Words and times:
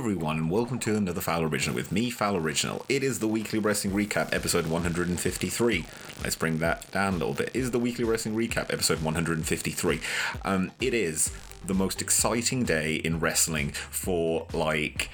everyone, 0.00 0.38
and 0.38 0.50
welcome 0.50 0.78
to 0.78 0.96
another 0.96 1.20
Foul 1.20 1.42
Original 1.42 1.76
with 1.76 1.92
me, 1.92 2.08
Foul 2.08 2.34
Original. 2.34 2.86
It 2.88 3.04
is 3.04 3.18
the 3.18 3.28
weekly 3.28 3.58
wrestling 3.58 3.92
recap, 3.92 4.32
episode 4.32 4.66
153. 4.66 5.84
Let's 6.22 6.36
bring 6.36 6.56
that 6.60 6.90
down 6.90 7.12
a 7.12 7.16
little 7.18 7.34
bit. 7.34 7.48
It 7.48 7.56
is 7.56 7.70
the 7.70 7.78
weekly 7.78 8.04
wrestling 8.04 8.34
recap, 8.34 8.72
episode 8.72 9.02
153. 9.02 10.00
Um, 10.42 10.72
it 10.80 10.94
is 10.94 11.30
the 11.66 11.74
most 11.74 12.00
exciting 12.00 12.64
day 12.64 12.94
in 12.94 13.20
wrestling 13.20 13.72
for 13.72 14.46
like 14.54 15.10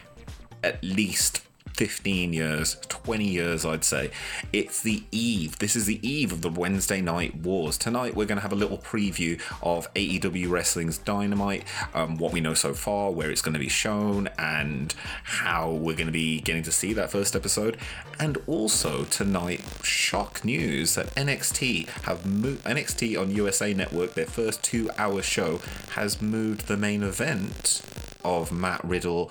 at 0.62 0.84
least 0.84 1.42
15 1.76 2.32
years, 2.32 2.78
20 2.88 3.24
years, 3.24 3.66
I'd 3.66 3.84
say. 3.84 4.10
It's 4.50 4.80
the 4.80 5.02
eve. 5.12 5.58
This 5.58 5.76
is 5.76 5.84
the 5.84 6.00
eve 6.06 6.32
of 6.32 6.40
the 6.40 6.48
Wednesday 6.48 7.02
Night 7.02 7.36
Wars. 7.36 7.76
Tonight, 7.76 8.16
we're 8.16 8.24
going 8.24 8.38
to 8.38 8.42
have 8.42 8.52
a 8.52 8.56
little 8.56 8.78
preview 8.78 9.38
of 9.62 9.92
AEW 9.92 10.48
Wrestling's 10.48 10.96
Dynamite, 10.96 11.64
um, 11.92 12.16
what 12.16 12.32
we 12.32 12.40
know 12.40 12.54
so 12.54 12.72
far, 12.72 13.10
where 13.10 13.30
it's 13.30 13.42
going 13.42 13.52
to 13.52 13.60
be 13.60 13.68
shown, 13.68 14.30
and 14.38 14.94
how 15.22 15.70
we're 15.70 15.96
going 15.96 16.06
to 16.06 16.12
be 16.12 16.40
getting 16.40 16.62
to 16.62 16.72
see 16.72 16.94
that 16.94 17.10
first 17.10 17.36
episode. 17.36 17.76
And 18.18 18.38
also, 18.46 19.04
tonight, 19.04 19.60
shock 19.82 20.46
news 20.46 20.94
that 20.94 21.14
NXT 21.14 21.88
have 22.04 22.24
moved, 22.24 22.64
NXT 22.64 23.20
on 23.20 23.30
USA 23.30 23.74
Network, 23.74 24.14
their 24.14 24.24
first 24.24 24.64
two 24.64 24.90
hour 24.96 25.20
show, 25.20 25.60
has 25.90 26.22
moved 26.22 26.68
the 26.68 26.78
main 26.78 27.02
event 27.02 27.82
of 28.24 28.50
Matt 28.50 28.82
Riddle 28.82 29.30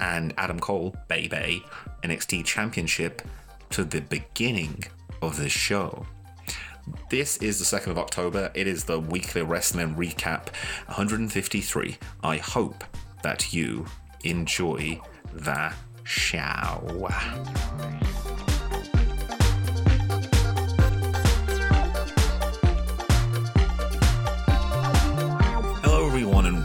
and 0.00 0.34
Adam 0.36 0.60
Cole, 0.60 0.94
Baby, 1.08 1.64
NXT 2.02 2.44
Championship 2.44 3.22
to 3.70 3.84
the 3.84 4.00
beginning 4.00 4.84
of 5.22 5.36
the 5.36 5.48
show. 5.48 6.06
This 7.10 7.36
is 7.38 7.58
the 7.58 7.78
2nd 7.78 7.88
of 7.88 7.98
October. 7.98 8.50
It 8.54 8.66
is 8.66 8.84
the 8.84 9.00
weekly 9.00 9.42
wrestling 9.42 9.96
recap 9.96 10.48
153. 10.86 11.98
I 12.22 12.36
hope 12.36 12.84
that 13.22 13.52
you 13.52 13.86
enjoy 14.22 15.00
the 15.32 15.72
show. 16.04 17.10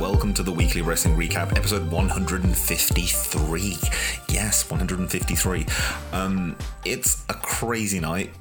Welcome 0.01 0.33
to 0.33 0.41
the 0.41 0.51
weekly 0.51 0.81
wrestling 0.81 1.15
recap, 1.15 1.55
episode 1.55 1.91
153. 1.91 3.77
Yes, 4.29 4.67
153. 4.67 5.65
Um, 6.11 6.55
it's 6.83 7.23
a 7.29 7.35
crazy 7.35 7.99
night 7.99 8.31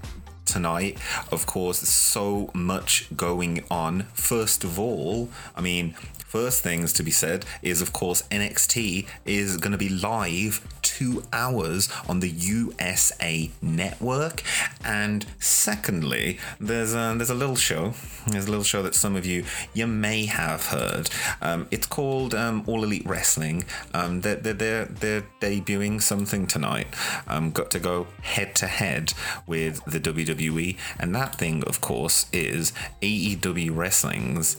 tonight. 0.44 0.98
Of 1.30 1.46
course, 1.46 1.78
so 1.78 2.50
much 2.54 3.14
going 3.16 3.64
on. 3.70 4.02
First 4.14 4.64
of 4.64 4.78
all, 4.78 5.28
I 5.56 5.60
mean, 5.60 5.94
first 6.30 6.62
things 6.62 6.92
to 6.94 7.02
be 7.02 7.10
said 7.10 7.44
is, 7.62 7.82
of 7.82 7.92
course, 7.92 8.22
NXT 8.30 9.06
is 9.24 9.56
going 9.56 9.72
to 9.72 9.78
be 9.78 9.88
live 9.88 10.64
two 11.00 11.22
hours 11.32 11.88
on 12.08 12.20
the 12.20 12.28
USA 12.28 13.50
network. 13.62 14.42
And 14.84 15.26
secondly, 15.38 16.38
there's 16.60 16.94
a, 16.94 17.14
there's 17.16 17.30
a 17.30 17.34
little 17.34 17.56
show. 17.56 17.94
There's 18.26 18.46
a 18.46 18.50
little 18.50 18.64
show 18.64 18.82
that 18.82 18.94
some 18.94 19.16
of 19.16 19.24
you 19.24 19.44
you 19.72 19.86
may 19.86 20.26
have 20.26 20.66
heard. 20.66 21.10
Um, 21.40 21.68
it's 21.70 21.86
called 21.86 22.34
um, 22.34 22.64
All 22.66 22.84
Elite 22.84 23.06
Wrestling. 23.06 23.64
Um, 23.94 24.20
they're, 24.20 24.36
they're, 24.36 24.54
they're, 24.54 24.84
they're 24.84 25.24
debuting 25.40 26.02
something 26.02 26.46
tonight. 26.46 26.88
Um, 27.26 27.50
got 27.50 27.70
to 27.72 27.78
go 27.78 28.06
head 28.22 28.54
to 28.56 28.66
head 28.66 29.14
with 29.46 29.84
the 29.84 30.00
WWE. 30.00 30.39
And 30.98 31.14
that 31.14 31.36
thing, 31.36 31.62
of 31.64 31.80
course, 31.80 32.26
is 32.32 32.72
AEW 33.02 33.76
Wrestling's 33.76 34.56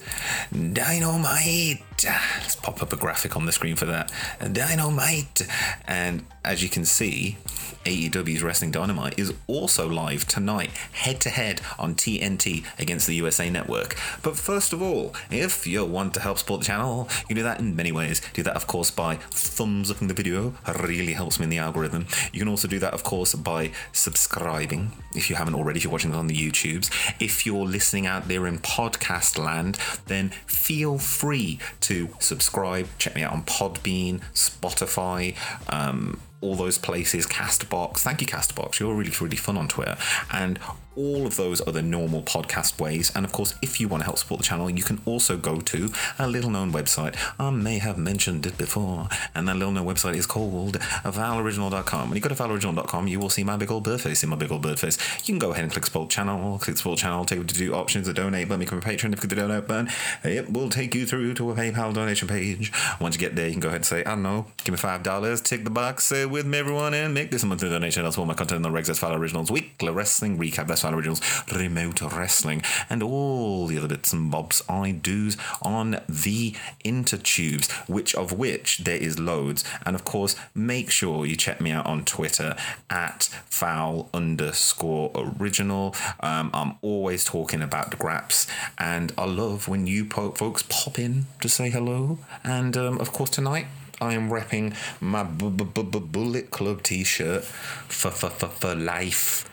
Dynamite. 0.52 1.82
Let's 2.04 2.56
pop 2.56 2.82
up 2.82 2.92
a 2.92 2.96
graphic 2.96 3.36
on 3.36 3.46
the 3.46 3.52
screen 3.52 3.76
for 3.76 3.86
that. 3.86 4.12
Dynamite. 4.52 5.42
And 5.86 6.24
as 6.44 6.62
you 6.62 6.68
can 6.68 6.84
see, 6.84 7.36
AEW's 7.84 8.42
Wrestling 8.42 8.70
Dynamite 8.70 9.18
is 9.18 9.32
also 9.46 9.88
live 9.88 10.26
tonight, 10.26 10.70
head 10.92 11.20
to 11.22 11.30
head 11.30 11.60
on 11.78 11.94
TNT 11.94 12.64
against 12.78 13.06
the 13.06 13.14
USA 13.14 13.50
Network. 13.50 13.96
But 14.22 14.36
first 14.36 14.72
of 14.72 14.80
all, 14.80 15.14
if 15.30 15.66
you 15.66 15.84
want 15.84 16.14
to 16.14 16.20
help 16.20 16.38
support 16.38 16.60
the 16.60 16.66
channel, 16.66 17.08
you 17.22 17.26
can 17.28 17.36
do 17.36 17.42
that 17.42 17.58
in 17.58 17.74
many 17.74 17.90
ways. 17.90 18.22
Do 18.34 18.42
that, 18.44 18.54
of 18.54 18.66
course, 18.66 18.90
by 18.90 19.16
thumbs 19.16 19.90
upping 19.90 20.08
the 20.08 20.14
video, 20.14 20.54
really 20.80 21.12
helps 21.12 21.40
me 21.40 21.44
in 21.44 21.50
the 21.50 21.58
algorithm. 21.58 22.06
You 22.32 22.38
can 22.38 22.48
also 22.48 22.68
do 22.68 22.78
that, 22.78 22.94
of 22.94 23.02
course, 23.02 23.34
by 23.34 23.72
subscribing 23.92 24.92
if 25.14 25.30
you 25.30 25.36
haven't 25.36 25.54
already, 25.54 25.78
if 25.78 25.84
you're 25.84 25.92
watching 25.92 26.12
it 26.12 26.16
on 26.16 26.26
the 26.26 26.36
YouTubes. 26.36 26.90
If 27.20 27.46
you're 27.46 27.64
listening 27.66 28.06
out 28.06 28.28
there 28.28 28.46
in 28.46 28.58
podcast 28.58 29.38
land, 29.38 29.76
then 30.06 30.30
feel 30.46 30.98
free 30.98 31.58
to 31.80 32.08
subscribe. 32.18 32.88
Check 32.98 33.14
me 33.14 33.22
out 33.22 33.32
on 33.32 33.42
Podbean, 33.44 34.20
Spotify, 34.32 35.36
um, 35.68 36.20
all 36.40 36.56
those 36.56 36.78
places, 36.78 37.26
Castbox. 37.26 37.98
Thank 37.98 38.20
you, 38.20 38.26
Castbox. 38.26 38.80
You're 38.80 38.94
really, 38.94 39.12
really 39.20 39.36
fun 39.36 39.56
on 39.56 39.68
Twitter. 39.68 39.96
And 40.32 40.58
all 40.96 41.26
of 41.26 41.36
those 41.36 41.66
other 41.66 41.82
normal 41.82 42.22
podcast 42.22 42.80
ways. 42.80 43.12
And 43.14 43.24
of 43.24 43.32
course, 43.32 43.54
if 43.62 43.80
you 43.80 43.88
want 43.88 44.02
to 44.02 44.04
help 44.04 44.18
support 44.18 44.40
the 44.40 44.46
channel, 44.46 44.70
you 44.70 44.82
can 44.82 45.00
also 45.04 45.36
go 45.36 45.60
to 45.60 45.90
a 46.18 46.28
little 46.28 46.50
known 46.50 46.72
website. 46.72 47.16
I 47.38 47.50
may 47.50 47.78
have 47.78 47.98
mentioned 47.98 48.46
it 48.46 48.58
before. 48.58 49.08
And 49.34 49.48
that 49.48 49.56
little 49.56 49.72
known 49.72 49.86
website 49.86 50.16
is 50.16 50.26
called 50.26 50.78
fouloriginal.com. 50.78 52.08
When 52.08 52.16
you 52.16 52.22
go 52.22 52.28
to 52.28 52.34
fouloriginal.com, 52.34 53.08
you 53.08 53.18
will 53.18 53.30
see 53.30 53.44
my 53.44 53.56
big 53.56 53.70
old 53.70 53.84
bird 53.84 54.00
face 54.00 54.22
in 54.22 54.30
my 54.30 54.36
big 54.36 54.52
old 54.52 54.62
bird 54.62 54.78
face. 54.78 54.98
You 55.20 55.32
can 55.32 55.38
go 55.38 55.52
ahead 55.52 55.64
and 55.64 55.72
click 55.72 55.86
support 55.86 56.10
channel, 56.10 56.58
click 56.58 56.76
support 56.76 56.98
channel, 56.98 57.24
take 57.24 57.38
you 57.38 57.44
to 57.44 57.54
do 57.54 57.74
options, 57.74 58.08
a 58.08 58.12
donate 58.12 58.48
button, 58.48 58.60
become 58.60 58.78
a 58.78 58.82
patron. 58.82 59.12
If 59.12 59.18
you 59.18 59.28
click 59.28 59.30
the 59.30 59.46
donate 59.46 59.66
button, 59.66 59.90
it 60.24 60.52
will 60.52 60.68
take 60.68 60.94
you 60.94 61.06
through 61.06 61.34
to 61.34 61.50
a 61.50 61.54
PayPal 61.54 61.94
donation 61.94 62.28
page. 62.28 62.72
Once 63.00 63.14
you 63.14 63.20
get 63.20 63.36
there, 63.36 63.46
you 63.46 63.52
can 63.52 63.60
go 63.60 63.68
ahead 63.68 63.76
and 63.76 63.86
say, 63.86 64.00
I 64.04 64.10
don't 64.10 64.22
know, 64.22 64.46
give 64.64 64.72
me 64.72 64.78
$5, 64.78 65.42
tick 65.42 65.64
the 65.64 65.70
box, 65.70 66.06
say 66.06 66.26
with 66.26 66.46
me, 66.46 66.58
everyone, 66.58 66.94
and 66.94 67.14
make 67.14 67.30
this 67.30 67.42
a 67.42 67.46
monthly 67.46 67.68
donation. 67.68 68.02
That's 68.02 68.18
all 68.18 68.26
my 68.26 68.34
content 68.34 68.64
on 68.64 68.72
the 68.72 68.78
Regs 68.78 68.88
as 68.88 69.02
Originals 69.02 69.50
Weekly 69.50 69.90
Wrestling 69.90 70.38
Recap. 70.38 70.66
That's 70.66 70.81
Foul 70.82 70.94
Originals 70.94 71.20
Remote 71.52 72.02
Wrestling 72.02 72.62
and 72.90 73.02
all 73.02 73.66
the 73.66 73.78
other 73.78 73.88
bits 73.88 74.12
and 74.12 74.30
bobs 74.30 74.62
I 74.68 74.90
do's 74.90 75.36
on 75.62 76.00
the 76.08 76.54
intertubes, 76.84 77.70
which 77.88 78.14
of 78.14 78.32
which 78.32 78.78
there 78.78 78.96
is 78.96 79.18
loads. 79.18 79.64
And 79.86 79.94
of 79.94 80.04
course, 80.04 80.36
make 80.54 80.90
sure 80.90 81.24
you 81.26 81.36
check 81.36 81.60
me 81.60 81.70
out 81.70 81.86
on 81.86 82.04
Twitter 82.04 82.56
at 82.90 83.24
foul 83.46 84.08
underscore 84.12 85.10
original. 85.14 85.94
Um, 86.20 86.50
I'm 86.52 86.76
always 86.82 87.24
talking 87.24 87.62
about 87.62 87.90
the 87.90 87.96
graps, 87.96 88.46
and 88.78 89.12
I 89.16 89.24
love 89.26 89.68
when 89.68 89.86
you 89.86 90.04
po- 90.04 90.32
folks 90.32 90.64
pop 90.68 90.98
in 90.98 91.26
to 91.40 91.48
say 91.48 91.70
hello. 91.70 92.18
And 92.44 92.76
um, 92.76 92.98
of 92.98 93.12
course, 93.12 93.30
tonight 93.30 93.66
I 94.00 94.14
am 94.14 94.30
repping 94.30 94.74
my 95.00 95.22
b- 95.22 95.48
b- 95.48 95.64
b- 95.64 96.00
Bullet 96.00 96.50
Club 96.50 96.82
t-shirt 96.82 97.44
for 97.44 98.10
for 98.10 98.30
for, 98.30 98.48
for 98.48 98.74
life. 98.74 99.48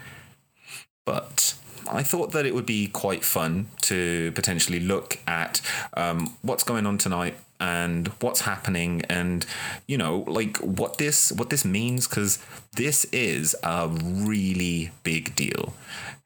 But 1.09 1.56
I 1.90 2.03
thought 2.03 2.34
that 2.34 2.46
it 2.46 2.53
would 2.53 2.68
be 2.68 2.86
quite 2.86 3.25
fun 3.25 3.70
to 3.81 4.31
potentially 4.34 4.80
look 4.80 5.18
at 5.25 5.59
um, 5.96 6.38
what's 6.44 6.64
going 6.64 6.86
on 6.86 7.00
tonight 7.00 7.34
and 7.59 8.09
what's 8.20 8.42
happening 8.42 9.02
and 9.09 9.46
you 9.88 9.97
know 9.97 10.20
like 10.28 10.58
what 10.58 11.00
this 11.00 11.31
what 11.31 11.50
this 11.50 11.66
means 11.66 12.08
because 12.08 12.38
this 12.74 13.06
is 13.06 13.56
a 13.64 13.88
really 13.90 14.92
big 15.02 15.36
deal. 15.36 15.74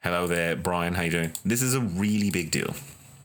Hello 0.04 0.28
there 0.28 0.58
brian. 0.58 0.96
How 0.96 1.04
you 1.04 1.12
doing? 1.12 1.32
This 1.46 1.62
is 1.62 1.74
a 1.76 1.80
really 1.80 2.30
big 2.30 2.52
deal 2.52 2.76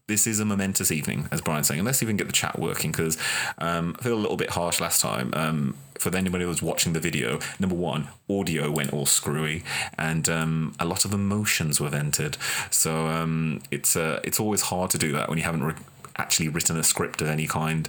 this 0.09 0.27
is 0.27 0.41
a 0.41 0.45
momentous 0.45 0.91
evening, 0.91 1.29
as 1.31 1.41
Brian's 1.41 1.69
saying. 1.69 1.81
And 1.81 1.87
let's 1.87 2.03
even 2.03 2.17
get 2.17 2.27
the 2.27 2.33
chat 2.33 2.59
working 2.59 2.91
because 2.91 3.17
um, 3.59 3.95
I 4.01 4.03
feel 4.03 4.15
a 4.15 4.19
little 4.19 4.39
bit 4.39 4.51
harsh 4.51 4.81
last 4.81 5.01
time. 5.01 5.31
Um, 5.35 5.77
for 5.99 6.15
anybody 6.17 6.45
who 6.45 6.49
was 6.49 6.63
watching 6.63 6.93
the 6.93 7.01
video, 7.01 7.41
number 7.59 7.75
one, 7.75 8.09
audio 8.31 8.71
went 8.71 8.93
all 8.93 9.05
screwy, 9.05 9.65
and 9.99 10.29
um, 10.29 10.75
a 10.81 10.85
lot 10.85 11.05
of 11.05 11.13
emotions 11.13 11.81
were 11.81 11.89
vented. 11.89 12.37
So 12.71 13.07
um, 13.07 13.61
it's 13.71 13.97
uh, 13.97 14.21
it's 14.25 14.41
always 14.41 14.63
hard 14.63 14.91
to 14.93 14.99
do 14.99 15.13
that 15.13 15.29
when 15.29 15.39
you 15.39 15.45
haven't 15.45 15.65
re- 15.65 15.75
actually 16.17 16.49
written 16.49 16.77
a 16.77 16.83
script 16.83 17.21
of 17.21 17.29
any 17.29 17.47
kind, 17.47 17.89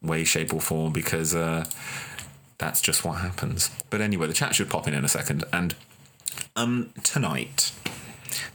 way, 0.00 0.24
shape, 0.24 0.54
or 0.54 0.60
form, 0.60 0.92
because 0.92 1.34
uh, 1.34 1.64
that's 2.56 2.80
just 2.80 3.04
what 3.04 3.18
happens. 3.18 3.70
But 3.90 4.00
anyway, 4.00 4.26
the 4.26 4.34
chat 4.34 4.54
should 4.54 4.70
pop 4.70 4.88
in 4.88 4.94
in 4.94 5.04
a 5.04 5.08
second. 5.08 5.44
And 5.52 5.74
um, 6.56 6.92
tonight, 7.02 7.72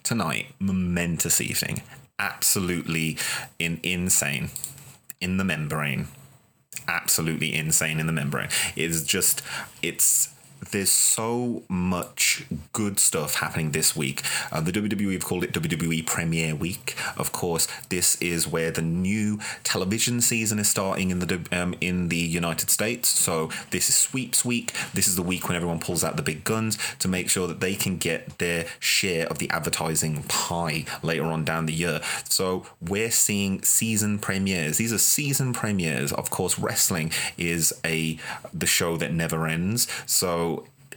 tonight, 0.02 0.48
momentous 0.60 1.42
evening 1.42 1.84
absolutely 2.24 3.18
in 3.60 3.80
insane 3.84 4.50
in 5.20 5.38
the 5.38 5.44
membrane. 5.44 6.08
Absolutely 6.88 7.54
insane 7.54 8.00
in 8.00 8.08
the 8.08 8.14
membrane. 8.14 8.50
It 8.76 8.90
is 8.90 9.06
just 9.06 9.42
it's 9.82 10.33
there's 10.72 10.92
so 10.92 11.64
much 11.68 12.46
good 12.72 13.00
stuff 13.00 13.36
happening 13.36 13.72
this 13.72 13.96
week. 13.96 14.22
Uh, 14.52 14.62
the 14.62 14.72
WWE 14.72 15.14
have 15.14 15.26
called 15.26 15.44
it 15.44 15.54
WWE 15.54 16.06
Premiere 16.06 16.56
Week. 16.56 16.96
Of 17.18 17.32
course, 17.32 17.68
this 17.90 18.16
is 18.22 18.48
where 18.48 18.72
the 18.72 18.82
new 18.82 19.40
television 19.64 20.22
season 20.22 20.60
is 20.60 20.70
starting 20.70 21.12
in 21.12 21.20
the 21.20 21.46
um, 21.52 21.76
in 21.82 22.10
the 22.10 22.18
United 22.18 22.70
States. 22.70 23.10
So 23.10 23.50
this 23.72 23.90
is 23.90 23.96
sweeps 23.96 24.46
week. 24.46 24.74
This 24.94 25.08
is 25.08 25.16
the 25.16 25.22
week 25.24 25.48
when 25.48 25.56
everyone 25.56 25.80
pulls 25.80 26.04
out 26.04 26.18
the 26.18 26.24
big 26.24 26.44
guns 26.44 26.78
to 27.00 27.08
make 27.08 27.30
sure 27.30 27.48
that 27.48 27.60
they 27.60 27.76
can 27.76 27.98
get 27.98 28.38
their 28.40 28.66
share 28.80 29.28
of 29.28 29.40
the 29.40 29.50
advertising 29.50 30.24
pie 30.24 30.86
later 31.02 31.26
on 31.26 31.44
down 31.44 31.66
the 31.66 31.74
year. 31.74 32.02
So 32.30 32.66
we're 32.82 33.12
seeing 33.12 33.62
season 33.64 34.20
premieres. 34.20 34.78
These 34.78 34.94
are 34.94 34.98
season 34.98 35.54
premieres. 35.54 36.14
Of 36.14 36.30
course, 36.30 36.60
wrestling 36.60 37.12
is 37.38 37.74
a 37.86 38.18
the 38.54 38.66
show 38.66 38.98
that 38.98 39.12
never 39.12 39.48
ends. 39.48 39.88
So 40.06 40.53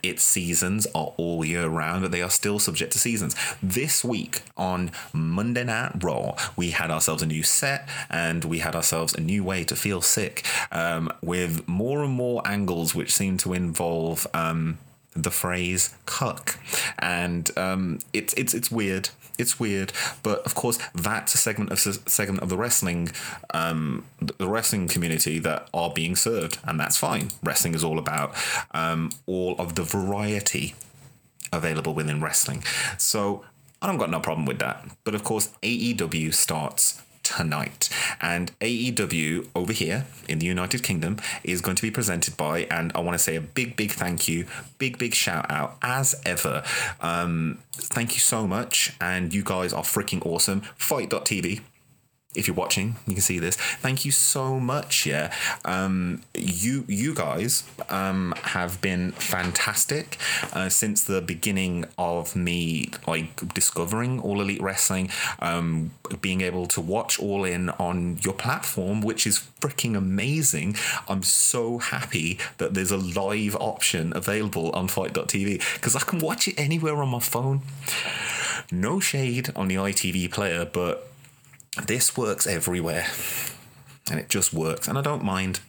its 0.09 0.23
seasons 0.23 0.87
are 0.95 1.13
all 1.17 1.45
year 1.45 1.69
round, 1.69 2.03
but 2.03 2.13
they 2.13 2.23
are 2.23 2.31
still 2.31 2.59
subject 2.59 2.93
to 2.93 2.99
seasons. 2.99 3.35
This 3.63 4.05
week 4.05 4.43
on 4.57 4.91
Monday 5.13 5.65
Night 5.65 6.03
Raw, 6.03 6.37
we 6.57 6.71
had 6.71 6.91
ourselves 6.91 7.23
a 7.23 7.27
new 7.27 7.43
set 7.43 7.89
and 8.09 8.45
we 8.45 8.61
had 8.61 8.75
ourselves 8.75 9.15
a 9.15 9.21
new 9.21 9.43
way 9.45 9.65
to 9.65 9.77
feel 9.77 10.01
sick 10.01 10.47
um, 10.73 11.11
with 11.23 11.67
more 11.67 12.03
and 12.03 12.13
more 12.13 12.43
angles 12.47 12.95
which 12.95 13.13
seem 13.13 13.37
to 13.39 13.53
involve. 13.53 14.27
Um, 14.35 14.79
the 15.19 15.31
phrase 15.31 15.95
"cuck," 16.05 16.59
and 16.99 17.51
um, 17.57 18.01
it's 18.13 18.35
it's 18.35 18.53
it's 18.53 18.71
weird. 18.71 19.09
It's 19.39 19.61
weird, 19.61 19.93
but 20.23 20.41
of 20.41 20.55
course 20.55 20.79
that's 20.95 21.35
a 21.35 21.39
segment 21.39 21.71
of 21.71 21.79
segment 21.79 22.43
of 22.43 22.49
the 22.49 22.57
wrestling, 22.57 23.11
um, 23.53 24.05
the 24.21 24.49
wrestling 24.49 24.89
community 24.89 25.39
that 25.41 25.69
are 25.75 25.93
being 25.93 26.17
served, 26.17 26.59
and 26.65 26.79
that's 26.79 26.97
fine. 26.97 27.31
Wrestling 27.43 27.75
is 27.75 27.85
all 27.85 27.99
about 27.99 28.35
um, 28.73 29.11
all 29.27 29.57
of 29.59 29.75
the 29.75 29.83
variety 29.83 30.75
available 31.53 31.95
within 31.95 32.21
wrestling, 32.21 32.65
so 32.99 33.45
I 33.81 33.87
don't 33.87 33.99
got 33.99 34.11
no 34.11 34.21
problem 34.21 34.47
with 34.47 34.59
that. 34.61 34.85
But 35.05 35.15
of 35.15 35.23
course, 35.23 35.51
AEW 35.63 36.33
starts 36.35 37.03
tonight. 37.27 37.89
And 38.21 38.57
AEW 38.61 39.49
over 39.55 39.73
here 39.73 40.07
in 40.29 40.39
the 40.39 40.47
United 40.47 40.83
Kingdom 40.83 41.19
is 41.43 41.61
going 41.61 41.77
to 41.77 41.83
be 41.83 41.91
presented 41.91 42.37
by, 42.37 42.61
and 42.71 42.93
I 42.95 43.01
want 43.01 43.15
to 43.15 43.23
say 43.23 43.37
a 43.37 43.41
big, 43.41 43.77
big 43.77 43.93
thank 43.93 44.29
you, 44.29 44.47
big, 44.79 44.99
big 44.99 45.15
shout 45.15 45.51
out 45.51 45.77
as 45.83 46.21
ever. 46.25 46.63
Um, 47.01 47.59
thank 47.73 48.15
you 48.15 48.21
so 48.21 48.47
much. 48.47 48.95
And 49.01 49.35
you 49.35 49.43
guys 49.43 49.73
are 49.73 49.83
freaking 49.83 50.25
awesome. 50.25 50.63
FITE.tv 50.77 51.61
if 52.37 52.47
you're 52.47 52.55
watching, 52.55 52.97
you 53.07 53.15
can 53.15 53.23
see 53.23 53.39
this. 53.39 53.57
Thank 53.57 54.05
you 54.05 54.13
so 54.13 54.61
much. 54.61 55.07
Yeah, 55.07 55.33
um, 55.65 56.23
you 56.35 56.85
you 56.87 57.15
guys 57.15 57.65
um, 57.89 58.35
have 58.43 58.81
been 58.81 59.13
fantastic 59.13 60.19
uh, 60.53 60.69
since 60.69 61.05
the 61.05 61.21
beginning 61.21 61.87
of 61.99 62.37
me 62.37 62.91
like 63.07 63.53
discovering 63.55 64.21
All 64.21 64.41
Elite 64.41 64.63
Wrestling, 64.63 65.11
um, 65.41 65.93
being 66.21 66.41
able 66.43 66.67
to 66.67 66.81
watch 66.81 67.19
All 67.19 67.45
In 67.45 67.71
on 67.71 68.19
your 68.23 68.35
platform, 68.35 69.01
which 69.01 69.27
is 69.27 69.39
freaking 69.61 69.97
amazing. 69.97 70.77
I'm 71.09 71.23
so 71.23 71.79
happy 71.79 72.39
that 72.59 72.75
there's 72.75 72.91
a 72.91 72.97
live 72.97 73.57
option 73.57 74.13
available 74.15 74.71
on 74.71 74.89
FITE.tv 74.89 75.75
because 75.75 75.97
I 75.97 76.01
can 76.01 76.19
watch 76.19 76.49
it 76.49 76.55
anywhere 76.59 76.97
on 76.97 77.09
my 77.09 77.21
phone. 77.21 77.63
No 78.71 79.01
shade 79.01 79.51
on 79.55 79.69
the 79.69 79.77
ITV 79.77 80.31
player, 80.33 80.65
but 80.65 81.09
this 81.85 82.17
works 82.17 82.47
everywhere 82.47 83.07
and 84.11 84.21
it 84.21 84.29
just 84.29 84.53
works 84.53 84.89
and 84.89 84.97
i 84.97 85.03
don't 85.03 85.25
mind 85.25 85.61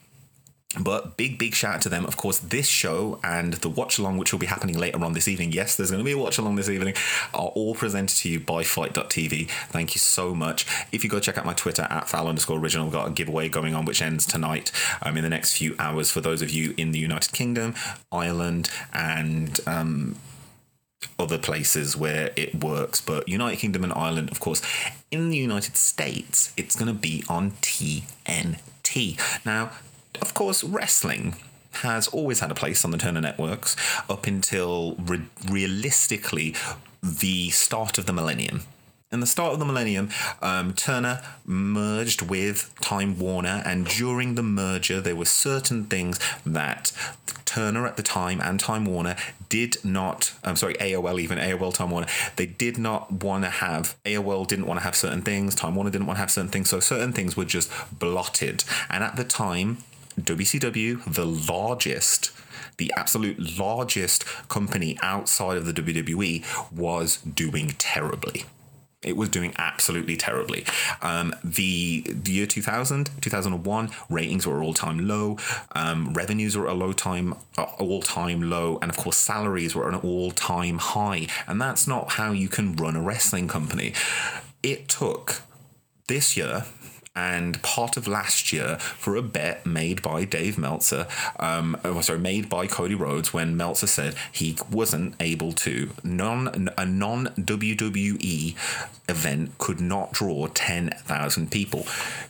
but 0.79 1.17
big, 1.17 1.37
big 1.37 1.53
shout 1.53 1.75
out 1.75 1.81
to 1.81 1.89
them. 1.89 2.05
Of 2.05 2.17
course, 2.17 2.39
this 2.39 2.67
show 2.67 3.19
and 3.23 3.53
the 3.53 3.69
watch 3.69 3.97
along, 3.97 4.17
which 4.17 4.31
will 4.31 4.39
be 4.39 4.47
happening 4.47 4.77
later 4.77 5.03
on 5.03 5.13
this 5.13 5.27
evening. 5.27 5.51
Yes, 5.51 5.75
there's 5.75 5.91
going 5.91 6.03
to 6.03 6.05
be 6.05 6.11
a 6.11 6.17
watch 6.17 6.37
along 6.37 6.55
this 6.55 6.69
evening, 6.69 6.93
are 7.33 7.47
all 7.47 7.73
presented 7.73 8.17
to 8.17 8.29
you 8.29 8.39
by 8.39 8.63
FITE.tv. 8.63 9.49
Thank 9.69 9.95
you 9.95 9.99
so 9.99 10.35
much. 10.35 10.65
If 10.91 11.03
you 11.03 11.09
go 11.09 11.19
check 11.19 11.37
out 11.37 11.45
my 11.45 11.53
Twitter 11.53 11.87
at 11.89 12.09
foul 12.09 12.27
underscore 12.27 12.59
original, 12.59 12.85
we've 12.85 12.93
got 12.93 13.07
a 13.07 13.11
giveaway 13.11 13.49
going 13.49 13.75
on, 13.75 13.85
which 13.85 14.01
ends 14.01 14.25
tonight 14.25 14.71
um, 15.01 15.17
in 15.17 15.23
the 15.23 15.29
next 15.29 15.57
few 15.57 15.75
hours 15.79 16.11
for 16.11 16.21
those 16.21 16.41
of 16.41 16.49
you 16.49 16.73
in 16.77 16.91
the 16.91 16.99
United 16.99 17.31
Kingdom, 17.31 17.73
Ireland, 18.11 18.69
and 18.93 19.59
um, 19.65 20.17
other 21.19 21.37
places 21.37 21.95
where 21.95 22.31
it 22.35 22.63
works, 22.63 23.01
but 23.01 23.27
United 23.27 23.57
Kingdom 23.57 23.83
and 23.83 23.93
Ireland, 23.93 24.29
of 24.31 24.39
course, 24.39 24.61
in 25.11 25.29
the 25.29 25.37
United 25.37 25.75
States, 25.75 26.53
it's 26.57 26.75
going 26.75 26.87
to 26.87 26.99
be 26.99 27.23
on 27.29 27.51
TNT. 27.61 29.19
Now, 29.45 29.71
of 30.21 30.33
course, 30.33 30.63
wrestling 30.63 31.35
has 31.81 32.07
always 32.07 32.39
had 32.39 32.49
a 32.49 32.55
place 32.55 32.83
on 32.83 32.91
the 32.91 32.97
Turner 32.97 33.21
networks 33.21 33.75
up 34.09 34.25
until 34.25 34.95
re- 34.95 35.27
realistically 35.47 36.55
the 37.03 37.49
start 37.51 37.97
of 37.97 38.05
the 38.05 38.13
millennium. 38.13 38.61
In 39.09 39.21
the 39.21 39.25
start 39.25 39.53
of 39.53 39.59
the 39.59 39.65
millennium, 39.65 40.09
um, 40.41 40.73
Turner 40.73 41.21
merged 41.45 42.21
with 42.23 42.73
Time 42.81 43.17
Warner, 43.17 43.61
and 43.65 43.87
during 43.87 44.35
the 44.35 44.43
merger, 44.43 44.99
there 44.99 45.15
were 45.15 45.23
certain 45.23 45.85
things 45.85 46.19
that 46.45 46.91
Turner 47.45 47.87
at 47.87 47.95
the 47.95 48.03
time 48.03 48.41
and 48.41 48.59
Time 48.59 48.83
Warner 48.83 49.15
did 49.47 49.77
not. 49.85 50.33
I'm 50.43 50.57
sorry, 50.57 50.73
AOL 50.73 51.21
even 51.21 51.37
AOL 51.37 51.73
Time 51.73 51.89
Warner. 51.89 52.07
They 52.35 52.47
did 52.47 52.77
not 52.77 53.09
want 53.23 53.45
to 53.45 53.49
have 53.49 53.95
AOL 54.03 54.45
didn't 54.45 54.67
want 54.67 54.81
to 54.81 54.83
have 54.83 54.97
certain 54.97 55.21
things. 55.21 55.55
Time 55.55 55.75
Warner 55.75 55.89
didn't 55.89 56.07
want 56.07 56.17
to 56.17 56.21
have 56.21 56.31
certain 56.31 56.51
things. 56.51 56.69
So 56.69 56.81
certain 56.81 57.13
things 57.13 57.37
were 57.37 57.45
just 57.45 57.71
blotted. 57.97 58.65
And 58.89 59.05
at 59.05 59.15
the 59.15 59.23
time, 59.23 59.77
WCW, 60.19 61.13
the 61.13 61.25
largest 61.25 62.31
the 62.75 62.91
absolute 62.95 63.57
largest 63.57 64.23
company 64.49 64.99
outside 65.01 65.57
of 65.57 65.65
the 65.65 65.73
WWE 65.73 66.43
was 66.71 67.17
doing 67.17 67.69
terribly. 67.79 68.43
It 69.07 69.15
was 69.15 69.29
doing 69.29 69.53
absolutely 69.57 70.17
terribly. 70.17 70.65
Um, 71.01 71.33
the, 71.43 72.03
the 72.07 72.31
year 72.31 72.45
2000, 72.45 73.09
2001, 73.21 73.89
ratings 74.09 74.45
were 74.45 74.61
all 74.61 74.73
time 74.73 75.07
low. 75.07 75.37
Um, 75.73 76.13
revenues 76.13 76.57
were 76.57 76.67
a 76.67 76.73
low 76.73 76.93
time, 76.93 77.35
all 77.79 78.01
time 78.01 78.49
low. 78.49 78.79
And 78.81 78.91
of 78.91 78.97
course, 78.97 79.17
salaries 79.17 79.75
were 79.75 79.87
an 79.87 79.95
all 79.95 80.31
time 80.31 80.77
high. 80.79 81.27
And 81.47 81.61
that's 81.61 81.87
not 81.87 82.11
how 82.13 82.31
you 82.31 82.49
can 82.49 82.75
run 82.75 82.95
a 82.95 83.01
wrestling 83.01 83.47
company. 83.47 83.93
It 84.61 84.89
took 84.89 85.41
this 86.07 86.35
year, 86.35 86.65
and 87.17 87.59
part 87.63 87.97
of 87.97 88.07
last 88.07 88.53
year 88.53 88.77
for 88.77 89.15
a 89.15 89.23
bet 89.23 89.65
made 89.65 90.03
by 90.03 90.23
Dave 90.23 90.55
Meltzer, 90.55 91.07
um, 91.39 91.75
oh, 91.83 91.99
sorry, 92.01 92.19
made 92.19 92.47
by 92.47 92.67
Cody 92.67 92.93
Rhodes 92.93 93.33
when 93.33 93.57
Meltzer 93.57 93.87
said 93.87 94.13
he 94.31 94.55
wasn't 94.71 95.15
able 95.19 95.51
to 95.53 95.89
non 96.03 96.69
a 96.77 96.85
non 96.85 97.25
WWE 97.29 98.55
event 99.09 99.57
could 99.57 99.81
not 99.81 100.11
draw 100.11 100.45
ten 100.47 100.91
thousand 100.99 101.49
people. 101.49 101.87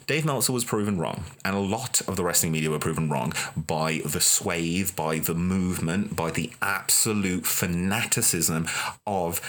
Dave 0.08 0.24
Meltzer 0.24 0.54
was 0.54 0.64
proven 0.64 0.98
wrong, 0.98 1.26
and 1.44 1.54
a 1.54 1.60
lot 1.60 2.00
of 2.08 2.16
the 2.16 2.24
wrestling 2.24 2.54
media 2.54 2.70
were 2.70 2.80
proven 2.80 3.10
wrong 3.10 3.34
by 3.58 4.02
the 4.06 4.22
swathe, 4.22 4.96
by 4.96 5.20
the 5.20 5.36
movement, 5.36 6.16
by 6.16 6.32
the 6.32 6.50
absolute 6.62 7.46
fanaticism 7.46 8.70
of 9.06 9.42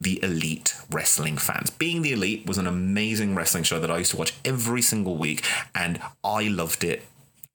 the 0.00 0.22
elite 0.22 0.74
wrestling 0.90 1.38
fans. 1.38 1.70
Being 1.70 2.02
the 2.02 2.12
Elite 2.12 2.46
was 2.46 2.58
an 2.58 2.66
amazing 2.66 3.34
wrestling 3.34 3.64
show 3.64 3.80
that 3.80 3.90
I 3.90 3.98
used 3.98 4.10
to 4.12 4.16
watch 4.16 4.34
every 4.44 4.82
single 4.82 5.16
week, 5.16 5.44
and 5.74 6.00
I 6.22 6.48
loved 6.48 6.84
it. 6.84 7.04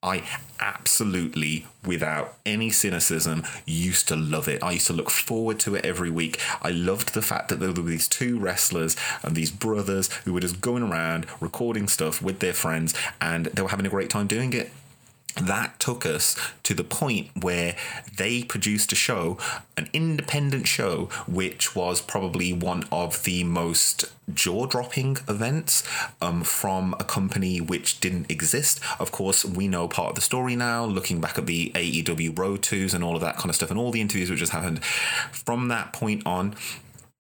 I 0.04 0.24
absolutely, 0.60 1.68
without 1.86 2.34
any 2.44 2.72
cynicism, 2.72 3.44
used 3.68 4.08
to 4.08 4.16
love 4.16 4.48
it. 4.48 4.64
I 4.64 4.72
used 4.72 4.88
to 4.88 4.94
look 4.94 5.12
forward 5.12 5.60
to 5.60 5.76
it 5.76 5.86
every 5.86 6.10
week. 6.10 6.40
I 6.64 6.72
loved 6.72 7.14
the 7.14 7.22
fact 7.22 7.50
that 7.50 7.60
there 7.60 7.72
were 7.72 7.82
these 7.84 8.08
two 8.08 8.40
wrestlers 8.40 8.96
and 9.22 9.36
these 9.36 9.52
brothers 9.52 10.12
who 10.26 10.34
were 10.34 10.40
just 10.40 10.60
going 10.60 10.82
around 10.82 11.28
recording 11.40 11.88
stuff 11.88 12.20
with 12.20 12.40
their 12.40 12.54
friends, 12.54 12.96
and 13.22 13.46
they 13.48 13.62
were 13.62 13.70
having 13.70 13.86
a 13.86 13.90
great 13.90 14.10
time 14.10 14.26
doing 14.26 14.54
it 14.54 14.72
that 15.36 15.80
took 15.80 16.06
us 16.06 16.36
to 16.64 16.74
the 16.74 16.84
point 16.84 17.30
where 17.42 17.76
they 18.18 18.44
produced 18.44 18.92
a 18.92 18.96
show, 18.96 19.38
an 19.78 19.90
independent 19.94 20.68
show, 20.68 21.10
which 21.28 21.76
was 21.76 22.02
probably 22.02 22.54
one 22.54 22.86
of 22.92 23.24
the 23.24 23.44
most 23.44 24.06
jaw 24.34 24.66
dropping 24.66 25.18
events 25.28 25.84
um, 26.22 26.44
from 26.44 26.96
a 27.00 27.04
company 27.04 27.60
which 27.60 28.00
didn't 28.00 28.30
exist. 28.30 28.80
Of 29.00 29.12
course, 29.12 29.44
we 29.44 29.68
know 29.68 29.88
part 29.88 30.10
of 30.10 30.16
the 30.16 30.22
story 30.22 30.56
now, 30.56 30.86
looking 30.86 31.22
back 31.22 31.38
at 31.38 31.48
the 31.48 31.72
AEW 31.76 32.38
Road 32.38 32.62
2s 32.62 32.94
and 32.94 33.04
all 33.04 33.16
of 33.16 33.22
that 33.22 33.38
kind 33.38 33.50
of 33.50 33.56
stuff, 33.56 33.72
and 33.72 33.80
all 33.80 33.92
the 33.92 34.02
interviews 34.02 34.30
which 34.30 34.40
just 34.40 34.52
happened. 34.52 34.84
From 34.84 35.68
that 35.70 35.94
point 35.94 36.24
on, 36.26 36.56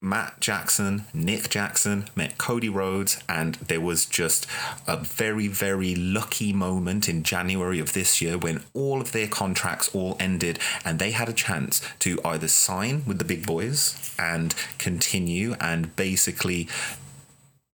Matt 0.03 0.39
Jackson, 0.39 1.05
Nick 1.13 1.50
Jackson 1.50 2.05
met 2.15 2.39
Cody 2.39 2.70
Rhodes, 2.70 3.22
and 3.29 3.53
there 3.55 3.79
was 3.79 4.08
just 4.08 4.48
a 4.88 4.98
very, 4.98 5.48
very 5.48 5.93
lucky 5.93 6.51
moment 6.51 7.08
in 7.08 7.22
January 7.22 7.79
of 7.79 7.93
this 7.93 8.20
year 8.20 8.36
when 8.36 8.63
all 8.74 9.00
of 9.00 9.12
their 9.12 9.27
contracts 9.27 9.93
all 9.93 10.17
ended 10.20 10.58
and 10.84 10.98
they 10.98 11.12
had 11.12 11.29
a 11.29 11.34
chance 11.34 11.88
to 12.00 12.20
either 12.25 12.48
sign 12.48 13.03
with 13.05 13.20
the 13.20 13.25
big 13.25 13.46
boys 13.46 14.12
and 14.17 14.55
continue 14.79 15.53
and 15.62 15.96
basically 15.96 16.67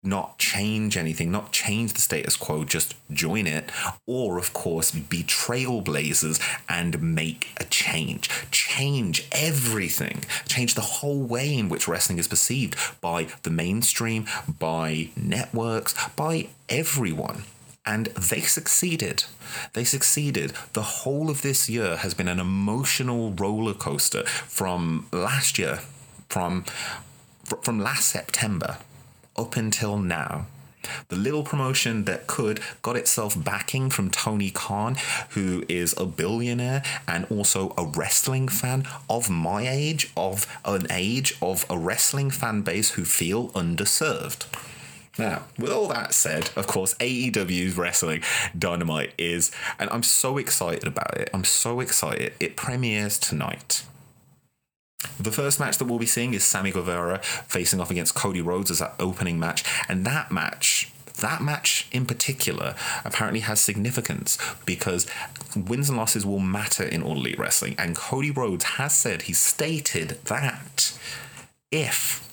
not 0.04 0.38
change 0.38 0.98
anything, 0.98 1.32
not 1.32 1.52
change 1.52 1.94
the 1.94 2.02
status 2.02 2.36
quo, 2.36 2.66
just 2.66 2.96
join 3.12 3.48
it, 3.48 3.72
or 4.06 4.38
of 4.38 4.54
course 4.54 4.92
be 4.92 5.24
trailblazers 5.24 6.42
and 6.68 7.02
make 7.02 7.54
a 7.58 7.64
change. 7.66 8.30
Change 8.52 9.28
everything, 9.32 10.24
change 10.48 10.76
the 10.76 10.82
whole 10.82 11.22
way 11.22 11.58
in 11.58 11.70
which 11.70 11.88
wrestling 11.88 12.20
is 12.20 12.28
perceived 12.28 12.76
by 13.00 13.28
the 13.44 13.50
mainstream, 13.50 14.26
by 14.60 15.10
networks, 15.16 15.96
by 16.16 16.50
everyone. 16.68 17.44
And 17.86 18.08
they 18.08 18.40
succeeded. 18.42 19.26
They 19.74 19.84
succeeded. 19.84 20.54
The 20.72 20.82
whole 20.82 21.30
of 21.30 21.42
this 21.42 21.70
year 21.70 21.98
has 21.98 22.14
been 22.14 22.30
an 22.30 22.40
emotional 22.40 23.34
roller 23.34 23.74
coaster 23.74 24.24
from 24.26 25.08
last 25.12 25.60
year, 25.60 25.80
from 26.30 26.64
from 27.62 27.80
last 27.82 28.08
September 28.08 28.78
up 29.36 29.56
until 29.56 29.98
now. 29.98 30.48
The 31.08 31.16
little 31.16 31.44
promotion 31.44 32.06
that 32.06 32.28
could 32.28 32.60
got 32.82 32.96
itself 32.98 33.42
backing 33.42 33.90
from 33.90 34.12
Tony 34.12 34.52
Khan, 34.52 34.98
who 35.30 35.64
is 35.70 35.96
a 35.98 36.06
billionaire 36.06 36.84
and 37.08 37.26
also 37.30 37.74
a 37.78 37.86
wrestling 37.86 38.48
fan 38.48 38.86
of 39.10 39.30
my 39.30 39.68
age, 39.68 40.12
of 40.18 40.46
an 40.66 40.88
age 40.90 41.38
of 41.42 41.66
a 41.70 41.78
wrestling 41.78 42.30
fan 42.32 42.62
base 42.62 42.92
who 42.92 43.06
feel 43.06 43.50
underserved. 43.50 44.46
Now, 45.18 45.44
with 45.60 45.72
all 45.72 45.88
that 45.90 46.14
said, 46.14 46.50
of 46.56 46.66
course, 46.66 46.96
AEW's 46.96 47.78
Wrestling 47.78 48.24
Dynamite 48.58 49.14
is, 49.20 49.52
and 49.78 49.88
I'm 49.92 50.02
so 50.02 50.40
excited 50.40 50.88
about 50.88 51.16
it. 51.18 51.30
I'm 51.34 51.44
so 51.44 51.82
excited. 51.82 52.34
It 52.40 52.56
premieres 52.56 53.20
tonight. 53.20 53.84
The 55.20 55.32
first 55.32 55.60
match 55.60 55.78
that 55.78 55.86
we'll 55.86 56.00
be 56.00 56.06
seeing 56.06 56.34
is 56.34 56.44
Sammy 56.44 56.72
Guevara 56.72 57.20
facing 57.24 57.80
off 57.80 57.92
against 57.92 58.16
Cody 58.16 58.42
Rhodes 58.42 58.72
as 58.72 58.80
that 58.80 58.96
opening 59.00 59.40
match, 59.40 59.64
and 59.88 60.06
that 60.06 60.32
match 60.32 60.92
that 61.20 61.42
match 61.42 61.88
in 61.92 62.06
particular 62.06 62.76
apparently 63.06 63.42
has 63.42 63.60
significance 63.60 64.38
because 64.66 65.06
wins 65.56 65.88
and 65.88 65.98
losses 65.98 66.26
will 66.26 66.40
matter 66.40 66.84
in 66.84 67.04
All 67.04 67.18
Elite 67.18 67.38
Wrestling. 67.38 67.76
And 67.78 67.96
Cody 67.96 68.32
Rhodes 68.32 68.64
has 68.64 68.96
said, 68.96 69.24
he 69.24 69.34
stated 69.34 70.20
that 70.26 70.98
if 71.72 72.33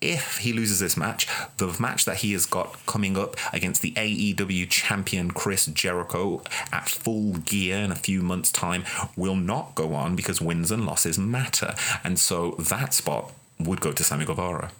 if 0.00 0.38
he 0.38 0.52
loses 0.52 0.78
this 0.80 0.96
match, 0.96 1.26
the 1.56 1.74
match 1.80 2.04
that 2.04 2.18
he 2.18 2.32
has 2.32 2.46
got 2.46 2.86
coming 2.86 3.16
up 3.16 3.36
against 3.52 3.82
the 3.82 3.92
AEW 3.92 4.68
champion 4.68 5.30
Chris 5.30 5.66
Jericho 5.66 6.42
at 6.72 6.88
full 6.88 7.34
gear 7.34 7.78
in 7.78 7.90
a 7.90 7.96
few 7.96 8.22
months' 8.22 8.52
time 8.52 8.84
will 9.16 9.36
not 9.36 9.74
go 9.74 9.94
on 9.94 10.14
because 10.16 10.40
wins 10.40 10.70
and 10.70 10.86
losses 10.86 11.18
matter. 11.18 11.74
And 12.04 12.18
so 12.18 12.52
that 12.58 12.94
spot 12.94 13.32
would 13.58 13.80
go 13.80 13.92
to 13.92 14.04
Sammy 14.04 14.24
Guevara. 14.24 14.70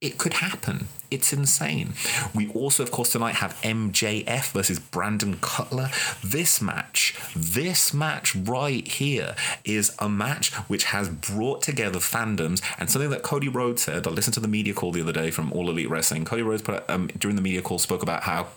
It 0.00 0.18
could 0.18 0.34
happen. 0.34 0.88
It's 1.10 1.32
insane. 1.32 1.94
We 2.34 2.50
also, 2.52 2.82
of 2.82 2.90
course, 2.90 3.12
tonight 3.12 3.36
have 3.36 3.54
MJF 3.62 4.52
versus 4.52 4.78
Brandon 4.78 5.38
Cutler. 5.40 5.90
This 6.24 6.60
match, 6.60 7.16
this 7.34 7.94
match 7.94 8.34
right 8.34 8.86
here, 8.86 9.36
is 9.64 9.94
a 9.98 10.08
match 10.08 10.52
which 10.68 10.84
has 10.84 11.08
brought 11.08 11.62
together 11.62 11.98
fandoms 11.98 12.62
and 12.78 12.90
something 12.90 13.10
that 13.10 13.22
Cody 13.22 13.48
Rhodes 13.48 13.82
said. 13.82 14.06
I 14.06 14.10
listened 14.10 14.34
to 14.34 14.40
the 14.40 14.48
media 14.48 14.74
call 14.74 14.92
the 14.92 15.00
other 15.00 15.12
day 15.12 15.30
from 15.30 15.52
All 15.52 15.70
Elite 15.70 15.90
Wrestling. 15.90 16.24
Cody 16.24 16.42
Rhodes 16.42 16.62
put, 16.62 16.88
um, 16.88 17.08
during 17.18 17.36
the 17.36 17.42
media 17.42 17.62
call 17.62 17.78
spoke 17.78 18.02
about 18.02 18.24
how 18.24 18.48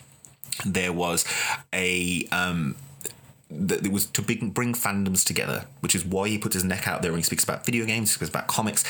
there 0.65 0.91
was 0.91 1.25
a 1.73 2.25
um, 2.31 2.75
that 3.51 3.83
it 3.83 3.91
was 3.91 4.05
to 4.05 4.21
bring 4.21 4.73
fandoms 4.73 5.25
together, 5.25 5.65
which 5.79 5.95
is 5.95 6.05
why 6.05 6.27
he 6.27 6.37
puts 6.37 6.53
his 6.53 6.63
neck 6.63 6.87
out 6.87 7.01
there 7.01 7.11
when 7.11 7.19
he 7.19 7.23
speaks 7.23 7.43
about 7.43 7.65
video 7.65 7.83
games, 7.85 8.09
he 8.11 8.15
speaks 8.15 8.29
about 8.29 8.47
comics. 8.47 8.83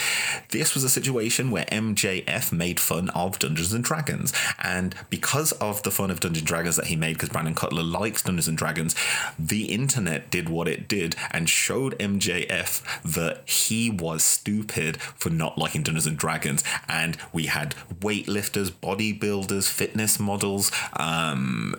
This 0.49 0.73
was 0.73 0.83
a 0.83 0.89
situation 0.89 1.49
where 1.49 1.65
MJF 1.65 2.51
made 2.51 2.79
fun 2.79 3.09
of 3.11 3.39
Dungeons 3.39 3.71
and 3.73 3.83
Dragons, 3.83 4.33
and 4.61 4.95
because 5.09 5.53
of 5.53 5.83
the 5.83 5.91
fun 5.91 6.11
of 6.11 6.19
Dungeons 6.19 6.41
and 6.41 6.47
Dragons 6.47 6.75
that 6.75 6.87
he 6.87 6.97
made, 6.97 7.13
because 7.13 7.29
Brandon 7.29 7.55
Cutler 7.55 7.83
likes 7.83 8.21
Dungeons 8.21 8.49
and 8.49 8.57
Dragons, 8.57 8.95
the 9.37 9.65
internet 9.65 10.29
did 10.29 10.49
what 10.49 10.67
it 10.67 10.89
did 10.89 11.15
and 11.31 11.47
showed 11.47 11.97
MJF 11.97 13.03
that 13.03 13.47
he 13.49 13.89
was 13.89 14.23
stupid 14.23 15.01
for 15.01 15.29
not 15.29 15.57
liking 15.57 15.83
Dungeons 15.83 16.05
and 16.07 16.17
Dragons, 16.17 16.65
and 16.89 17.17
we 17.31 17.45
had 17.45 17.75
weightlifters, 18.01 18.71
bodybuilders, 18.71 19.69
fitness 19.71 20.19
models, 20.19 20.69
um, 20.97 21.75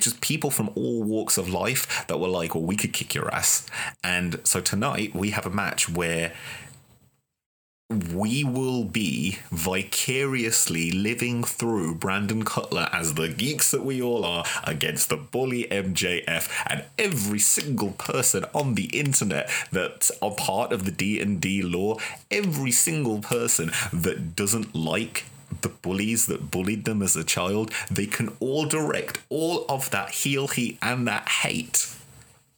just 0.00 0.20
people 0.20 0.50
from 0.50 0.70
all 0.74 1.02
walks 1.02 1.38
of 1.38 1.48
life 1.48 2.06
that 2.08 2.18
were 2.18 2.28
like, 2.28 2.54
well, 2.54 2.64
we 2.64 2.76
could 2.76 2.92
kick 2.92 3.14
your 3.14 3.32
ass. 3.34 3.66
And 4.02 4.40
so 4.44 4.60
tonight 4.60 5.14
we 5.14 5.30
have 5.30 5.46
a 5.46 5.50
match 5.50 5.88
where 5.88 6.32
we 7.90 8.42
will 8.42 8.84
be 8.84 9.38
vicariously 9.50 10.90
living 10.90 11.44
through 11.44 11.94
Brandon 11.94 12.44
Cutler 12.44 12.88
as 12.92 13.14
the 13.14 13.28
geeks 13.28 13.70
that 13.70 13.84
we 13.84 14.00
all 14.00 14.24
are 14.24 14.44
against 14.64 15.10
the 15.10 15.16
bully 15.16 15.64
MJF 15.70 16.50
and 16.66 16.84
every 16.98 17.38
single 17.38 17.92
person 17.92 18.46
on 18.54 18.74
the 18.74 18.86
internet 18.86 19.50
that 19.70 20.10
are 20.22 20.34
part 20.34 20.72
of 20.72 20.86
the 20.86 20.90
D&D 20.90 21.62
lore, 21.62 21.98
every 22.30 22.70
single 22.70 23.20
person 23.20 23.70
that 23.92 24.34
doesn't 24.34 24.74
like 24.74 25.26
the 25.64 25.68
bullies 25.68 26.26
that 26.26 26.52
bullied 26.52 26.84
them 26.84 27.02
as 27.02 27.16
a 27.16 27.24
child, 27.24 27.72
they 27.90 28.06
can 28.06 28.30
all 28.38 28.66
direct 28.66 29.18
all 29.28 29.66
of 29.68 29.90
that 29.90 30.10
heel 30.10 30.46
heat 30.46 30.78
and 30.80 31.08
that 31.08 31.28
hate 31.28 31.93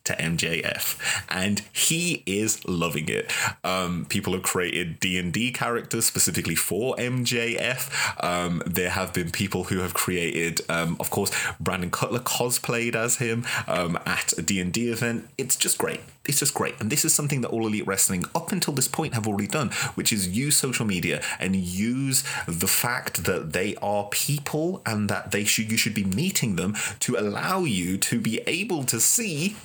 to 0.07 0.17
MJF, 0.17 0.99
and 1.29 1.63
he 1.73 2.23
is 2.27 2.67
loving 2.67 3.09
it. 3.09 3.33
Um, 3.63 4.07
people 4.09 4.33
have 4.33 4.43
created 4.43 5.01
D 5.01 5.19
and 5.19 5.33
D 5.33 5.53
characters 5.53 6.07
specifically 6.07 6.55
for 6.55 6.97
MJF. 6.97 8.25
Um, 8.25 8.63
there 8.67 8.91
have 8.91 9.13
been 9.13 9.31
people 9.31 9.65
who 9.65 9.79
have 9.79 9.95
created, 9.95 10.61
um, 10.69 10.97
of 10.99 11.11
course, 11.11 11.31
Brandon 11.61 11.91
Cutler 11.91 12.21
cosplayed 12.21 12.95
as 12.95 13.17
him 13.17 13.45
um, 13.67 13.99
at 14.07 14.33
a 14.39 14.43
D 14.43 14.61
and 14.61 14.73
D 14.73 14.91
event. 14.91 15.29
It's 15.37 15.57
just 15.57 15.79
great. 15.79 16.01
It's 16.25 16.41
just 16.41 16.55
great, 16.55 16.75
and 16.81 16.91
this 16.91 17.05
is 17.05 17.15
something 17.15 17.43
that 17.43 17.51
All 17.51 17.67
Elite 17.67 17.87
Wrestling, 17.87 18.25
up 18.35 18.51
until 18.51 18.75
this 18.75 18.89
point, 18.89 19.15
have 19.15 19.29
already 19.29 19.47
done, 19.47 19.71
which 19.95 20.13
is 20.13 20.27
use 20.27 20.57
social 20.57 20.85
media 20.85 21.23
and 21.39 21.55
use 21.55 22.25
the 22.49 22.67
fact 22.67 23.25
that 23.25 23.53
they 23.53 23.77
are 23.77 24.09
people 24.11 24.83
and 24.85 25.09
that 25.09 25.31
they 25.31 25.45
should 25.45 25.71
you 25.71 25.77
should 25.77 25.95
be 25.95 26.05
meeting 26.05 26.57
them 26.57 26.75
to 27.01 27.17
allow 27.17 27.61
you 27.65 27.97
to 27.99 28.21
be 28.21 28.41
able 28.47 28.85
to 28.85 29.01
see 29.01 29.57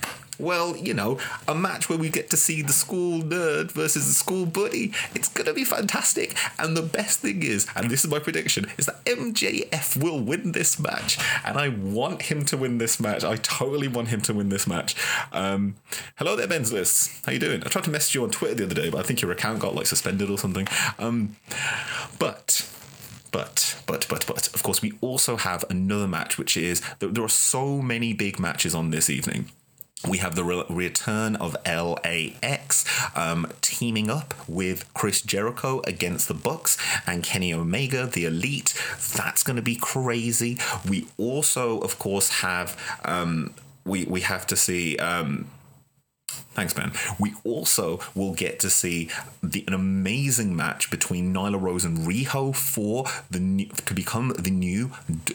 well, 0.42 0.76
you 0.76 0.94
know, 0.94 1.20
a 1.48 1.56
match 1.56 1.90
where 1.90 1.98
we 1.98 2.10
get 2.10 2.30
to 2.32 2.38
see 2.38 2.62
the 2.62 2.74
school 2.74 3.22
nerd 3.22 3.72
versus 3.72 4.08
the 4.08 4.14
school 4.14 4.46
buddy. 4.46 4.92
It's 5.14 5.30
going 5.30 5.48
to 5.48 5.54
be 5.54 5.64
fantastic. 5.64 6.36
And 6.60 6.76
the 6.76 6.82
best 6.82 7.20
thing 7.20 7.44
is, 7.44 7.68
and 7.76 7.90
this 7.90 8.04
is 8.04 8.10
my 8.10 8.20
prediction, 8.20 8.68
is 8.78 8.88
that 8.88 9.04
MJF 9.06 10.02
will 10.02 10.20
win 10.20 10.52
this 10.52 10.80
match. 10.80 11.18
And 11.46 11.58
I 11.58 11.70
want 11.70 12.24
him 12.24 12.46
to 12.46 12.58
win 12.58 12.78
this 12.78 13.00
match. 13.00 13.24
I 13.24 13.36
totally 13.38 13.88
want 13.88 14.10
him 14.10 14.22
to 14.22 14.34
win 14.34 14.50
this 14.50 14.68
match. 14.68 14.96
Um, 15.32 15.76
hello 16.16 16.36
there, 16.36 16.48
Ben's 16.48 16.74
List. 16.74 17.26
How 17.26 17.32
you 17.32 17.40
doing? 17.40 17.64
I 17.66 17.70
tried 17.70 17.86
to 17.86 17.92
message 17.92 18.16
you 18.16 18.24
on 18.24 18.32
Twitter 18.32 18.56
the 18.56 18.66
other 18.66 18.76
day, 18.76 18.90
but 18.90 19.00
I 19.00 19.04
think 19.04 19.22
your 19.22 19.32
account 19.32 19.60
got 19.60 19.76
like 19.76 19.88
suspended 19.88 20.30
or 20.30 20.38
something. 20.38 20.68
Um, 21.00 21.36
but 22.20 22.68
but, 23.32 23.82
but, 23.88 24.06
but, 24.10 24.28
but, 24.28 24.48
of 24.54 24.62
course, 24.62 24.82
we 24.82 24.94
also 25.00 25.38
have 25.38 25.64
another 25.70 26.08
match, 26.08 26.38
which 26.38 26.58
is 26.58 26.82
there 27.00 27.24
are 27.24 27.30
so 27.30 27.82
many 27.82 28.14
big 28.14 28.40
matches 28.40 28.76
on 28.76 28.92
this 28.92 29.10
evening. 29.10 29.50
We 30.08 30.18
have 30.18 30.36
the 30.36 30.44
re- 30.44 30.64
return 30.70 31.36
of 31.36 31.56
LAX 31.66 32.86
um, 33.16 33.48
teaming 33.62 34.10
up 34.10 34.34
with 34.48 34.92
Chris 34.94 35.22
Jericho 35.22 35.82
against 35.86 36.28
the 36.28 36.34
Bucks 36.34 36.78
and 37.06 37.24
Kenny 37.24 37.54
Omega, 37.54 38.08
the 38.08 38.26
Elite. 38.26 38.74
That's 39.16 39.44
going 39.44 39.58
to 39.58 39.62
be 39.62 39.76
crazy. 39.76 40.58
We 40.88 41.08
also, 41.18 41.80
of 41.80 42.00
course, 42.00 42.42
have 42.42 42.80
um, 43.06 43.54
we 43.86 44.06
we 44.06 44.22
have 44.22 44.48
to 44.48 44.56
see. 44.56 44.98
Um, 44.98 45.48
Thanks, 46.54 46.74
Ben. 46.74 46.92
We 47.18 47.34
also 47.44 48.00
will 48.14 48.34
get 48.34 48.60
to 48.60 48.70
see 48.70 49.10
the, 49.42 49.64
an 49.68 49.74
amazing 49.74 50.56
match 50.56 50.92
between 50.92 51.34
Nyla 51.34 51.62
Rose 51.62 51.86
and 51.86 52.00
Riho 52.00 52.54
for 52.54 53.06
the 53.30 53.66
to 53.86 53.94
become 53.94 54.34
the 54.38 54.52
new 54.52 54.92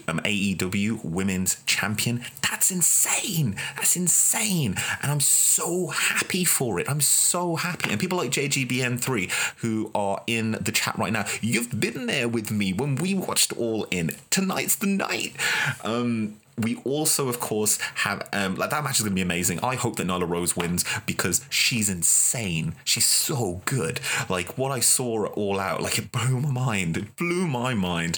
um, 0.07 0.19
AEW 0.19 1.03
Women's 1.03 1.63
Champion. 1.65 2.23
That's 2.49 2.69
insane. 2.71 3.55
That's 3.75 3.95
insane, 3.95 4.75
and 5.01 5.11
I'm 5.11 5.19
so 5.19 5.87
happy 5.87 6.45
for 6.45 6.79
it. 6.79 6.89
I'm 6.89 7.01
so 7.01 7.55
happy. 7.55 7.89
And 7.91 7.99
people 7.99 8.17
like 8.17 8.31
JGBN3 8.31 9.31
who 9.57 9.91
are 9.95 10.21
in 10.27 10.51
the 10.61 10.71
chat 10.71 10.97
right 10.97 11.11
now, 11.11 11.25
you've 11.41 11.79
been 11.79 12.05
there 12.05 12.27
with 12.27 12.51
me 12.51 12.73
when 12.73 12.95
we 12.95 13.15
watched 13.15 13.53
All 13.53 13.85
In. 13.91 14.11
Tonight's 14.29 14.75
the 14.75 14.87
night. 14.87 15.35
Um, 15.83 16.37
we 16.57 16.77
also, 16.83 17.29
of 17.29 17.39
course, 17.39 17.77
have 17.95 18.27
um, 18.33 18.55
like 18.55 18.71
that 18.71 18.83
match 18.83 18.97
is 18.97 19.03
gonna 19.03 19.13
be 19.13 19.21
amazing. 19.21 19.59
I 19.61 19.75
hope 19.75 19.95
that 19.97 20.07
Nyla 20.07 20.27
Rose 20.27 20.55
wins 20.55 20.83
because 21.05 21.45
she's 21.49 21.89
insane. 21.89 22.75
She's 22.83 23.05
so 23.05 23.61
good. 23.65 23.99
Like 24.27 24.57
what 24.57 24.71
I 24.71 24.79
saw 24.79 25.27
All 25.27 25.59
Out, 25.59 25.81
like 25.81 25.99
it 25.99 26.11
blew 26.11 26.41
my 26.41 26.51
mind. 26.51 26.97
It 26.97 27.15
blew 27.15 27.47
my 27.47 27.73
mind. 27.73 28.17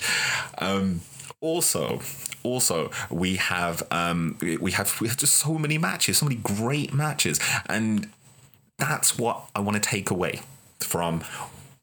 Um, 0.57 1.01
also, 1.41 1.99
also 2.43 2.91
we 3.09 3.35
have 3.35 3.83
um, 3.91 4.37
we 4.39 4.71
have 4.71 4.99
we 5.01 5.07
have 5.09 5.17
just 5.17 5.35
so 5.35 5.57
many 5.57 5.77
matches, 5.77 6.19
so 6.19 6.25
many 6.25 6.39
great 6.41 6.93
matches, 6.93 7.39
and 7.67 8.09
that's 8.77 9.17
what 9.17 9.49
I 9.53 9.59
want 9.59 9.75
to 9.75 9.89
take 9.89 10.09
away 10.09 10.41
from 10.79 11.21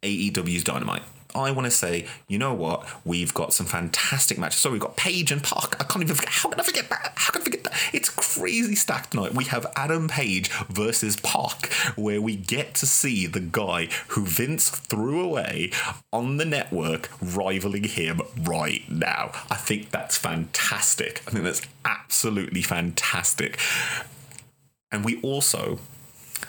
AEW's 0.03 0.65
Dynamite. 0.65 1.03
I 1.37 1.51
want 1.51 1.67
to 1.67 1.71
say, 1.71 2.07
you 2.29 2.39
know 2.39 2.55
what? 2.55 2.87
We've 3.05 3.33
got 3.35 3.53
some 3.53 3.67
fantastic 3.67 4.39
matches. 4.39 4.61
So 4.61 4.71
we've 4.71 4.81
got 4.81 4.97
Page 4.97 5.31
and 5.31 5.43
PAC. 5.43 5.77
I 5.81 5.85
can't 5.85 6.03
even 6.03 6.17
forget. 6.17 6.33
How 6.33 6.49
can 6.49 6.61
I 6.61 6.63
forget 6.63 6.89
that? 6.89 7.13
How 7.15 7.33
can 7.33 7.43
I 7.43 7.45
forget 7.45 7.65
that? 7.65 7.75
It's 7.93 8.09
crazy 8.09 8.75
stacked 8.75 9.13
tonight. 9.13 9.35
We 9.35 9.45
have 9.45 9.67
Adam 9.77 10.09
Page 10.09 10.49
versus 10.69 11.17
PAC, 11.17 11.73
where 11.97 12.21
we 12.21 12.37
get 12.37 12.75
to 12.77 12.87
see 12.87 13.27
the 13.27 13.41
guy 13.41 13.89
who 14.09 14.25
Vince 14.25 14.71
threw 14.71 15.21
away 15.21 15.71
on 16.13 16.39
the 16.39 16.45
network 16.45 17.11
rivaling 17.21 17.85
him 17.85 18.21
right 18.43 18.83
now. 18.91 19.33
I 19.51 19.57
think 19.57 19.91
that's 19.91 20.17
fantastic. 20.17 21.23
I 21.27 21.31
think 21.31 21.45
that's 21.45 21.63
absolutely 21.85 22.63
fantastic. 22.63 23.59
And 24.91 25.05
we 25.05 25.21
also 25.21 25.79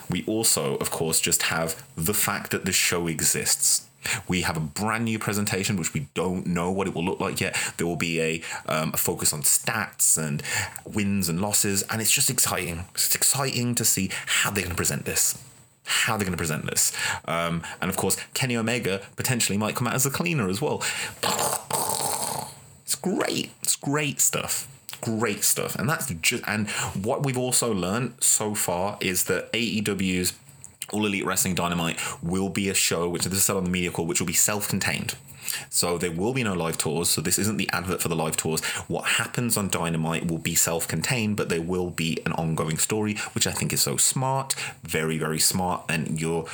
we 0.10 0.24
also, 0.26 0.78
of 0.78 0.90
course, 0.92 1.20
just 1.20 1.44
have 1.44 1.84
the 1.96 2.14
fact 2.14 2.52
that 2.52 2.66
the 2.66 2.72
show 2.72 3.08
exists. 3.08 3.87
We 4.28 4.42
have 4.42 4.58
a 4.58 4.62
brand 4.62 5.06
new 5.06 5.20
presentation, 5.20 5.78
which 5.78 5.94
we 5.94 6.08
don't 6.14 6.48
know 6.48 6.72
what 6.72 6.88
it 6.88 6.96
will 6.96 7.04
look 7.04 7.20
like 7.20 7.42
yet. 7.42 7.58
There 7.78 7.88
will 7.88 7.96
be 7.96 8.22
a, 8.22 8.42
um, 8.68 8.92
a 8.94 8.98
focus 8.98 9.34
on 9.34 9.42
stats 9.42 10.18
and 10.18 10.42
wins 10.86 11.30
and 11.30 11.42
losses, 11.42 11.84
and 11.84 12.02
it's 12.02 12.12
just 12.12 12.30
exciting. 12.30 12.86
It's 12.94 13.16
exciting 13.16 13.76
to 13.76 13.86
see 13.86 14.10
how 14.26 14.52
they're 14.52 14.64
going 14.64 14.72
to 14.72 14.78
present 14.78 15.06
this. 15.06 15.38
How 15.86 16.18
they're 16.18 16.26
going 16.26 16.34
to 16.34 16.38
present 16.38 16.66
this. 16.66 16.92
Um, 17.26 17.64
and 17.82 17.90
of 17.90 17.98
course, 17.98 18.18
Kenny 18.34 18.58
Omega 18.58 19.02
potentially 19.16 19.58
might 19.58 19.76
come 19.76 19.88
out 19.88 19.94
as 19.94 20.06
a 20.06 20.12
cleaner 20.12 20.50
as 20.50 20.62
well. 20.62 20.84
It's 22.84 22.96
great. 22.96 23.52
It's 23.64 23.76
great 23.76 24.20
stuff 24.20 24.68
great 25.02 25.44
stuff. 25.44 25.76
And 25.76 25.88
that's 25.88 26.12
just 26.22 26.44
and 26.48 26.70
what 26.96 27.24
we've 27.24 27.38
also 27.38 27.74
learned 27.74 28.16
so 28.20 28.56
far 28.56 28.98
is 29.00 29.26
that 29.26 29.52
AEW's 29.54 30.34
All 30.92 31.06
Elite 31.06 31.26
Wrestling 31.26 31.56
Dynamite 31.56 32.00
will 32.24 32.50
be 32.50 32.70
a 32.70 32.74
show 32.74 33.10
which 33.10 33.24
this 33.26 33.34
is 33.34 33.44
said 33.44 33.58
on 33.58 33.64
the 33.64 33.70
media 33.70 33.92
call, 33.92 34.06
which 34.06 34.20
will 34.20 34.28
be 34.28 34.34
self-contained. 34.34 35.16
So 35.70 35.98
there 35.98 36.12
will 36.12 36.34
be 36.34 36.44
no 36.44 36.54
live 36.54 36.78
tours. 36.78 37.10
So 37.10 37.22
this 37.22 37.40
isn't 37.40 37.58
the 37.58 37.70
advert 37.72 38.02
for 38.02 38.10
the 38.10 38.16
live 38.16 38.38
tours. 38.38 38.64
What 38.88 39.06
happens 39.06 39.58
on 39.58 39.70
Dynamite 39.70 40.28
will 40.28 40.38
be 40.38 40.56
self-contained, 40.56 41.38
but 41.38 41.50
there 41.50 41.62
will 41.62 41.90
be 41.90 42.18
an 42.26 42.34
ongoing 42.34 42.78
story, 42.78 43.16
which 43.34 43.48
I 43.48 43.52
think 43.52 43.74
is 43.74 43.82
so 43.82 43.98
smart, 43.98 44.56
very 44.84 45.18
very 45.18 45.40
smart, 45.40 45.84
and 45.90 46.20
you're 46.20 46.46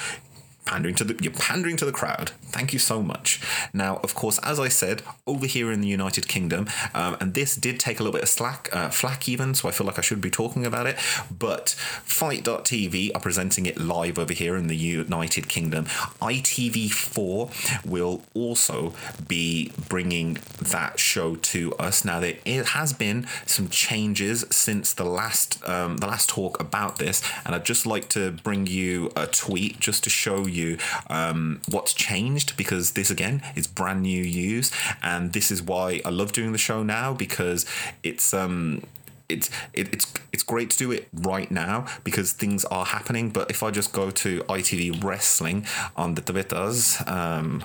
pandering 0.66 0.96
to 0.96 1.04
the 1.04 1.24
you're 1.24 1.34
pandering 1.34 1.78
to 1.78 1.86
the 1.86 1.92
crowd. 1.92 2.32
Thank 2.54 2.72
you 2.72 2.78
so 2.78 3.02
much. 3.02 3.42
Now, 3.74 4.00
of 4.04 4.14
course, 4.14 4.38
as 4.44 4.60
I 4.60 4.68
said, 4.68 5.02
over 5.26 5.48
here 5.48 5.72
in 5.72 5.82
the 5.82 5.88
United 5.88 6.28
Kingdom, 6.28 6.70
um, 6.94 7.18
and 7.20 7.34
this 7.34 7.56
did 7.56 7.80
take 7.80 8.00
a 8.00 8.04
little 8.04 8.14
bit 8.14 8.22
of 8.22 8.30
slack, 8.30 8.70
uh, 8.72 8.90
flack 8.90 9.28
even, 9.28 9.56
so 9.56 9.68
I 9.68 9.72
feel 9.72 9.88
like 9.88 9.98
I 9.98 10.02
should 10.02 10.22
be 10.22 10.30
talking 10.30 10.64
about 10.64 10.86
it. 10.86 10.96
But 11.32 11.70
FITE.tv 12.06 13.10
are 13.16 13.20
presenting 13.20 13.66
it 13.66 13.80
live 13.80 14.20
over 14.20 14.34
here 14.34 14.56
in 14.56 14.68
the 14.68 14.76
United 14.76 15.50
Kingdom. 15.50 15.86
ITV4 16.22 17.86
will 17.90 18.22
also 18.36 18.94
be 19.28 19.72
bringing 19.90 20.38
that 20.62 21.00
show 21.00 21.36
to 21.36 21.74
us. 21.80 22.06
Now, 22.06 22.20
there 22.20 22.36
has 22.46 22.94
been 22.94 23.26
some 23.48 23.68
changes 23.68 24.46
since 24.52 24.94
the 24.94 25.06
last 25.06 25.68
um, 25.68 25.98
the 25.98 26.06
last 26.06 26.30
talk 26.30 26.60
about 26.60 27.00
this, 27.00 27.24
and 27.46 27.56
I'd 27.56 27.66
just 27.66 27.88
like 27.88 28.10
to 28.10 28.32
bring 28.32 28.68
you 28.68 29.12
a 29.16 29.26
tweet 29.26 29.80
just 29.80 30.04
to 30.04 30.12
show 30.12 30.46
you 30.46 30.78
um, 31.10 31.60
what's 31.68 31.94
changed 31.96 32.43
because 32.58 32.92
this 32.92 33.10
again 33.10 33.42
is 33.56 33.68
brand 33.68 34.02
new 34.02 34.24
use, 34.24 34.72
and 35.02 35.34
this 35.34 35.52
is 35.52 35.62
why 35.62 36.02
I 36.06 36.10
love 36.10 36.32
doing 36.32 36.52
the 36.52 36.58
show 36.58 36.84
now 36.84 37.14
because 37.14 37.66
it's 38.04 38.34
um 38.34 38.84
it's 39.30 39.50
it, 39.74 39.94
it's 39.94 40.14
it's 40.32 40.44
great 40.44 40.70
to 40.72 40.78
do 40.78 40.92
it 40.92 41.08
right 41.14 41.50
now 41.50 41.86
because 42.04 42.34
things 42.34 42.66
are 42.66 42.86
happening. 42.86 43.30
But 43.30 43.50
if 43.50 43.64
I 43.64 43.72
just 43.72 43.94
go 43.94 44.12
to 44.12 44.42
ITV 44.42 45.04
Wrestling 45.04 45.66
on 45.96 46.16
the 46.16 46.22
Twitter's 46.22 47.02
um, 47.08 47.64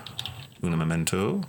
una 0.63 0.77
momento 0.77 1.43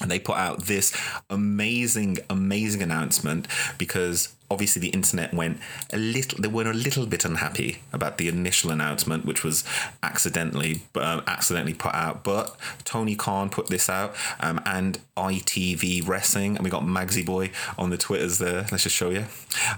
and 0.00 0.10
they 0.10 0.18
put 0.18 0.36
out 0.36 0.66
this 0.66 0.94
amazing 1.30 2.18
amazing 2.28 2.82
announcement 2.82 3.46
because 3.78 4.34
obviously 4.52 4.80
the 4.80 4.88
internet 4.90 5.32
went 5.32 5.58
a 5.92 5.96
little 5.96 6.40
they 6.40 6.48
were 6.48 6.70
a 6.70 6.74
little 6.74 7.06
bit 7.06 7.24
unhappy 7.24 7.78
about 7.92 8.18
the 8.18 8.28
initial 8.28 8.70
announcement 8.70 9.24
which 9.24 9.42
was 9.42 9.64
accidentally 10.02 10.82
um, 10.96 11.22
accidentally 11.26 11.74
put 11.74 11.94
out. 11.94 12.22
But 12.22 12.54
tony 12.84 13.16
khan 13.16 13.48
put 13.48 13.68
this 13.68 13.88
out 13.88 14.14
um, 14.40 14.60
and 14.66 14.98
itv 15.16 16.06
wrestling 16.06 16.56
and 16.56 16.64
we 16.64 16.70
got 16.70 16.82
magsy 16.82 17.24
boy 17.24 17.50
on 17.78 17.90
the 17.90 17.98
twitters 17.98 18.38
there. 18.38 18.66
Let's 18.70 18.84
just 18.84 18.96
show 18.96 19.10
you. 19.10 19.24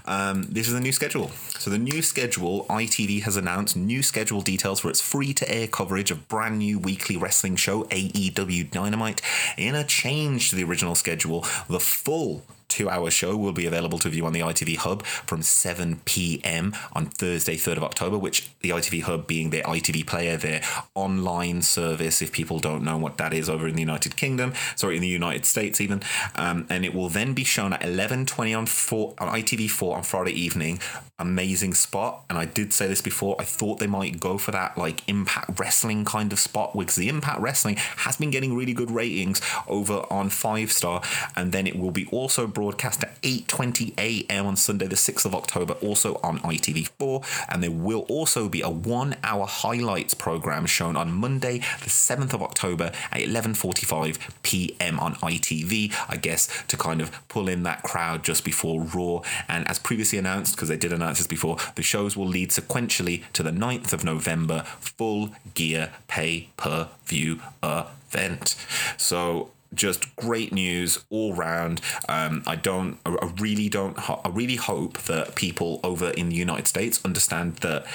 Um, 0.05 0.43
this 0.43 0.67
is 0.67 0.73
the 0.73 0.79
new 0.79 0.91
schedule. 0.91 1.29
So 1.59 1.69
the 1.69 1.77
new 1.77 2.01
schedule 2.01 2.65
itv 2.65 3.23
has 3.23 3.37
announced 3.37 3.75
new 3.77 4.03
schedule 4.03 4.41
details 4.41 4.79
for 4.79 4.89
its 4.89 5.01
free 5.01 5.33
to 5.33 5.49
air 5.49 5.67
coverage 5.67 6.11
of 6.11 6.27
brand 6.27 6.59
new 6.59 6.79
weekly 6.79 7.17
wrestling 7.17 7.55
show 7.55 7.85
aew 7.85 8.69
dynamite. 8.71 9.21
In 9.57 9.75
a 9.75 9.83
change 9.83 10.49
to 10.49 10.55
the 10.55 10.63
original 10.63 10.95
schedule 10.95 11.45
the 11.69 11.79
full 11.79 12.43
two 12.67 12.89
hour 12.89 13.09
show 13.09 13.37
will 13.37 13.53
be 13.53 13.65
available 13.65 13.97
to 13.99 14.09
view 14.09 14.25
on 14.25 14.33
the 14.33 14.39
ITV 14.41 14.77
Hub 14.77 15.05
from 15.05 15.41
7 15.41 16.01
p.m. 16.05 16.75
on 16.93 17.05
Thursday, 17.07 17.55
3rd 17.55 17.77
of 17.77 17.83
October, 17.83 18.17
which 18.17 18.49
the 18.61 18.69
ITV 18.69 19.03
Hub 19.03 19.27
being 19.27 19.49
their 19.49 19.63
ITV 19.63 20.05
player, 20.05 20.37
their 20.37 20.61
online 20.93 21.61
service, 21.61 22.21
if 22.21 22.31
people 22.31 22.59
don't 22.59 22.83
know 22.83 22.97
what 22.97 23.17
that 23.17 23.33
is 23.33 23.49
over 23.49 23.67
in 23.67 23.75
the 23.75 23.81
United 23.81 24.15
Kingdom, 24.15 24.53
sorry, 24.75 24.95
in 24.95 25.01
the 25.01 25.07
United 25.07 25.45
States 25.45 25.79
even. 25.79 26.01
Um, 26.35 26.65
and 26.69 26.85
it 26.85 26.93
will 26.93 27.09
then 27.09 27.33
be 27.33 27.43
shown 27.43 27.73
at 27.73 27.81
11.20 27.81 28.57
on, 28.57 28.65
four, 28.65 29.13
on 29.19 29.27
ITV4 29.27 29.95
on 29.95 30.03
Friday 30.03 30.33
evening. 30.33 30.79
Amazing 31.17 31.75
spot. 31.75 32.25
And 32.29 32.37
I 32.37 32.45
did 32.45 32.73
say 32.73 32.87
this 32.87 33.01
before, 33.01 33.35
I 33.39 33.45
thought 33.45 33.79
they 33.79 33.87
might 33.87 34.19
go 34.19 34.37
for 34.37 34.51
that 34.51 34.77
like 34.77 35.07
Impact 35.07 35.59
Wrestling 35.59 36.03
kind 36.03 36.33
of 36.33 36.39
spot 36.39 36.75
because 36.77 36.95
the 36.95 37.09
Impact 37.09 37.39
Wrestling 37.39 37.75
has 37.77 38.17
been 38.17 38.31
getting 38.31 38.55
really 38.55 38.73
good 38.73 38.91
ratings 38.91 39.41
over 39.67 40.05
on 40.09 40.29
Five 40.29 40.71
Star. 40.71 41.01
And 41.35 41.51
then 41.51 41.67
it 41.67 41.77
will 41.79 41.91
be 41.91 42.07
also 42.07 42.47
broadcast 42.55 43.03
at 43.03 43.21
8:20 43.21 43.93
a.m. 43.99 44.47
on 44.47 44.55
Sunday 44.55 44.87
the 44.87 44.95
6th 44.95 45.25
of 45.25 45.35
October 45.35 45.73
also 45.73 46.15
on 46.23 46.39
ITV4 46.39 47.23
and 47.49 47.61
there 47.61 47.69
will 47.69 48.01
also 48.09 48.49
be 48.49 48.61
a 48.61 48.69
1-hour 48.69 49.45
highlights 49.45 50.15
program 50.15 50.65
shown 50.65 50.95
on 50.95 51.11
Monday 51.11 51.59
the 51.83 51.91
7th 51.91 52.33
of 52.33 52.41
October 52.41 52.91
at 53.11 53.21
11:45 53.21 54.17
p.m. 54.41 54.99
on 54.99 55.15
ITV 55.15 55.93
I 56.09 56.17
guess 56.17 56.47
to 56.69 56.77
kind 56.77 57.01
of 57.01 57.11
pull 57.27 57.47
in 57.47 57.61
that 57.63 57.83
crowd 57.83 58.23
just 58.23 58.43
before 58.43 58.81
Raw 58.81 59.21
and 59.47 59.67
as 59.67 59.77
previously 59.77 60.17
announced 60.17 60.55
because 60.55 60.69
they 60.69 60.77
did 60.77 60.93
announce 60.93 61.19
this 61.19 61.27
before 61.27 61.57
the 61.75 61.83
shows 61.83 62.17
will 62.17 62.27
lead 62.27 62.49
sequentially 62.49 63.23
to 63.33 63.43
the 63.43 63.51
9th 63.51 63.93
of 63.93 64.03
November 64.03 64.63
full 64.79 65.29
gear 65.53 65.91
pay 66.07 66.49
per 66.57 66.87
view 67.05 67.41
event 67.61 68.55
so 68.97 69.51
just 69.75 70.15
great 70.15 70.51
news 70.51 71.03
all 71.09 71.33
round. 71.33 71.81
Um, 72.09 72.43
I 72.47 72.55
don't, 72.55 72.97
I 73.05 73.31
really 73.39 73.69
don't, 73.69 73.97
I 74.09 74.29
really 74.29 74.55
hope 74.55 74.97
that 75.03 75.35
people 75.35 75.79
over 75.83 76.09
in 76.11 76.29
the 76.29 76.35
United 76.35 76.67
States 76.67 77.03
understand 77.03 77.57
that 77.57 77.85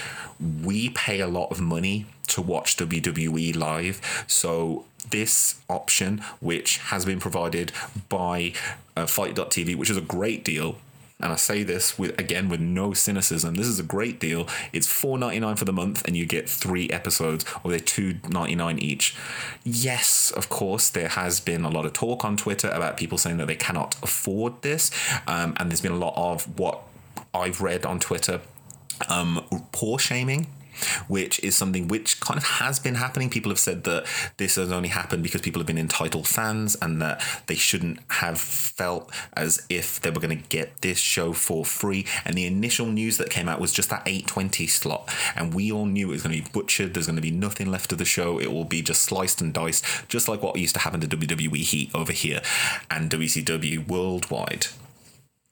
we 0.63 0.91
pay 0.91 1.21
a 1.21 1.27
lot 1.29 1.51
of 1.51 1.61
money 1.61 2.07
to 2.29 2.41
watch 2.41 2.77
WWE 2.77 3.57
live. 3.57 4.25
So 4.27 4.85
this 5.11 5.61
option, 5.69 6.23
which 6.41 6.79
has 6.79 7.05
been 7.05 7.21
provided 7.21 7.73
by 8.09 8.53
uh, 8.97 9.07
FITE.tv, 9.07 9.77
which 9.77 9.91
is 9.91 9.97
a 9.97 10.03
great 10.03 10.45
deal 10.45 10.77
and 11.23 11.33
I 11.33 11.37
say 11.37 11.63
this 11.63 11.99
with 11.99 12.19
again 12.19 12.49
with 12.49 12.61
no 12.61 12.93
cynicism. 12.93 13.55
This 13.55 13.67
is 13.67 13.79
a 13.79 13.85
great 13.85 14.21
deal. 14.21 14.49
It's 14.73 14.87
four 14.87 15.19
ninety 15.19 15.41
nine 15.41 15.57
for 15.57 15.65
the 15.65 15.73
month, 15.73 16.05
and 16.07 16.17
you 16.17 16.27
get 16.27 16.49
three 16.49 16.89
episodes, 16.91 17.45
or 17.63 17.71
they're 17.71 17.81
two 17.81 18.17
ninety 18.29 18.55
nine 18.55 18.79
each. 18.79 19.17
Yes, 19.65 20.31
of 20.31 20.49
course, 20.49 20.89
there 20.89 21.09
has 21.09 21.41
been 21.41 21.65
a 21.65 21.71
lot 21.71 21.87
of 21.87 21.93
talk 21.93 22.25
on 22.25 22.37
Twitter 22.37 22.69
about 22.69 22.97
people 22.97 23.19
saying 23.19 23.39
that 23.39 23.47
they 23.47 23.57
cannot 23.57 23.97
afford 24.03 24.63
this, 24.63 24.91
um, 25.27 25.55
and 25.59 25.71
there's 25.71 25.81
been 25.81 25.93
a 25.93 25.97
lot 25.97 26.15
of 26.17 26.59
what 26.59 26.83
I've 27.35 27.61
read 27.61 27.87
on 27.87 28.01
Twitter, 28.01 28.41
um, 29.09 29.45
poor 29.73 29.99
shaming 29.99 30.47
which 31.09 31.39
is 31.41 31.57
something 31.57 31.89
which 31.89 32.21
kind 32.21 32.39
of 32.39 32.45
has 32.45 32.79
been 32.79 32.97
happening. 32.97 33.31
People 33.31 33.51
have 33.51 33.59
said 33.59 33.85
that 33.85 34.07
this 34.37 34.57
has 34.57 34.73
only 34.73 34.89
happened 34.89 35.23
because 35.23 35.41
people 35.41 35.61
have 35.61 35.67
been 35.67 35.79
entitled 35.79 36.27
fans 36.27 36.77
and 36.81 37.01
that 37.03 37.23
they 37.47 37.55
shouldn't 37.55 37.99
have 38.09 38.41
felt 38.41 39.13
as 39.35 39.67
if 39.69 40.01
they 40.01 40.11
were 40.11 40.21
going 40.21 40.37
to 40.37 40.49
get 40.49 40.81
this 40.81 40.99
show 40.99 41.33
for 41.33 41.65
free. 41.65 42.07
And 42.25 42.35
the 42.35 42.47
initial 42.47 42.87
news 42.87 43.17
that 43.19 43.31
came 43.31 43.49
out 43.49 43.61
was 43.61 43.73
just 43.73 43.91
that 43.91 44.03
820 44.07 44.67
slot. 44.67 45.13
And 45.37 45.55
we 45.55 45.71
all 45.71 45.87
knew 45.87 46.09
it 46.09 46.13
was 46.13 46.23
going 46.23 46.37
to 46.37 46.43
be 46.43 46.51
butchered. 46.53 46.95
There's 46.95 47.07
going 47.07 47.17
to 47.17 47.23
be 47.23 47.31
nothing 47.31 47.71
left 47.71 47.93
of 47.93 47.99
the 47.99 48.05
show. 48.05 48.41
It 48.41 48.53
will 48.53 48.65
be 48.65 48.83
just 48.83 49.03
sliced 49.03 49.41
and 49.41 49.53
diced, 49.53 49.85
just 50.09 50.29
like 50.29 50.43
what 50.43 50.57
used 50.57 50.75
to 50.75 50.81
happen 50.81 51.01
to 51.01 51.09
WWE 51.09 51.57
Heat 51.57 51.91
over 51.95 52.13
here 52.13 52.41
and 52.91 53.11
WCW 53.11 53.87
worldwide. 53.87 54.67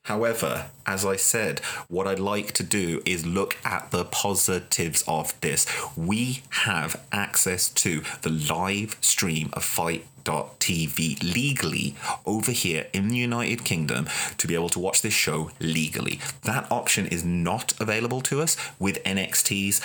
However, 0.09 0.71
as 0.87 1.05
I 1.05 1.17
said, 1.17 1.61
what 1.89 2.07
I'd 2.07 2.19
like 2.19 2.53
to 2.53 2.63
do 2.63 3.03
is 3.05 3.27
look 3.27 3.59
at 3.63 3.91
the 3.91 4.07
positives 4.07 5.05
of 5.07 5.39
this. 5.43 5.67
We 5.99 6.41
have 6.65 6.99
access 7.13 7.69
to 7.85 8.01
the 8.23 8.31
live 8.31 8.97
stream 9.03 9.51
of 9.53 9.65
FITE 9.65 10.07
TV 10.25 11.21
legally 11.23 11.95
over 12.27 12.53
here 12.53 12.87
in 12.93 13.09
the 13.09 13.17
United 13.17 13.65
Kingdom 13.65 14.09
to 14.37 14.47
be 14.47 14.55
able 14.55 14.69
to 14.71 14.79
watch 14.79 15.03
this 15.03 15.15
show 15.15 15.51
legally. 15.61 16.21
That 16.43 16.71
option 16.71 17.07
is 17.07 17.25
not 17.25 17.73
available 17.81 18.21
to 18.23 18.41
us 18.41 18.57
with 18.79 19.03
NXT's 19.05 19.81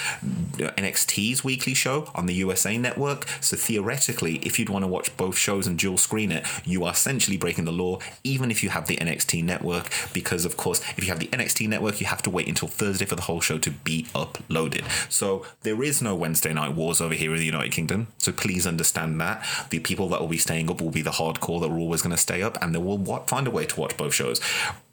NXT's 0.57 1.43
weekly 1.43 1.73
show 1.73 2.09
on 2.15 2.25
the 2.25 2.33
USA 2.35 2.77
network. 2.77 3.27
So 3.41 3.55
theoretically, 3.57 4.35
if 4.37 4.59
you'd 4.59 4.69
want 4.69 4.83
to 4.83 4.87
watch 4.87 5.15
both 5.17 5.37
shows 5.37 5.67
and 5.67 5.77
dual 5.77 5.97
screen 5.97 6.31
it, 6.31 6.45
you 6.65 6.83
are 6.83 6.91
essentially 6.91 7.37
breaking 7.37 7.65
the 7.65 7.71
law 7.71 7.99
even 8.23 8.51
if 8.51 8.63
you 8.63 8.69
have 8.69 8.87
the 8.87 8.97
NXT 8.97 9.43
network 9.43 9.89
because 10.13 10.45
of 10.45 10.57
course, 10.57 10.81
if 10.97 11.03
you 11.03 11.09
have 11.09 11.19
the 11.19 11.27
NXT 11.27 11.67
network, 11.69 11.99
you 11.99 12.07
have 12.07 12.21
to 12.23 12.29
wait 12.29 12.47
until 12.47 12.67
Thursday 12.67 13.05
for 13.05 13.15
the 13.15 13.23
whole 13.23 13.41
show 13.41 13.57
to 13.57 13.71
be 13.71 14.03
uploaded. 14.13 14.83
So 15.11 15.45
there 15.61 15.81
is 15.83 16.01
no 16.01 16.15
Wednesday 16.15 16.53
night 16.53 16.75
wars 16.75 17.01
over 17.01 17.13
here 17.13 17.31
in 17.31 17.37
the 17.37 17.45
United 17.45 17.71
Kingdom. 17.71 18.07
So 18.17 18.31
please 18.31 18.67
understand 18.67 19.19
that. 19.21 19.45
The 19.69 19.79
people 19.79 20.09
that 20.09 20.21
will 20.23 20.29
be 20.29 20.37
staying 20.37 20.69
up 20.69 20.81
will 20.81 20.89
be 20.89 21.01
the 21.01 21.11
hardcore 21.11 21.61
that 21.61 21.69
are 21.69 21.77
always 21.77 22.01
going 22.01 22.15
to 22.15 22.21
stay 22.21 22.41
up 22.41 22.57
and 22.61 22.73
they 22.73 22.79
will 22.79 23.03
find 23.27 23.47
a 23.47 23.51
way 23.51 23.65
to 23.65 23.79
watch 23.79 23.95
both 23.97 24.13
shows. 24.13 24.39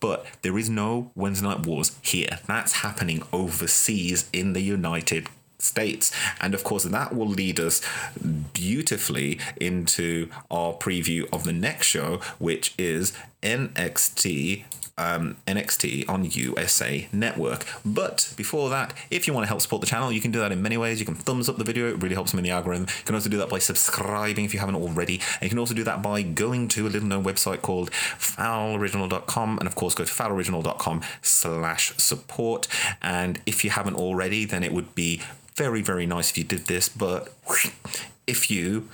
But 0.01 0.27
there 0.43 0.59
is 0.59 0.69
no 0.69 1.11
Wednesday 1.15 1.47
Night 1.47 1.61
Wars 1.61 1.97
here. 2.03 2.39
That's 2.47 2.73
happening 2.73 3.23
overseas 3.33 4.29
in 4.33 4.53
the 4.53 4.61
United 4.61 5.29
States. 5.59 6.11
And 6.41 6.55
of 6.55 6.65
course, 6.65 6.85
that 6.85 7.15
will 7.15 7.29
lead 7.29 7.61
us 7.61 7.81
beautifully 8.53 9.39
into 9.61 10.29
our 10.51 10.73
preview 10.73 11.29
of 11.33 11.45
the 11.45 11.53
next 11.53 11.87
show, 11.87 12.21
which 12.39 12.75
is 12.79 13.13
NXT 13.43 14.65
um, 15.01 15.37
NXT 15.47 16.09
on 16.09 16.25
USA 16.25 17.09
Network. 17.13 17.67
But 17.85 18.33
before 18.37 18.69
that, 18.71 18.95
if 19.11 19.27
you 19.27 19.33
want 19.33 19.45
to 19.45 19.49
help 19.49 19.61
support 19.61 19.81
the 19.81 19.87
channel, 19.87 20.13
you 20.13 20.21
can 20.21 20.31
do 20.31 20.39
that 20.41 20.53
in 20.53 20.61
many 20.61 20.77
ways. 20.77 21.01
You 21.01 21.07
can 21.07 21.15
thumbs 21.15 21.49
up 21.49 21.57
the 21.57 21.65
video, 21.65 21.89
it 21.89 22.03
really 22.03 22.15
helps 22.15 22.33
them 22.33 22.39
in 22.39 22.45
the 22.45 22.51
algorithm. 22.51 22.87
You 22.99 23.05
can 23.05 23.15
also 23.15 23.31
do 23.31 23.39
that 23.39 23.49
by 23.49 23.59
subscribing 23.59 24.45
if 24.45 24.53
you 24.53 24.61
haven't 24.61 24.77
already. 24.77 25.21
And 25.35 25.43
you 25.43 25.49
can 25.49 25.59
also 25.59 25.75
do 25.75 25.85
that 25.85 26.03
by 26.03 26.23
going 26.23 26.69
to 26.69 26.87
a 26.87 26.91
little 26.91 27.09
known 27.09 27.25
website 27.25 27.63
called 27.63 27.91
fouloriginal.com 27.91 29.59
and 29.59 29.67
of 29.67 29.75
course 29.75 29.95
go 29.95 30.05
to 30.05 30.13
fouloriginal.com 30.13 31.03
slash 31.23 31.97
support. 31.97 32.69
And 33.01 33.41
if 33.47 33.65
you 33.65 33.71
haven't 33.71 33.97
already, 33.97 34.45
then 34.45 34.63
it 34.63 34.73
would 34.73 34.95
be 34.95 35.23
very, 35.55 35.83
very 35.83 36.07
nice 36.07 36.31
if 36.31 36.39
you 36.39 36.45
did 36.45 36.67
this, 36.67 36.89
but 36.89 37.35
if 38.27 38.51
you 38.51 38.89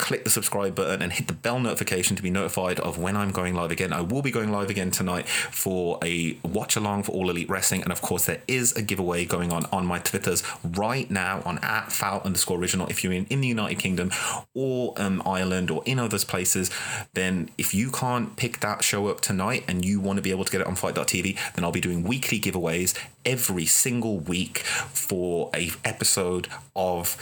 click 0.00 0.24
the 0.24 0.30
subscribe 0.30 0.74
button 0.74 1.02
and 1.02 1.12
hit 1.12 1.28
the 1.28 1.34
bell 1.34 1.60
notification 1.60 2.16
to 2.16 2.22
be 2.22 2.30
notified 2.30 2.80
of 2.80 2.98
when 2.98 3.16
I'm 3.16 3.30
going 3.30 3.54
live 3.54 3.70
again. 3.70 3.92
I 3.92 4.00
will 4.00 4.22
be 4.22 4.30
going 4.30 4.50
live 4.50 4.70
again 4.70 4.90
tonight 4.90 5.28
for 5.28 5.98
a 6.02 6.38
watch 6.42 6.74
along 6.74 7.02
for 7.02 7.12
All 7.12 7.28
Elite 7.28 7.50
Wrestling. 7.50 7.82
And 7.82 7.92
of 7.92 8.00
course, 8.00 8.24
there 8.24 8.40
is 8.48 8.72
a 8.72 8.82
giveaway 8.82 9.26
going 9.26 9.52
on 9.52 9.66
on 9.66 9.84
my 9.84 9.98
Twitters 9.98 10.42
right 10.64 11.08
now 11.10 11.42
on 11.44 11.58
at 11.58 11.92
foul 11.92 12.22
underscore 12.24 12.58
original. 12.58 12.86
If 12.88 13.04
you're 13.04 13.12
in, 13.12 13.26
in 13.26 13.42
the 13.42 13.48
United 13.48 13.78
Kingdom 13.78 14.10
or 14.54 14.94
um, 14.96 15.22
Ireland 15.26 15.70
or 15.70 15.82
in 15.84 15.98
other 15.98 16.18
places, 16.18 16.70
then 17.12 17.50
if 17.58 17.74
you 17.74 17.90
can't 17.90 18.36
pick 18.36 18.60
that 18.60 18.82
show 18.82 19.08
up 19.08 19.20
tonight 19.20 19.64
and 19.68 19.84
you 19.84 20.00
want 20.00 20.16
to 20.16 20.22
be 20.22 20.30
able 20.30 20.44
to 20.44 20.50
get 20.50 20.62
it 20.62 20.66
on 20.66 20.76
FITE.tv, 20.76 21.54
then 21.54 21.64
I'll 21.64 21.72
be 21.72 21.80
doing 21.80 22.02
weekly 22.04 22.40
giveaways 22.40 22.98
every 23.24 23.66
single 23.66 24.18
week 24.18 24.58
for 24.58 25.50
a 25.54 25.70
episode 25.84 26.48
of 26.74 27.16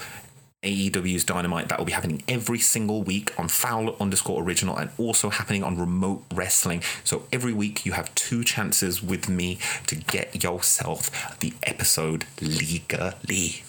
AEW's 0.62 1.22
Dynamite 1.22 1.68
that 1.68 1.78
will 1.78 1.84
be 1.84 1.92
happening 1.92 2.22
every 2.26 2.58
single 2.58 3.02
week 3.02 3.32
on 3.38 3.46
Foul 3.48 3.94
underscore 4.00 4.42
original 4.42 4.76
and 4.76 4.90
also 4.98 5.30
happening 5.30 5.62
on 5.62 5.78
Remote 5.78 6.24
Wrestling. 6.34 6.82
So 7.04 7.22
every 7.32 7.52
week 7.52 7.86
you 7.86 7.92
have 7.92 8.12
two 8.16 8.42
chances 8.42 9.00
with 9.00 9.28
me 9.28 9.58
to 9.86 9.94
get 9.94 10.42
yourself 10.42 11.38
the 11.38 11.52
episode 11.62 12.24
legally. 12.40 13.62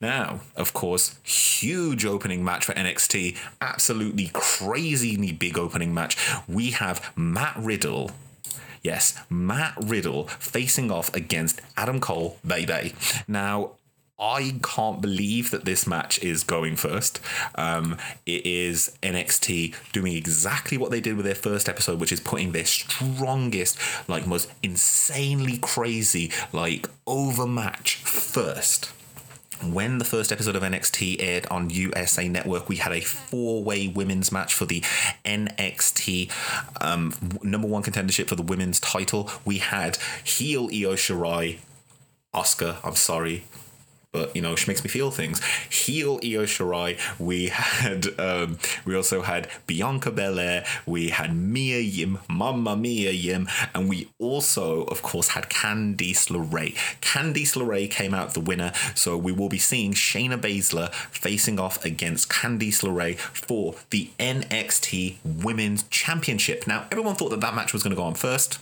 Now, 0.00 0.42
of 0.54 0.72
course, 0.72 1.18
huge 1.24 2.04
opening 2.04 2.44
match 2.44 2.64
for 2.64 2.72
NXT, 2.74 3.36
absolutely 3.60 4.30
crazily 4.32 5.32
big 5.32 5.58
opening 5.58 5.92
match. 5.92 6.16
We 6.46 6.70
have 6.70 7.12
Matt 7.16 7.56
Riddle 7.56 8.12
Yes, 8.80 9.18
Matt 9.28 9.74
Riddle 9.76 10.28
facing 10.38 10.90
off 10.92 11.12
against 11.14 11.60
Adam 11.76 12.00
Cole, 12.00 12.38
baby. 12.46 12.94
Now, 13.26 13.72
I 14.18 14.58
can't 14.62 15.00
believe 15.00 15.50
that 15.52 15.64
this 15.64 15.86
match 15.86 16.18
is 16.22 16.42
going 16.42 16.76
first. 16.76 17.20
Um, 17.54 17.96
it 18.26 18.44
is 18.44 18.96
NXT 19.02 19.74
doing 19.92 20.14
exactly 20.14 20.76
what 20.76 20.90
they 20.90 21.00
did 21.00 21.16
with 21.16 21.24
their 21.24 21.36
first 21.36 21.68
episode, 21.68 22.00
which 22.00 22.10
is 22.10 22.20
putting 22.20 22.52
their 22.52 22.64
strongest, 22.64 23.78
like 24.08 24.26
most 24.26 24.50
insanely 24.62 25.58
crazy, 25.58 26.32
like 26.52 26.88
overmatch 27.06 27.96
first 27.96 28.90
when 29.62 29.98
the 29.98 30.04
first 30.04 30.30
episode 30.30 30.54
of 30.54 30.62
NXT 30.62 31.16
aired 31.18 31.46
on 31.46 31.70
USA 31.70 32.28
Network, 32.28 32.68
we 32.68 32.76
had 32.76 32.92
a 32.92 33.00
four 33.00 33.62
way 33.64 33.88
women's 33.88 34.30
match 34.30 34.54
for 34.54 34.66
the 34.66 34.80
NXT 35.24 36.30
um, 36.80 37.12
number 37.42 37.66
one 37.66 37.82
contendership 37.82 38.28
for 38.28 38.36
the 38.36 38.42
women's 38.42 38.78
title. 38.78 39.28
We 39.44 39.58
had 39.58 39.98
heel 40.22 40.64
Io 40.72 40.94
Shirai, 40.94 41.58
Oscar, 42.32 42.76
I'm 42.84 42.94
sorry, 42.94 43.44
but 44.12 44.34
you 44.34 44.42
know 44.42 44.56
she 44.56 44.70
makes 44.70 44.82
me 44.82 44.88
feel 44.88 45.10
things. 45.10 45.42
Heel 45.70 46.18
Io 46.24 46.44
Shirai. 46.44 46.98
We 47.18 47.48
had 47.48 48.06
um, 48.18 48.58
we 48.84 48.96
also 48.96 49.22
had 49.22 49.48
Bianca 49.66 50.10
Belair. 50.10 50.64
We 50.86 51.10
had 51.10 51.36
Mia 51.36 51.80
Yim, 51.80 52.18
Mamma 52.28 52.76
Mia 52.76 53.10
Yim, 53.10 53.48
and 53.74 53.88
we 53.88 54.08
also, 54.18 54.84
of 54.84 55.02
course, 55.02 55.28
had 55.28 55.50
Candice 55.50 56.28
LeRae. 56.28 56.74
Candice 57.00 57.56
LeRae 57.56 57.90
came 57.90 58.14
out 58.14 58.34
the 58.34 58.40
winner, 58.40 58.72
so 58.94 59.16
we 59.16 59.32
will 59.32 59.48
be 59.48 59.58
seeing 59.58 59.92
Shayna 59.92 60.40
Baszler 60.40 60.92
facing 60.92 61.58
off 61.58 61.84
against 61.84 62.28
Candice 62.28 62.82
LeRae 62.82 63.18
for 63.18 63.74
the 63.90 64.10
NXT 64.18 65.16
Women's 65.24 65.84
Championship. 65.84 66.66
Now, 66.66 66.86
everyone 66.90 67.14
thought 67.14 67.30
that 67.30 67.40
that 67.40 67.54
match 67.54 67.72
was 67.72 67.82
going 67.82 67.90
to 67.90 67.96
go 67.96 68.04
on 68.04 68.14
first. 68.14 68.58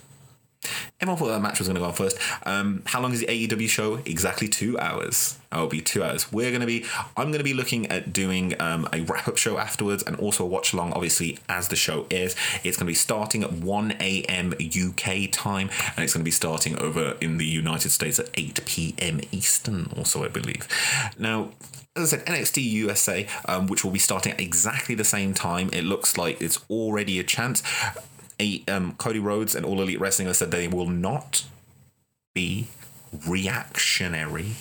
Everyone 1.01 1.19
thought 1.19 1.29
that 1.29 1.41
match 1.41 1.59
was 1.59 1.69
going 1.69 1.77
to 1.77 1.81
go 1.81 1.87
on 1.87 1.95
first. 1.95 2.19
Um, 2.45 2.83
how 2.87 3.01
long 3.01 3.13
is 3.13 3.21
the 3.21 3.27
AEW 3.27 3.69
show? 3.69 3.97
Exactly 4.07 4.49
two 4.49 4.79
hours. 4.79 5.39
Oh, 5.53 5.59
it'll 5.59 5.69
be 5.69 5.81
two 5.81 6.03
hours. 6.03 6.33
We're 6.33 6.51
going 6.51 6.61
to 6.61 6.67
be, 6.67 6.85
I'm 7.17 7.29
going 7.29 7.39
to 7.39 7.45
be 7.45 7.55
looking 7.55 7.87
at 7.87 8.13
doing 8.13 8.61
um, 8.61 8.89
a 8.93 9.01
wrap 9.03 9.29
up 9.29 9.37
show 9.37 9.59
afterwards 9.59 10.03
and 10.03 10.17
also 10.17 10.45
a 10.45 10.47
watch 10.47 10.73
along, 10.73 10.93
obviously, 10.93 11.39
as 11.49 11.69
the 11.69 11.77
show 11.77 12.07
is. 12.11 12.35
It's 12.65 12.77
going 12.77 12.87
to 12.87 12.91
be 12.91 12.95
starting 12.95 13.43
at 13.43 13.53
1 13.53 13.97
a.m. 14.01 14.53
UK 14.53 15.31
time 15.31 15.71
and 15.97 16.05
it's 16.05 16.15
going 16.15 16.23
to 16.23 16.25
be 16.25 16.31
starting 16.31 16.79
over 16.79 17.17
in 17.21 17.39
the 17.39 17.47
United 17.47 17.91
States 17.91 18.19
at 18.19 18.29
8 18.35 18.65
p.m. 18.67 19.21
Eastern, 19.33 19.89
also, 19.97 20.25
I 20.25 20.29
believe. 20.29 20.67
Now, 21.19 21.51
as 21.97 22.13
I 22.13 22.19
said, 22.19 22.27
NXT 22.27 22.63
USA, 22.63 23.27
um, 23.47 23.67
which 23.67 23.85
will 23.85 23.91
be 23.91 23.99
starting 23.99 24.33
at 24.33 24.41
exactly 24.41 24.95
the 24.95 25.05
same 25.05 25.33
time. 25.33 25.71
It 25.73 25.85
looks 25.85 26.19
like 26.19 26.41
it's 26.41 26.61
already 26.69 27.19
a 27.19 27.25
chance 27.25 27.63
um, 28.69 28.95
Cody 28.97 29.19
Rhodes 29.19 29.55
and 29.55 29.65
All 29.65 29.81
Elite 29.81 30.01
Wrestling 30.01 30.27
have 30.29 30.37
said 30.37 30.51
they 30.51 30.69
will 30.69 30.89
not 30.89 31.45
be 32.35 32.69
reactionary 33.27 34.53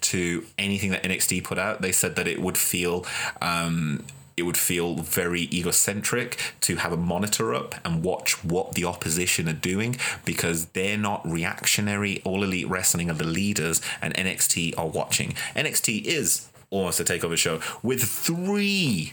to 0.00 0.44
anything 0.58 0.90
that 0.90 1.02
NXT 1.02 1.44
put 1.44 1.58
out. 1.58 1.80
They 1.80 1.92
said 1.92 2.16
that 2.16 2.26
it 2.26 2.40
would 2.40 2.58
feel 2.58 3.06
um, 3.40 4.04
it 4.36 4.42
would 4.42 4.56
feel 4.56 4.96
very 4.96 5.42
egocentric 5.52 6.54
to 6.60 6.76
have 6.76 6.92
a 6.92 6.96
monitor 6.96 7.54
up 7.54 7.76
and 7.84 8.02
watch 8.02 8.44
what 8.44 8.72
the 8.72 8.84
opposition 8.84 9.48
are 9.48 9.52
doing 9.52 9.96
because 10.24 10.66
they're 10.66 10.98
not 10.98 11.26
reactionary. 11.26 12.20
All 12.24 12.42
Elite 12.42 12.68
Wrestling 12.68 13.10
are 13.10 13.14
the 13.14 13.24
leaders, 13.24 13.80
and 14.02 14.12
NXT 14.14 14.76
are 14.76 14.88
watching. 14.88 15.34
NXT 15.54 16.04
is 16.04 16.48
almost 16.70 16.98
a 16.98 17.04
takeover 17.04 17.36
show 17.36 17.60
with 17.82 18.02
three, 18.02 19.12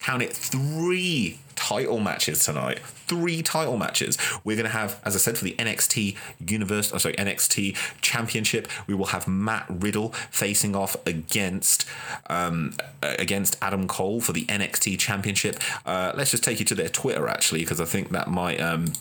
count 0.00 0.22
it, 0.22 0.32
three 0.32 1.38
title 1.58 1.98
matches 1.98 2.44
tonight. 2.44 2.78
Three 2.78 3.42
title 3.42 3.76
matches. 3.76 4.16
We're 4.44 4.56
going 4.56 4.66
to 4.66 4.72
have, 4.72 5.00
as 5.04 5.16
I 5.16 5.18
said, 5.18 5.36
for 5.36 5.44
the 5.44 5.54
NXT 5.58 6.16
Universe, 6.46 6.92
oh, 6.94 6.98
sorry, 6.98 7.14
NXT 7.16 7.76
Championship, 8.00 8.68
we 8.86 8.94
will 8.94 9.06
have 9.06 9.26
Matt 9.26 9.66
Riddle 9.68 10.10
facing 10.30 10.76
off 10.76 10.96
against 11.06 11.84
um, 12.28 12.74
against 13.02 13.56
Adam 13.60 13.88
Cole 13.88 14.20
for 14.20 14.32
the 14.32 14.44
NXT 14.46 14.98
Championship. 14.98 15.58
Uh, 15.84 16.12
let's 16.14 16.30
just 16.30 16.44
take 16.44 16.60
you 16.60 16.64
to 16.66 16.74
their 16.74 16.88
Twitter 16.88 17.28
actually, 17.28 17.60
because 17.60 17.80
I 17.80 17.84
think 17.84 18.10
that 18.10 18.28
might. 18.28 18.60
Um, 18.60 18.92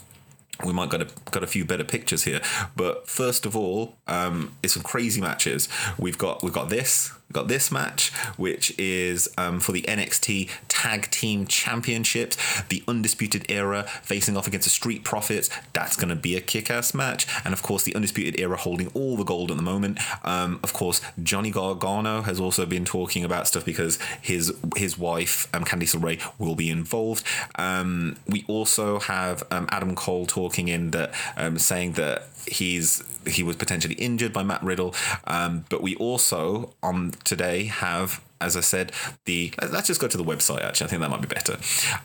we 0.65 0.73
might 0.73 0.89
got 0.89 1.03
a 1.03 1.07
got 1.29 1.43
a 1.43 1.47
few 1.47 1.65
better 1.65 1.83
pictures 1.83 2.23
here, 2.23 2.41
but 2.75 3.07
first 3.07 3.45
of 3.45 3.55
all, 3.55 3.95
um, 4.07 4.55
it's 4.63 4.73
some 4.73 4.81
crazy 4.81 5.21
matches. 5.21 5.69
We've 5.99 6.17
got 6.17 6.41
we've 6.41 6.53
got 6.53 6.69
this 6.69 7.13
got 7.37 7.47
this 7.47 7.71
match, 7.71 8.11
which 8.35 8.77
is 8.79 9.29
um, 9.37 9.59
for 9.59 9.71
the 9.71 9.83
NXT 9.83 10.49
Tag 10.67 11.11
Team 11.11 11.45
Championships, 11.45 12.35
the 12.69 12.83
Undisputed 12.87 13.45
Era 13.49 13.83
facing 14.01 14.35
off 14.35 14.47
against 14.47 14.65
the 14.65 14.71
Street 14.71 15.03
Profits. 15.03 15.49
That's 15.73 15.95
going 15.95 16.09
to 16.09 16.15
be 16.15 16.35
a 16.35 16.41
kick 16.41 16.71
ass 16.71 16.95
match. 16.95 17.27
And 17.45 17.53
of 17.53 17.61
course, 17.61 17.83
the 17.83 17.93
Undisputed 17.95 18.39
Era 18.39 18.57
holding 18.57 18.87
all 18.95 19.15
the 19.17 19.23
gold 19.23 19.51
at 19.51 19.57
the 19.57 19.63
moment. 19.63 19.99
Um, 20.23 20.59
of 20.63 20.73
course, 20.73 20.99
Johnny 21.21 21.51
Gargano 21.51 22.23
has 22.23 22.39
also 22.39 22.65
been 22.65 22.85
talking 22.85 23.23
about 23.23 23.47
stuff 23.47 23.63
because 23.63 23.99
his 24.21 24.53
his 24.75 24.97
wife, 24.97 25.47
um, 25.53 25.63
Candice 25.63 25.95
LeRae, 25.95 26.19
will 26.39 26.55
be 26.55 26.71
involved. 26.71 27.23
Um, 27.55 28.17
we 28.27 28.45
also 28.47 28.99
have 28.99 29.43
um, 29.51 29.67
Adam 29.69 29.95
Cole 29.95 30.25
talking 30.25 30.69
in 30.69 30.91
that, 30.91 31.13
um, 31.35 31.59
saying 31.59 31.93
that 31.93 32.23
he's 32.47 33.03
he 33.25 33.43
was 33.43 33.55
potentially 33.55 33.95
injured 33.95 34.33
by 34.33 34.43
Matt 34.43 34.63
Riddle. 34.63 34.95
Um, 35.25 35.65
but 35.69 35.81
we 35.81 35.95
also 35.95 36.73
on 36.81 37.11
today 37.23 37.65
have 37.65 38.21
as 38.39 38.55
I 38.55 38.61
said, 38.61 38.91
the 39.25 39.53
let's 39.71 39.87
just 39.87 39.99
go 39.99 40.07
to 40.07 40.17
the 40.17 40.23
website. 40.23 40.61
Actually, 40.61 40.85
I 40.85 40.89
think 40.89 41.01
that 41.01 41.09
might 41.09 41.21
be 41.21 41.27
better. 41.27 41.57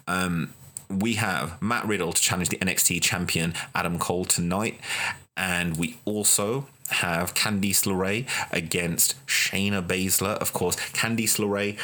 Um, 0.07 0.55
we 0.89 1.15
have 1.15 1.61
Matt 1.63 1.87
Riddle 1.87 2.13
to 2.13 2.21
challenge 2.21 2.49
the 2.49 2.59
NXT 2.59 3.03
champion 3.03 3.55
Adam 3.75 3.99
Cole 3.99 4.25
tonight, 4.25 4.79
and 5.37 5.77
we 5.77 5.99
also 6.05 6.67
have 6.91 7.35
Candice 7.35 7.87
LeRae 7.87 8.29
against 8.53 9.25
Shayna 9.27 9.87
Baszler. 9.87 10.37
Of 10.39 10.53
course, 10.53 10.77
Candice 10.77 11.39
LeRae. 11.39 11.79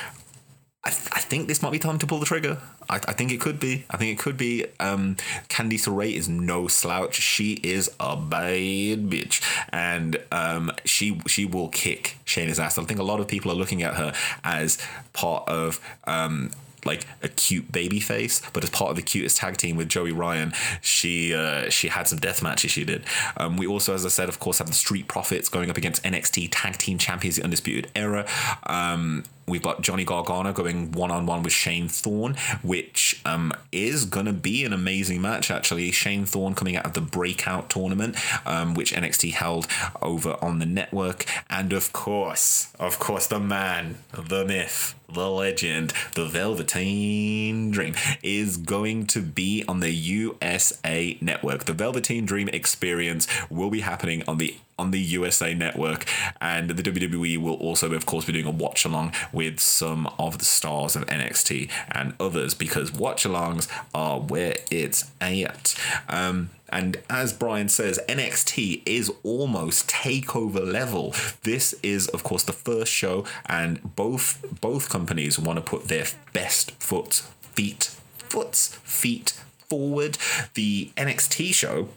I, 0.88 0.90
th- 0.90 1.08
I 1.12 1.20
think 1.20 1.48
this 1.48 1.60
might 1.60 1.72
be 1.72 1.78
time 1.78 1.98
to 1.98 2.06
pull 2.06 2.18
the 2.18 2.24
trigger. 2.24 2.56
I, 2.88 2.94
I 2.96 3.12
think 3.12 3.30
it 3.30 3.42
could 3.42 3.60
be. 3.60 3.84
I 3.90 3.98
think 3.98 4.18
it 4.18 4.22
could 4.22 4.38
be. 4.38 4.64
Um, 4.80 5.16
Candice 5.50 5.86
LeRae 5.86 6.14
is 6.14 6.30
no 6.30 6.66
slouch. 6.66 7.16
She 7.16 7.60
is 7.62 7.90
a 8.00 8.16
bad 8.16 9.10
bitch, 9.10 9.42
and 9.68 10.18
um, 10.32 10.72
she 10.86 11.20
she 11.26 11.44
will 11.44 11.68
kick 11.68 12.16
Shayna's 12.24 12.58
ass. 12.58 12.78
I 12.78 12.84
think 12.84 13.00
a 13.00 13.02
lot 13.02 13.20
of 13.20 13.28
people 13.28 13.52
are 13.52 13.54
looking 13.54 13.82
at 13.82 13.96
her 13.96 14.14
as 14.42 14.78
part 15.12 15.46
of 15.46 15.78
um, 16.04 16.52
like 16.86 17.06
a 17.22 17.28
cute 17.28 17.70
baby 17.70 18.00
face, 18.00 18.40
but 18.54 18.64
as 18.64 18.70
part 18.70 18.88
of 18.88 18.96
the 18.96 19.02
cutest 19.02 19.36
tag 19.36 19.58
team 19.58 19.76
with 19.76 19.90
Joey 19.90 20.12
Ryan, 20.12 20.54
she 20.80 21.34
uh, 21.34 21.68
she 21.68 21.88
had 21.88 22.08
some 22.08 22.18
death 22.18 22.42
matches 22.42 22.70
she 22.70 22.86
did. 22.86 23.04
Um, 23.36 23.58
we 23.58 23.66
also, 23.66 23.92
as 23.92 24.06
I 24.06 24.08
said, 24.08 24.30
of 24.30 24.40
course, 24.40 24.56
have 24.56 24.68
the 24.68 24.72
Street 24.72 25.06
Profits 25.06 25.50
going 25.50 25.68
up 25.68 25.76
against 25.76 26.02
NXT 26.02 26.48
Tag 26.50 26.78
Team 26.78 26.96
Champions, 26.96 27.36
the 27.36 27.44
Undisputed 27.44 27.90
Era. 27.94 28.26
Um, 28.64 29.24
we've 29.48 29.62
got 29.62 29.82
Johnny 29.82 30.04
Gargano 30.04 30.52
going 30.52 30.92
one 30.92 31.10
on 31.10 31.26
one 31.26 31.42
with 31.42 31.52
Shane 31.52 31.88
Thorne, 31.88 32.34
which 32.62 33.20
um, 33.24 33.52
is 33.72 34.04
going 34.04 34.26
to 34.26 34.32
be 34.32 34.64
an 34.64 34.72
amazing 34.72 35.20
match, 35.20 35.50
actually. 35.50 35.90
Shane 35.90 36.24
Thorne 36.24 36.54
coming 36.54 36.76
out 36.76 36.86
of 36.86 36.92
the 36.92 37.00
Breakout 37.00 37.70
tournament, 37.70 38.16
um, 38.46 38.74
which 38.74 38.92
NXT 38.92 39.32
held 39.32 39.66
over 40.02 40.36
on 40.42 40.58
the 40.58 40.66
network. 40.66 41.24
And 41.50 41.72
of 41.72 41.92
course, 41.92 42.72
of 42.78 42.98
course, 42.98 43.26
the 43.26 43.40
man, 43.40 43.98
the 44.12 44.44
myth, 44.44 44.94
the 45.12 45.30
legend, 45.30 45.92
the 46.14 46.26
Velveteen 46.26 47.70
Dream 47.70 47.94
is 48.22 48.56
going 48.56 49.06
to 49.08 49.22
be 49.22 49.64
on 49.66 49.80
the 49.80 49.90
USA 49.90 51.16
network. 51.20 51.64
The 51.64 51.72
Velveteen 51.72 52.26
Dream 52.26 52.48
experience 52.48 53.26
will 53.50 53.70
be 53.70 53.80
happening 53.80 54.22
on 54.28 54.38
the 54.38 54.56
on 54.78 54.90
the 54.90 55.00
USA 55.00 55.54
network, 55.54 56.06
and 56.40 56.70
the 56.70 56.82
WWE 56.82 57.38
will 57.38 57.54
also, 57.54 57.92
of 57.92 58.06
course, 58.06 58.24
be 58.24 58.32
doing 58.32 58.46
a 58.46 58.50
watch 58.50 58.84
along 58.84 59.12
with 59.32 59.60
some 59.60 60.06
of 60.18 60.38
the 60.38 60.44
stars 60.44 60.96
of 60.96 61.06
NXT 61.06 61.70
and 61.92 62.14
others 62.20 62.54
because 62.54 62.92
watch 62.92 63.24
alongs 63.24 63.68
are 63.94 64.20
where 64.20 64.56
it's 64.70 65.10
at. 65.20 65.74
Um, 66.08 66.50
and 66.70 66.98
as 67.08 67.32
Brian 67.32 67.68
says, 67.68 67.98
NXT 68.08 68.82
is 68.84 69.10
almost 69.22 69.88
takeover 69.88 70.70
level. 70.70 71.14
This 71.42 71.74
is, 71.82 72.08
of 72.08 72.22
course, 72.22 72.42
the 72.42 72.52
first 72.52 72.92
show, 72.92 73.24
and 73.46 73.96
both 73.96 74.44
both 74.60 74.88
companies 74.88 75.38
want 75.38 75.56
to 75.58 75.62
put 75.62 75.88
their 75.88 76.06
best 76.32 76.72
foot 76.72 77.22
feet 77.40 77.94
foots 78.28 78.74
feet 78.84 79.30
forward. 79.68 80.18
The 80.54 80.90
NXT 80.96 81.54
show 81.54 81.88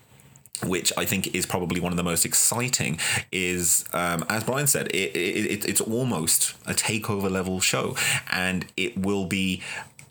which 0.64 0.92
I 0.98 1.06
think 1.06 1.34
is 1.36 1.46
probably 1.46 1.80
one 1.80 1.92
of 1.92 1.98
the 1.98 2.04
most 2.04 2.26
exciting, 2.26 3.00
is 3.32 3.86
um, 3.94 4.26
as 4.30 4.44
Brian 4.44 4.68
said, 4.68 4.88
it, 4.88 5.16
it, 5.16 5.66
it's 5.66 5.82
almost 5.82 6.56
a 6.66 6.74
takeover 6.74 7.30
level 7.30 7.60
show, 7.60 7.96
and 8.32 8.66
it 8.78 8.98
will 8.98 9.26
be 9.26 9.62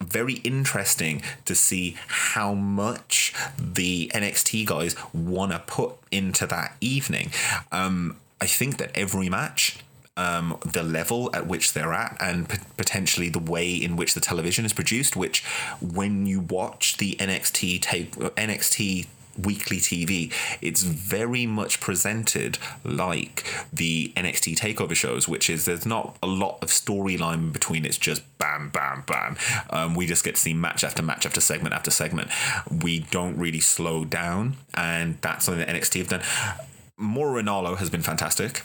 very 0.01 0.35
interesting 0.35 1.23
to 1.45 1.55
see 1.55 1.97
how 2.07 2.55
much 2.55 3.35
the 3.59 4.11
NXT 4.15 4.67
guys 4.67 4.97
want 5.13 5.53
to 5.53 5.59
put 5.59 5.93
into 6.11 6.47
that 6.47 6.75
evening. 6.81 7.31
Um, 7.71 8.17
I 8.41 8.47
think 8.47 8.79
that 8.79 8.91
every 8.95 9.29
match 9.29 9.79
um, 10.17 10.59
the 10.65 10.83
level 10.83 11.31
at 11.35 11.47
which 11.47 11.73
they're 11.73 11.93
at 11.93 12.17
and 12.21 12.49
p- 12.49 12.59
potentially 12.77 13.29
the 13.29 13.39
way 13.39 13.73
in 13.73 13.97
which 13.97 14.15
the 14.15 14.21
television 14.21 14.65
is 14.65 14.73
produced. 14.73 15.17
Which, 15.17 15.43
when 15.81 16.27
you 16.27 16.41
watch 16.41 16.99
the 16.99 17.17
NXT 17.17 17.81
take 17.81 18.13
NXT 18.13 19.07
weekly 19.39 19.79
TV, 19.79 20.33
it's 20.61 20.83
very 20.83 21.47
much 21.47 21.81
presented 21.81 22.59
like 22.85 23.45
the 23.73 24.13
NXT 24.17 24.57
takeover 24.57 24.95
shows, 24.95 25.29
which 25.29 25.51
is 25.51 25.65
there's 25.65 25.87
not 25.87 26.17
a 26.23 26.27
lot 26.27 26.59
of 26.63 26.69
storyline 26.69 27.53
between. 27.53 27.85
It's 27.85 27.99
just 27.99 28.23
bam, 28.39 28.71
bam, 28.71 29.05
bam. 29.07 29.37
Um, 29.71 29.95
we 29.95 30.07
just 30.07 30.25
get 30.25 30.35
to 30.37 30.41
see 30.41 30.55
match 30.55 30.85
after 30.85 31.03
match 31.03 31.27
after 31.27 31.41
segment 31.41 31.75
after 31.75 31.91
segment. 31.91 32.31
We 32.83 33.01
don't 33.11 33.37
really 33.37 33.61
slow 33.61 34.05
down, 34.05 34.57
and 34.75 35.19
that's 35.21 35.45
something 35.45 35.65
that 35.65 35.75
NXT 35.75 35.99
have 35.99 36.09
done. 36.09 36.23
Mauro 36.97 37.43
Ranallo 37.43 37.77
has 37.79 37.91
been 37.91 38.03
fantastic. 38.03 38.63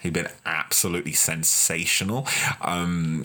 He's 0.00 0.12
been 0.12 0.28
absolutely 0.44 1.12
sensational. 1.12 2.26
Um, 2.60 3.24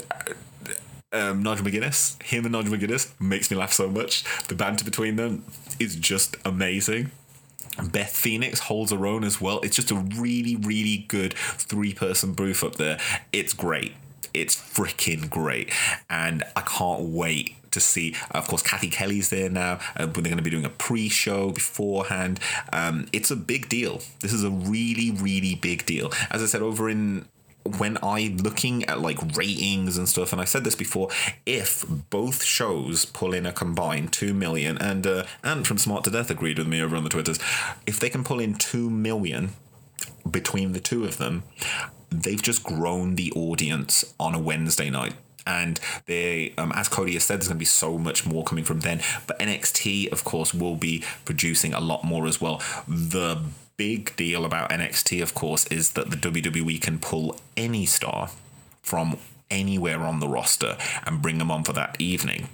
um, 1.13 1.43
Nigel 1.43 1.65
McGuinness, 1.65 2.21
him 2.21 2.45
and 2.45 2.51
Nigel 2.51 2.73
McGuinness 2.73 3.19
makes 3.19 3.49
me 3.49 3.57
laugh 3.57 3.73
so 3.73 3.89
much. 3.89 4.23
The 4.47 4.55
banter 4.55 4.83
between 4.83 5.15
them 5.15 5.45
is 5.79 5.95
just 5.95 6.37
amazing. 6.45 7.11
Beth 7.91 8.15
Phoenix 8.15 8.59
holds 8.59 8.91
her 8.91 9.05
own 9.05 9.23
as 9.23 9.39
well. 9.39 9.59
It's 9.61 9.75
just 9.75 9.91
a 9.91 9.95
really, 9.95 10.55
really 10.55 11.05
good 11.07 11.33
three 11.35 11.93
person 11.93 12.33
booth 12.33 12.63
up 12.63 12.75
there. 12.75 12.99
It's 13.31 13.53
great. 13.53 13.93
It's 14.33 14.55
freaking 14.55 15.29
great. 15.29 15.71
And 16.09 16.43
I 16.55 16.61
can't 16.61 17.03
wait 17.03 17.55
to 17.71 17.79
see. 17.79 18.15
Of 18.31 18.47
course, 18.47 18.61
Cathy 18.61 18.89
Kelley's 18.89 19.29
there 19.29 19.49
now. 19.49 19.79
Uh, 19.95 20.07
they're 20.07 20.23
going 20.23 20.37
to 20.37 20.43
be 20.43 20.49
doing 20.49 20.65
a 20.65 20.69
pre-show 20.69 21.51
beforehand. 21.51 22.39
Um, 22.73 23.07
it's 23.13 23.31
a 23.31 23.35
big 23.35 23.69
deal. 23.69 24.01
This 24.21 24.33
is 24.33 24.43
a 24.43 24.49
really, 24.49 25.11
really 25.11 25.55
big 25.55 25.85
deal. 25.85 26.11
As 26.31 26.41
I 26.41 26.47
said 26.47 26.61
over 26.61 26.89
in 26.89 27.25
when 27.67 27.97
I'm 28.03 28.37
looking 28.37 28.83
at 28.85 28.99
like 28.99 29.35
ratings 29.35 29.97
and 29.97 30.07
stuff, 30.07 30.31
and 30.31 30.41
I 30.41 30.45
said 30.45 30.63
this 30.63 30.75
before, 30.75 31.09
if 31.45 31.85
both 32.09 32.43
shows 32.43 33.05
pull 33.05 33.33
in 33.33 33.45
a 33.45 33.51
combined 33.51 34.13
two 34.13 34.33
million, 34.33 34.77
and 34.77 35.05
uh, 35.05 35.23
and 35.43 35.65
from 35.67 35.77
Smart 35.77 36.03
to 36.05 36.09
Death 36.09 36.29
agreed 36.29 36.57
with 36.57 36.67
me 36.67 36.81
over 36.81 36.95
on 36.95 37.03
the 37.03 37.09
Twitters, 37.09 37.39
if 37.85 37.99
they 37.99 38.09
can 38.09 38.23
pull 38.23 38.39
in 38.39 38.55
two 38.55 38.89
million 38.89 39.51
between 40.29 40.73
the 40.73 40.79
two 40.79 41.05
of 41.05 41.17
them, 41.17 41.43
they've 42.09 42.41
just 42.41 42.63
grown 42.63 43.15
the 43.15 43.31
audience 43.35 44.13
on 44.19 44.35
a 44.35 44.39
Wednesday 44.39 44.89
night. 44.89 45.13
And 45.45 45.79
they 46.07 46.53
um, 46.57 46.73
as 46.75 46.89
cody 46.89 47.13
has 47.13 47.23
said 47.23 47.39
there's 47.39 47.47
going 47.47 47.55
to 47.55 47.59
be 47.59 47.65
so 47.65 47.97
much 47.97 48.25
more 48.25 48.43
coming 48.43 48.65
from 48.65 48.81
then. 48.81 49.01
But 49.27 49.39
nxt 49.39 50.11
of 50.11 50.25
course 50.25 50.53
will 50.53 50.75
be 50.75 51.05
producing 51.23 51.73
a 51.73 51.79
lot 51.79 52.03
more 52.03 52.27
as 52.27 52.41
well. 52.41 52.61
The 52.85 53.41
big 53.77 54.15
deal 54.15 54.43
about 54.43 54.71
NXT, 54.71 55.21
of 55.21 55.33
course, 55.33 55.65
is 55.67 55.91
that 55.91 56.09
the 56.09 56.17
WWE 56.17 56.81
can 56.81 56.99
pull 56.99 57.37
any 57.55 57.85
star 57.85 58.29
from 58.81 59.17
anywhere 59.49 60.01
on 60.01 60.19
the 60.19 60.27
roster 60.27 60.77
and 61.05 61.21
bring 61.21 61.37
them 61.37 61.51
on 61.51 61.63
for 61.63 61.73
that 61.73 61.95
evening. 61.99 62.49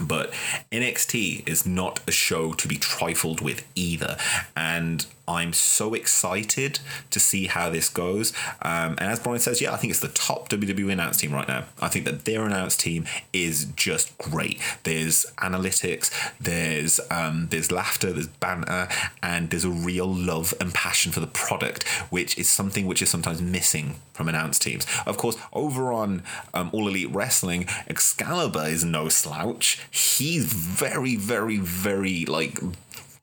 But 0.00 0.32
NXT 0.72 1.46
is 1.46 1.66
not 1.66 2.00
a 2.08 2.12
show 2.12 2.54
to 2.54 2.66
be 2.66 2.76
trifled 2.76 3.42
with 3.42 3.66
either. 3.74 4.16
And 4.56 5.06
I'm 5.28 5.52
so 5.52 5.94
excited 5.94 6.80
to 7.10 7.20
see 7.20 7.46
how 7.46 7.70
this 7.70 7.88
goes. 7.88 8.32
Um, 8.60 8.96
and 8.98 9.02
as 9.02 9.20
Brian 9.20 9.38
says, 9.38 9.60
yeah, 9.60 9.72
I 9.72 9.76
think 9.76 9.92
it's 9.92 10.00
the 10.00 10.08
top 10.08 10.48
WWE 10.48 10.92
announce 10.92 11.18
team 11.18 11.32
right 11.32 11.46
now. 11.46 11.64
I 11.80 11.88
think 11.88 12.04
that 12.06 12.24
their 12.24 12.44
announce 12.44 12.76
team 12.76 13.06
is 13.32 13.66
just 13.76 14.16
great. 14.18 14.60
There's 14.82 15.24
analytics, 15.38 16.10
there's 16.40 16.98
um, 17.10 17.48
there's 17.50 17.70
laughter, 17.70 18.12
there's 18.12 18.26
banter, 18.26 18.88
and 19.22 19.50
there's 19.50 19.64
a 19.64 19.70
real 19.70 20.12
love 20.12 20.54
and 20.60 20.74
passion 20.74 21.12
for 21.12 21.20
the 21.20 21.26
product, 21.28 21.86
which 22.10 22.36
is 22.36 22.48
something 22.48 22.86
which 22.86 23.00
is 23.00 23.08
sometimes 23.08 23.40
missing 23.40 23.96
from 24.12 24.28
announce 24.28 24.58
teams. 24.58 24.86
Of 25.06 25.16
course, 25.18 25.36
over 25.52 25.92
on 25.92 26.22
um, 26.52 26.70
All 26.72 26.88
Elite 26.88 27.10
Wrestling, 27.10 27.66
Excalibur 27.88 28.66
is 28.66 28.84
no 28.84 29.08
slouch. 29.08 29.80
He's 29.90 30.52
very, 30.52 31.16
very, 31.16 31.58
very 31.58 32.24
like 32.24 32.58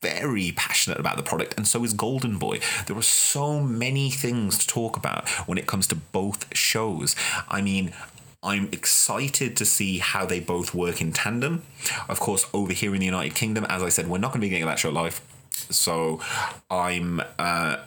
very 0.02 0.54
passionate 0.56 1.00
about 1.00 1.18
the 1.18 1.24
product, 1.24 1.56
and 1.58 1.68
so 1.68 1.84
is 1.84 1.94
Golden 1.94 2.38
Boy. 2.38 2.60
There 2.88 2.98
are 2.98 3.02
so 3.02 3.60
many 3.60 4.10
things 4.10 4.58
to 4.60 4.68
talk 4.68 4.98
about 4.98 5.28
when 5.48 5.58
it 5.58 5.68
comes 5.68 5.88
to 5.88 5.96
both 5.96 6.56
shows. 6.56 7.16
I 7.50 7.62
mean, 7.62 7.94
I'm 8.42 8.70
excited 8.72 9.58
to 9.58 9.66
see 9.66 9.98
how 9.98 10.26
they 10.26 10.40
both 10.40 10.74
work 10.74 11.02
in 11.02 11.12
tandem. 11.12 11.64
Of 12.08 12.20
course, 12.20 12.48
over 12.54 12.72
here 12.72 12.94
in 12.94 13.02
the 13.02 13.06
United 13.06 13.36
Kingdom, 13.36 13.66
as 13.68 13.84
I 13.84 13.90
said, 13.90 14.08
we're 14.08 14.18
not 14.18 14.32
going 14.32 14.42
to 14.42 14.46
be 14.46 14.50
getting 14.50 14.66
that 14.66 14.80
show 14.80 14.90
live. 14.90 15.22
So 15.52 16.22
I'm. 16.70 17.22
Uh, 17.38 17.78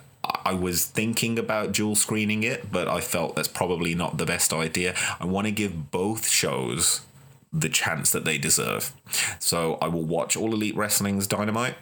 I 0.44 0.54
was 0.54 0.86
thinking 0.86 1.36
about 1.36 1.72
dual 1.72 1.96
screening 1.96 2.44
it, 2.44 2.70
but 2.70 2.86
I 2.86 3.00
felt 3.00 3.34
that's 3.34 3.48
probably 3.48 3.94
not 3.94 4.18
the 4.18 4.26
best 4.26 4.52
idea. 4.52 4.94
I 5.18 5.26
want 5.26 5.46
to 5.48 5.50
give 5.50 5.90
both 5.90 6.28
shows 6.28 7.00
the 7.52 7.68
chance 7.68 8.10
that 8.10 8.24
they 8.24 8.38
deserve. 8.38 8.92
So 9.40 9.78
I 9.82 9.88
will 9.88 10.04
watch 10.04 10.36
All 10.36 10.54
Elite 10.54 10.76
Wrestling's 10.76 11.26
Dynamite 11.26 11.74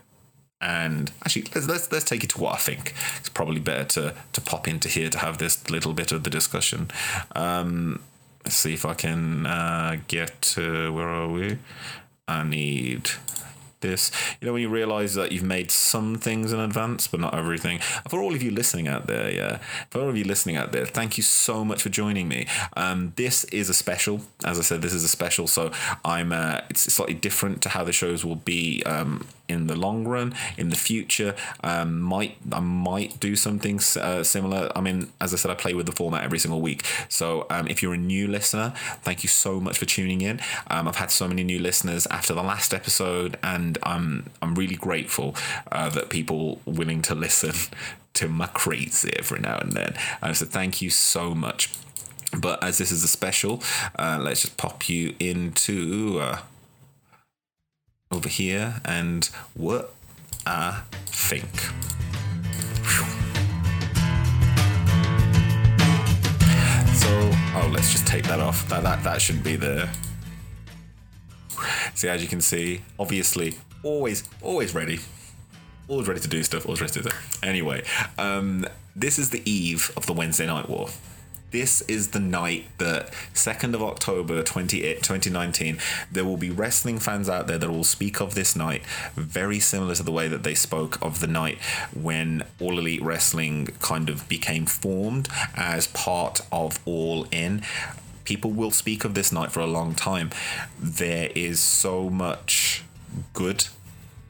and 0.61 1.11
actually 1.25 1.47
let's, 1.55 1.67
let's 1.67 1.93
let's 1.93 2.05
take 2.05 2.25
it 2.25 2.31
to 2.31 2.41
what 2.41 2.55
I 2.55 2.59
think. 2.59 2.95
It's 3.19 3.29
probably 3.29 3.61
better 3.61 3.85
to 3.85 4.15
to 4.33 4.41
pop 4.41 4.69
into 4.69 4.89
here 4.89 5.11
to 5.11 5.19
have 5.19 5.39
this 5.39 5.69
little 5.71 5.93
bit 5.93 6.13
of 6.13 6.25
the 6.25 6.31
discussion. 6.31 6.91
Um, 7.35 8.03
let's 8.45 8.57
see 8.57 8.75
if 8.75 8.85
I 8.85 8.95
can 8.95 9.47
uh, 9.47 9.97
get 10.09 10.41
to 10.43 10.93
where 10.93 11.09
are 11.09 11.29
we? 11.29 11.59
I 12.29 12.45
need 12.45 13.11
this. 13.81 14.11
You 14.41 14.47
know, 14.47 14.53
when 14.53 14.63
you 14.63 14.69
realize 14.69 15.15
that 15.15 15.33
you've 15.33 15.43
made 15.43 15.71
some 15.71 16.17
things 16.17 16.53
in 16.53 16.61
advance, 16.61 17.07
but 17.07 17.21
not 17.21 17.35
everything. 17.35 17.81
For 18.09 18.21
all 18.21 18.35
of 18.35 18.43
you 18.43 18.51
listening 18.51 18.89
out 18.89 19.07
there, 19.07 19.33
yeah, 19.33 19.59
for 19.91 20.01
all 20.03 20.09
of 20.09 20.17
you 20.17 20.25
listening 20.25 20.57
out 20.57 20.73
there, 20.73 20.87
thank 20.87 21.17
you 21.17 21.23
so 21.23 21.65
much 21.65 21.83
for 21.83 21.89
joining 21.89 22.29
me. 22.29 22.47
Um, 22.77 23.13
this 23.17 23.45
is 23.45 23.69
a 23.69 23.75
special. 23.75 24.21
As 24.45 24.59
I 24.59 24.63
said, 24.63 24.83
this 24.83 24.93
is 24.93 25.05
a 25.05 25.09
special, 25.09 25.47
so 25.47 25.73
I'm. 26.05 26.33
Uh, 26.33 26.61
it's 26.71 26.93
slightly 26.93 27.15
different 27.15 27.63
to 27.63 27.71
how 27.71 27.85
the 27.85 27.93
shows 27.93 28.25
will 28.25 28.37
be. 28.37 28.83
Um, 28.85 29.27
in 29.51 29.67
the 29.67 29.77
long 29.77 30.07
run, 30.07 30.35
in 30.57 30.71
the 30.71 30.77
future, 30.77 31.35
um, 31.63 32.01
might 32.01 32.37
I 32.53 32.61
might 32.61 33.19
do 33.21 33.37
something 33.37 33.81
uh, 34.01 34.23
similar. 34.23 34.71
I 34.77 34.81
mean, 34.81 35.13
as 35.21 35.35
I 35.35 35.37
said, 35.37 35.51
I 35.51 35.55
play 35.55 35.75
with 35.75 35.87
the 35.87 35.93
format 35.93 36.23
every 36.23 36.39
single 36.39 36.61
week. 36.61 36.85
So 37.09 37.47
um, 37.51 37.67
if 37.69 37.83
you're 37.83 37.95
a 37.95 37.99
new 38.15 38.29
listener, 38.29 38.73
thank 39.03 39.23
you 39.23 39.29
so 39.29 39.61
much 39.61 39.77
for 39.79 39.87
tuning 39.87 40.21
in. 40.21 40.41
Um, 40.69 40.89
I've 40.89 40.97
had 40.97 41.11
so 41.11 41.27
many 41.29 41.43
new 41.45 41.59
listeners 41.59 42.07
after 42.07 42.33
the 42.33 42.43
last 42.43 42.73
episode, 42.73 43.37
and 43.43 43.77
I'm 43.83 44.31
I'm 44.41 44.55
really 44.55 44.77
grateful 44.77 45.35
uh, 45.73 45.89
that 45.91 46.09
people 46.11 46.61
willing 46.65 47.03
to 47.03 47.15
listen 47.15 47.53
to 48.15 48.29
my 48.29 48.47
crazy 48.47 49.13
every 49.19 49.41
now 49.41 49.59
and 49.59 49.73
then. 49.73 49.95
Uh, 50.23 50.33
so 50.33 50.47
thank 50.47 50.81
you 50.81 50.91
so 50.91 51.35
much. 51.35 51.71
But 52.39 52.63
as 52.63 52.79
this 52.79 52.93
is 52.93 53.03
a 53.03 53.09
special, 53.09 53.61
uh, 53.99 54.19
let's 54.21 54.43
just 54.43 54.57
pop 54.57 54.89
you 54.89 55.15
into 55.19 56.21
uh, 56.21 56.39
over 58.13 58.29
here 58.29 58.75
and 58.85 59.27
what 59.55 59.95
I 60.45 60.83
think. 61.07 61.49
So, 66.97 67.09
oh, 67.55 67.71
let's 67.73 67.93
just 67.93 68.09
take 68.09 68.25
that 68.25 68.41
off. 68.41 68.69
That 68.69 68.83
that 68.83 69.05
that 69.05 69.23
should 69.23 69.45
be 69.45 69.55
there. 69.55 69.89
See, 71.95 72.09
as 72.09 72.21
you 72.21 72.29
can 72.29 72.41
see, 72.41 72.81
obviously, 72.99 73.55
always 73.85 74.25
always 74.43 74.75
ready, 74.75 74.99
always 75.87 76.09
ready 76.09 76.21
to 76.21 76.29
do 76.29 76.43
stuff, 76.43 76.67
always 76.67 76.81
ready 76.81 76.95
to 76.95 77.03
do. 77.03 77.11
Anyway, 77.45 77.85
um, 78.19 78.67
this 78.97 79.21
is 79.21 79.31
the 79.31 79.49
eve 79.49 79.93
of 79.97 80.07
the 80.07 80.13
Wednesday 80.13 80.47
Night 80.47 80.69
War 80.69 80.89
this 81.51 81.83
is 81.83 82.09
the 82.09 82.21
night 82.21 82.67
that 82.79 83.13
2nd 83.35 83.75
of 83.75 83.83
October 83.83 84.43
20, 84.43 84.81
2019 84.81 85.79
there 86.11 86.25
will 86.25 86.37
be 86.37 86.51
wrestling 86.51 86.99
fans 86.99 87.29
out 87.29 87.47
there 87.47 87.59
that 87.59 87.71
will 87.71 87.85
speak 87.85 88.21
of 88.21 88.35
this 88.35 88.55
night 88.55 88.85
very 89.15 89.59
similar 89.59 89.95
to 89.95 90.03
the 90.03 90.13
way 90.13 90.29
that 90.29 90.43
they 90.43 90.55
spoke 90.55 91.01
of 91.05 91.21
the 91.21 91.27
night 91.27 91.59
when 91.95 92.43
All 92.61 92.79
Elite 92.79 93.03
Wrestling 93.03 93.69
kind 93.81 94.09
of 94.09 94.29
became 94.29 94.67
formed 94.67 95.29
as 95.55 95.87
part 95.89 96.41
of 96.53 96.79
All 96.85 97.27
In. 97.31 97.63
People 98.25 98.53
will 98.53 98.71
speak 98.71 99.05
of 99.05 99.15
this 99.15 99.33
night 99.33 99.51
for 99.51 99.61
a 99.61 99.67
long 99.67 99.95
time. 99.95 100.31
There 100.79 101.31
is 101.35 101.59
so 101.59 102.09
much 102.11 102.85
good 103.33 103.67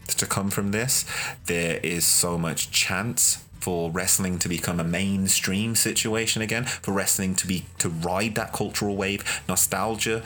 to 0.06 0.26
come 0.26 0.50
from 0.50 0.70
this. 0.70 1.04
There 1.46 1.78
is 1.82 2.04
so 2.06 2.38
much 2.38 2.70
chance 2.70 3.44
for 3.60 3.90
wrestling 3.90 4.38
to 4.38 4.48
become 4.48 4.80
a 4.80 4.84
mainstream 4.84 5.74
situation 5.74 6.42
again, 6.42 6.64
for 6.64 6.92
wrestling 6.92 7.34
to 7.36 7.46
be 7.46 7.66
to 7.78 7.88
ride 7.88 8.34
that 8.36 8.52
cultural 8.52 8.96
wave. 8.96 9.42
Nostalgia 9.48 10.22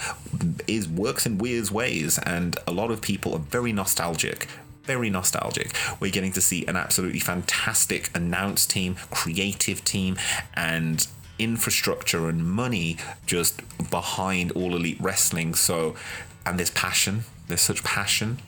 is 0.66 0.88
works 0.88 1.26
in 1.26 1.38
weird 1.38 1.70
ways, 1.70 2.18
and 2.18 2.56
a 2.66 2.72
lot 2.72 2.90
of 2.90 3.00
people 3.00 3.34
are 3.34 3.40
very 3.40 3.72
nostalgic 3.72 4.48
very 4.84 5.08
nostalgic. 5.08 5.74
We're 5.98 6.10
getting 6.10 6.32
to 6.32 6.42
see 6.42 6.66
an 6.66 6.76
absolutely 6.76 7.20
fantastic 7.20 8.10
announce 8.14 8.66
team, 8.66 8.96
creative 9.10 9.82
team, 9.82 10.18
and 10.52 11.06
infrastructure 11.38 12.28
and 12.28 12.44
money 12.44 12.98
just 13.24 13.62
behind 13.90 14.52
all 14.52 14.76
elite 14.76 15.00
wrestling. 15.00 15.54
So, 15.54 15.96
and 16.44 16.58
there's 16.58 16.70
passion 16.70 17.24
there's 17.48 17.60
such 17.60 17.84
passion 17.84 18.38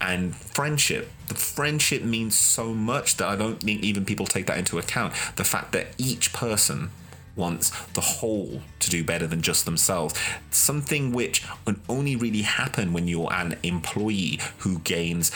and 0.00 0.34
friendship. 0.34 1.10
The 1.28 1.34
friendship 1.34 2.02
means 2.02 2.36
so 2.36 2.72
much 2.72 3.16
that 3.16 3.28
I 3.28 3.36
don't 3.36 3.60
think 3.60 3.82
even 3.82 4.04
people 4.04 4.26
take 4.26 4.46
that 4.46 4.58
into 4.58 4.78
account. 4.78 5.12
The 5.36 5.44
fact 5.44 5.72
that 5.72 5.88
each 5.98 6.32
person 6.32 6.90
wants 7.34 7.70
the 7.88 8.00
whole 8.00 8.62
to 8.80 8.90
do 8.90 9.04
better 9.04 9.26
than 9.26 9.42
just 9.42 9.66
themselves. 9.66 10.14
Something 10.50 11.12
which 11.12 11.44
can 11.66 11.80
only 11.88 12.16
really 12.16 12.42
happen 12.42 12.94
when 12.94 13.08
you're 13.08 13.32
an 13.32 13.58
employee 13.62 14.40
who 14.58 14.78
gains 14.78 15.30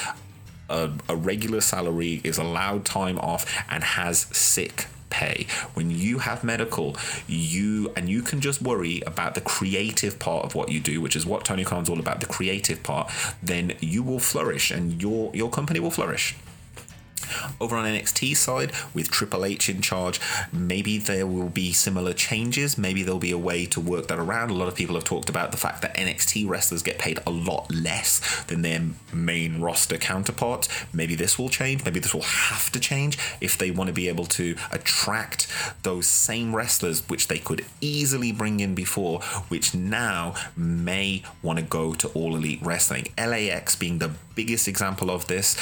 a, 0.70 0.90
a 1.09 1.16
regular 1.16 1.61
salary, 1.61 2.20
is 2.24 2.38
allowed 2.38 2.85
time 2.85 3.18
off, 3.18 3.44
and 3.68 3.83
has 3.83 4.20
sick 4.33 4.87
pay. 5.11 5.46
When 5.75 5.90
you 5.90 6.18
have 6.18 6.42
medical, 6.42 6.96
you 7.27 7.92
and 7.96 8.09
you 8.09 8.23
can 8.23 8.40
just 8.40 8.62
worry 8.62 9.03
about 9.07 9.35
the 9.35 9.40
creative 9.40 10.18
part 10.18 10.44
of 10.44 10.55
what 10.55 10.70
you 10.70 10.81
do, 10.81 11.01
which 11.01 11.16
is 11.16 11.27
what 11.27 11.44
Tony 11.44 11.64
Khan's 11.64 11.88
all 11.88 12.01
about, 12.01 12.20
the 12.20 12.27
creative 12.27 12.83
part, 12.83 13.11
then 13.42 13.77
you 13.81 14.03
will 14.03 14.20
flourish 14.20 14.70
and 14.70 15.01
your 15.03 15.31
your 15.35 15.51
company 15.51 15.81
will 15.81 15.90
flourish. 15.90 16.37
Over 17.61 17.76
on 17.76 17.85
NXT 17.85 18.37
side, 18.37 18.72
with 18.94 19.11
Triple 19.11 19.44
H 19.44 19.68
in 19.68 19.83
charge, 19.83 20.20
maybe 20.52 20.98
there 20.98 21.26
will 21.26 21.48
be 21.48 21.72
similar 21.72 22.12
changes. 22.12 22.78
Maybe 22.78 23.02
there'll 23.02 23.18
be 23.18 23.30
a 23.30 23.38
way 23.38 23.66
to 23.66 23.80
work 23.80 24.09
that 24.09 24.18
around. 24.18 24.50
A 24.50 24.54
lot 24.54 24.68
of 24.68 24.74
people 24.74 24.94
have 24.94 25.04
talked 25.04 25.28
about 25.28 25.50
the 25.50 25.56
fact 25.56 25.83
that 25.83 25.96
NXT 25.96 26.48
wrestlers 26.48 26.83
get 26.83 26.98
paid 26.98 27.18
a 27.26 27.30
lot 27.30 27.72
less 27.72 28.44
than 28.44 28.62
their 28.62 28.83
main 29.12 29.61
roster 29.61 29.98
counterparts. 29.98 30.68
Maybe 30.92 31.14
this 31.14 31.38
will 31.38 31.48
change. 31.48 31.85
Maybe 31.85 32.00
this 32.00 32.14
will 32.14 32.22
have 32.22 32.70
to 32.72 32.80
change 32.80 33.18
if 33.40 33.56
they 33.59 33.70
want 33.70 33.88
to 33.88 33.94
be 33.94 34.09
able 34.09 34.26
to 34.26 34.56
attract 34.72 35.46
those 35.83 36.06
same 36.06 36.54
wrestlers, 36.54 37.09
which 37.09 37.28
they 37.28 37.38
could 37.38 37.64
easily 37.80 38.33
bring 38.33 38.61
in 38.61 38.74
before, 38.74 39.20
which 39.48 39.74
now 39.74 40.35
may 40.56 41.22
want 41.42 41.59
to 41.59 41.64
go 41.64 41.94
to 41.94 42.09
All 42.09 42.37
Elite 42.37 42.62
Wrestling. 42.62 43.09
LAX 43.18 43.76
being 43.76 43.98
the 43.98 44.12
biggest 44.35 44.68
example 44.68 45.11
of 45.11 45.26
this. 45.26 45.56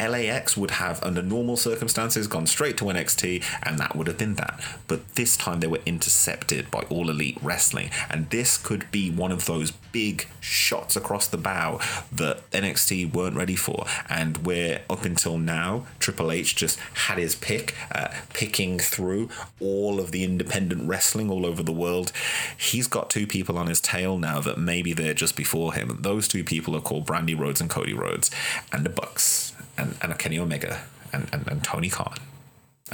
LAX 0.00 0.56
would 0.56 0.72
have, 0.72 1.03
under 1.04 1.22
normal 1.22 1.56
circumstances, 1.56 2.26
gone 2.26 2.46
straight 2.46 2.76
to 2.78 2.84
NXT, 2.86 3.44
and 3.62 3.78
that 3.78 3.94
would 3.94 4.06
have 4.06 4.18
been 4.18 4.34
that. 4.34 4.60
But 4.88 5.14
this 5.14 5.36
time 5.36 5.60
they 5.60 5.66
were 5.66 5.80
intercepted 5.86 6.70
by 6.70 6.80
All 6.90 7.10
Elite 7.10 7.38
Wrestling, 7.42 7.90
and 8.10 8.30
this 8.30 8.56
could 8.56 8.90
be 8.90 9.10
one 9.10 9.32
of 9.32 9.46
those 9.46 9.70
big 9.70 10.28
shots 10.40 10.96
across 10.96 11.26
the 11.28 11.36
bow 11.36 11.80
that 12.12 12.48
NXT 12.50 13.12
weren't 13.12 13.36
ready 13.36 13.56
for. 13.56 13.86
And 14.08 14.46
where 14.46 14.82
up 14.90 15.04
until 15.04 15.38
now, 15.38 15.86
Triple 15.98 16.32
H 16.32 16.56
just 16.56 16.78
had 16.94 17.18
his 17.18 17.34
pick, 17.34 17.74
uh, 17.92 18.08
picking 18.32 18.78
through 18.78 19.28
all 19.60 20.00
of 20.00 20.10
the 20.10 20.24
independent 20.24 20.88
wrestling 20.88 21.30
all 21.30 21.46
over 21.46 21.62
the 21.62 21.72
world. 21.72 22.12
He's 22.56 22.86
got 22.86 23.10
two 23.10 23.26
people 23.26 23.58
on 23.58 23.66
his 23.66 23.80
tail 23.80 24.18
now 24.18 24.40
that 24.40 24.58
maybe 24.58 24.92
they're 24.92 25.14
just 25.14 25.36
before 25.36 25.74
him. 25.74 25.98
Those 26.00 26.28
two 26.28 26.44
people 26.44 26.76
are 26.76 26.80
called 26.80 27.06
Brandi 27.06 27.38
Rhodes 27.38 27.60
and 27.60 27.70
Cody 27.70 27.94
Rhodes, 27.94 28.30
and 28.72 28.84
the 28.84 28.90
Bucks, 28.90 29.52
and, 29.76 29.96
and 30.02 30.18
Kenny 30.18 30.38
Omega, 30.38 30.82
and, 31.14 31.28
and, 31.32 31.46
and 31.48 31.64
Tony 31.64 31.88
Khan, 31.88 32.18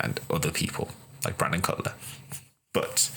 and 0.02 0.20
other 0.30 0.50
people 0.50 0.90
like 1.24 1.38
Brandon 1.38 1.60
Cutler. 1.60 1.94
But 2.72 3.10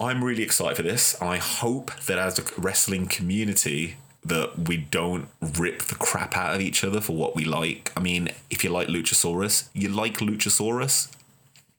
I'm 0.00 0.22
really 0.22 0.42
excited 0.42 0.76
for 0.76 0.82
this. 0.82 1.20
I 1.20 1.38
hope 1.38 1.94
that 2.06 2.18
as 2.18 2.38
a 2.38 2.44
wrestling 2.60 3.06
community 3.06 3.96
that 4.24 4.68
we 4.68 4.76
don't 4.76 5.28
rip 5.40 5.82
the 5.82 5.94
crap 5.94 6.36
out 6.36 6.54
of 6.54 6.60
each 6.60 6.82
other 6.82 7.00
for 7.00 7.14
what 7.14 7.36
we 7.36 7.44
like. 7.44 7.92
I 7.96 8.00
mean, 8.00 8.30
if 8.50 8.64
you 8.64 8.70
like 8.70 8.88
Luchasaurus, 8.88 9.68
you 9.74 9.88
like 9.88 10.18
Luchasaurus. 10.18 11.10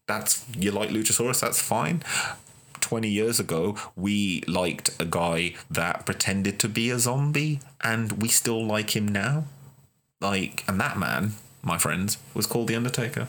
That's 0.07 0.45
you 0.55 0.71
like 0.71 0.89
Luchasaurus, 0.89 1.39
that's 1.41 1.61
fine. 1.61 2.03
20 2.81 3.09
years 3.09 3.39
ago, 3.39 3.75
we 3.95 4.43
liked 4.47 4.91
a 5.01 5.05
guy 5.05 5.55
that 5.71 6.05
pretended 6.05 6.59
to 6.59 6.69
be 6.69 6.91
a 6.91 6.99
zombie, 6.99 7.59
and 7.81 8.21
we 8.21 8.27
still 8.27 8.63
like 8.63 8.95
him 8.95 9.07
now. 9.07 9.45
Like, 10.21 10.63
and 10.67 10.79
that 10.79 10.97
man, 10.97 11.33
my 11.65 11.77
friends, 11.77 12.17
was 12.33 12.45
called 12.45 12.67
The 12.67 12.75
Undertaker. 12.75 13.27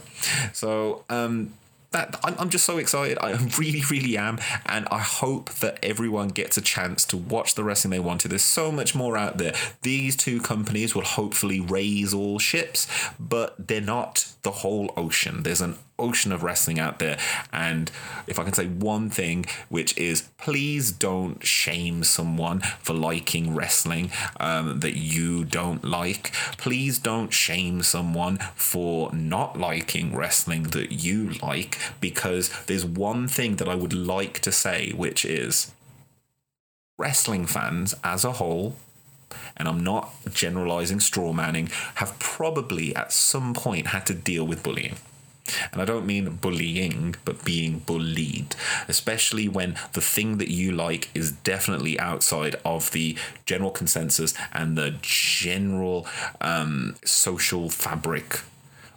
So, 0.53 1.05
um, 1.09 1.55
that 1.97 2.19
I'm, 2.23 2.35
I'm 2.39 2.51
just 2.51 2.65
so 2.65 2.79
excited. 2.79 3.19
I 3.21 3.33
really, 3.59 3.83
really 3.91 4.17
am. 4.17 4.39
And 4.67 4.87
I 4.91 4.99
hope 4.99 5.51
that 5.55 5.79
everyone 5.83 6.29
gets 6.29 6.57
a 6.57 6.61
chance 6.61 7.05
to 7.07 7.17
watch 7.17 7.55
the 7.55 7.65
wrestling 7.65 7.91
they 7.91 8.01
wanted. 8.01 8.31
There's 8.31 8.43
so 8.43 8.71
much 8.71 8.95
more 8.95 9.17
out 9.17 9.39
there. 9.39 9.55
These 9.83 10.17
two 10.17 10.41
companies 10.41 10.95
will 10.95 11.05
hopefully 11.05 11.61
raise 11.61 12.13
all 12.13 12.39
ships, 12.39 12.87
but 13.19 13.55
they're 13.69 13.81
not 13.81 14.33
the 14.43 14.51
whole 14.51 14.93
ocean. 14.97 15.43
There's 15.43 15.61
an 15.61 15.77
ocean 15.99 16.33
of 16.33 16.43
wrestling 16.43 16.79
out 16.79 16.99
there. 16.99 17.19
And 17.53 17.91
if 18.27 18.39
I 18.39 18.45
can 18.45 18.53
say 18.53 18.67
one 18.67 19.11
thing, 19.11 19.47
which 19.69 19.97
is 19.97 20.29
please 20.39 20.93
don't 20.93 21.45
shame 21.45 22.05
someone 22.05 22.61
for 22.61 22.93
liking 22.93 23.55
wrestling 23.55 24.11
um, 24.41 24.81
that 24.81 24.97
you 24.97 25.45
don't 25.45 25.85
like. 25.85 26.33
Please 26.59 26.99
don't 26.99 27.33
shame 27.33 27.83
someone 27.83 28.39
for 28.55 29.13
not 29.13 29.59
liking 29.59 30.15
wrestling 30.15 30.65
that 30.65 30.93
you 30.93 31.31
like, 31.43 31.79
because 32.01 32.51
there's 32.67 32.85
one 32.85 33.29
thing 33.29 33.57
that 33.57 33.69
I 33.69 33.75
would 33.75 33.93
like 33.93 34.41
to 34.41 34.53
say, 34.53 34.93
which 34.93 35.25
is 35.25 35.73
wrestling 36.99 37.47
fans 37.47 37.95
as 38.03 38.25
a 38.25 38.33
whole 38.33 38.77
and 39.57 39.69
I'm 39.69 39.83
not 39.83 40.13
generalizing 40.33 41.01
straw 41.01 41.33
manning, 41.33 41.69
have 41.97 42.19
probably 42.19 42.95
at 42.95 43.13
some 43.13 43.55
point 43.55 43.89
had 43.89 44.07
to 44.07 44.15
deal 44.15 44.47
with 44.47 44.63
bullying. 44.63 44.97
And 45.73 45.81
I 45.81 45.85
don't 45.85 46.07
mean 46.07 46.37
bullying, 46.37 47.17
but 47.25 47.45
being 47.45 47.81
bullied, 47.81 48.55
especially 48.89 49.49
when 49.49 49.77
the 49.93 50.01
thing 50.01 50.39
that 50.39 50.51
you 50.51 50.73
like 50.73 51.11
is 51.15 51.33
definitely 51.33 51.99
outside 51.99 52.57
of 52.65 52.91
the 52.93 53.17
general 53.45 53.71
consensus 53.71 54.35
and 54.53 54.77
the 54.77 54.95
general 55.03 56.07
um, 56.41 56.97
social 57.05 57.71
fabric. 57.71 58.41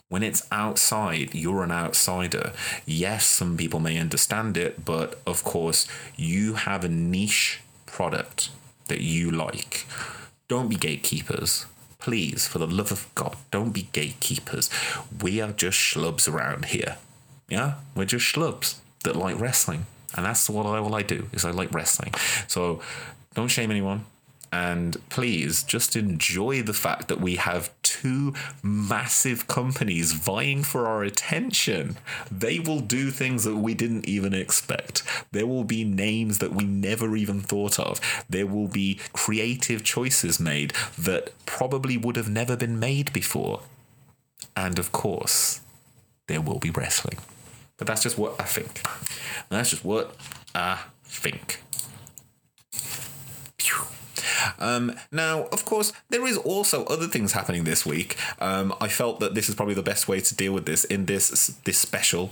When 0.10 0.24
it's 0.24 0.48
outside, 0.52 1.36
you're 1.36 1.64
an 1.64 1.72
outsider. 1.72 2.54
Yes, 2.86 3.28
some 3.28 3.58
people 3.58 3.80
may 3.80 4.00
understand 4.00 4.58
it, 4.58 4.84
but 4.84 5.20
of 5.28 5.44
course, 5.44 5.88
you 6.16 6.56
have 6.56 6.84
a 6.84 6.90
niche 6.90 7.62
product 7.86 8.50
that 8.88 9.02
you 9.02 9.30
like. 9.30 9.86
Don't 10.48 10.68
be 10.68 10.76
gatekeepers. 10.76 11.68
Please, 12.00 12.48
for 12.48 12.60
the 12.60 12.68
love 12.68 12.92
of 12.92 13.08
God, 13.14 13.36
don't 13.52 13.72
be 13.72 13.90
gatekeepers. 13.92 14.70
We 15.22 15.42
are 15.42 15.52
just 15.52 15.78
schlubs 15.78 16.32
around 16.32 16.66
here. 16.66 16.98
Yeah? 17.50 17.76
We're 17.94 18.06
just 18.06 18.34
schlubs 18.34 18.78
that 19.04 19.16
like 19.16 19.40
wrestling. 19.40 19.86
And 20.16 20.26
that's 20.26 20.50
what 20.50 20.66
I, 20.66 20.78
all 20.80 20.96
I 20.96 21.02
do, 21.02 21.28
is 21.34 21.46
I 21.46 21.52
like 21.52 21.74
wrestling. 21.74 22.14
So 22.48 22.82
don't 23.36 23.50
shame 23.50 23.70
anyone. 23.70 24.06
And 24.52 24.98
please 25.10 25.64
just 25.64 25.96
enjoy 25.96 26.64
the 26.64 26.74
fact 26.74 27.08
that 27.08 27.22
we 27.22 27.36
have 27.36 27.72
two 27.84 28.34
massive 28.64 29.48
companies 29.48 30.14
vying 30.14 30.64
for 30.64 30.88
our 30.88 31.04
attention. 31.04 31.98
They 32.32 32.60
will 32.60 32.80
do 32.80 33.12
things 33.12 33.44
that 33.44 33.58
we 33.58 33.74
didn't 33.74 34.08
even 34.08 34.34
expect. 34.34 35.04
There 35.32 35.46
will 35.46 35.64
be 35.64 35.84
names 35.84 36.40
that 36.40 36.54
we 36.54 36.64
never 36.64 37.16
even 37.16 37.42
thought 37.42 37.78
of. 37.78 38.00
There 38.28 38.48
will 38.48 38.68
be 38.68 39.00
creative 39.14 39.84
choices 39.84 40.40
made 40.40 40.74
that 40.98 41.34
probably 41.46 41.98
would 41.98 42.16
have 42.16 42.30
never 42.30 42.56
been 42.56 42.80
made 42.80 43.14
before. 43.14 43.62
And 44.56 44.80
of 44.80 44.92
course, 44.92 45.62
there 46.28 46.42
will 46.42 46.60
be 46.60 46.72
wrestling. 46.72 47.20
But 47.78 47.88
that's 47.88 48.04
just 48.04 48.18
what 48.18 48.40
I 48.40 48.44
think. 48.44 48.82
That's 49.50 49.70
just 49.70 49.86
what 49.86 50.16
I 50.56 50.80
think. 51.04 51.62
Um, 54.60 54.94
now, 55.12 55.44
of 55.46 55.66
course, 55.66 55.94
there 56.10 56.26
is 56.28 56.38
also 56.38 56.86
other 56.86 57.08
things 57.08 57.34
happening 57.34 57.64
this 57.64 57.86
week. 57.86 58.18
Um, 58.40 58.74
I 58.80 58.88
felt 58.88 59.20
that 59.20 59.34
this 59.36 59.50
is 59.50 59.56
probably 59.56 59.76
the 59.76 59.84
best 59.84 60.08
way 60.08 60.20
to 60.22 60.36
deal 60.36 60.54
with 60.54 60.66
this 60.66 60.84
in 60.84 61.06
this 61.06 61.48
this 61.64 61.78
special 61.78 62.32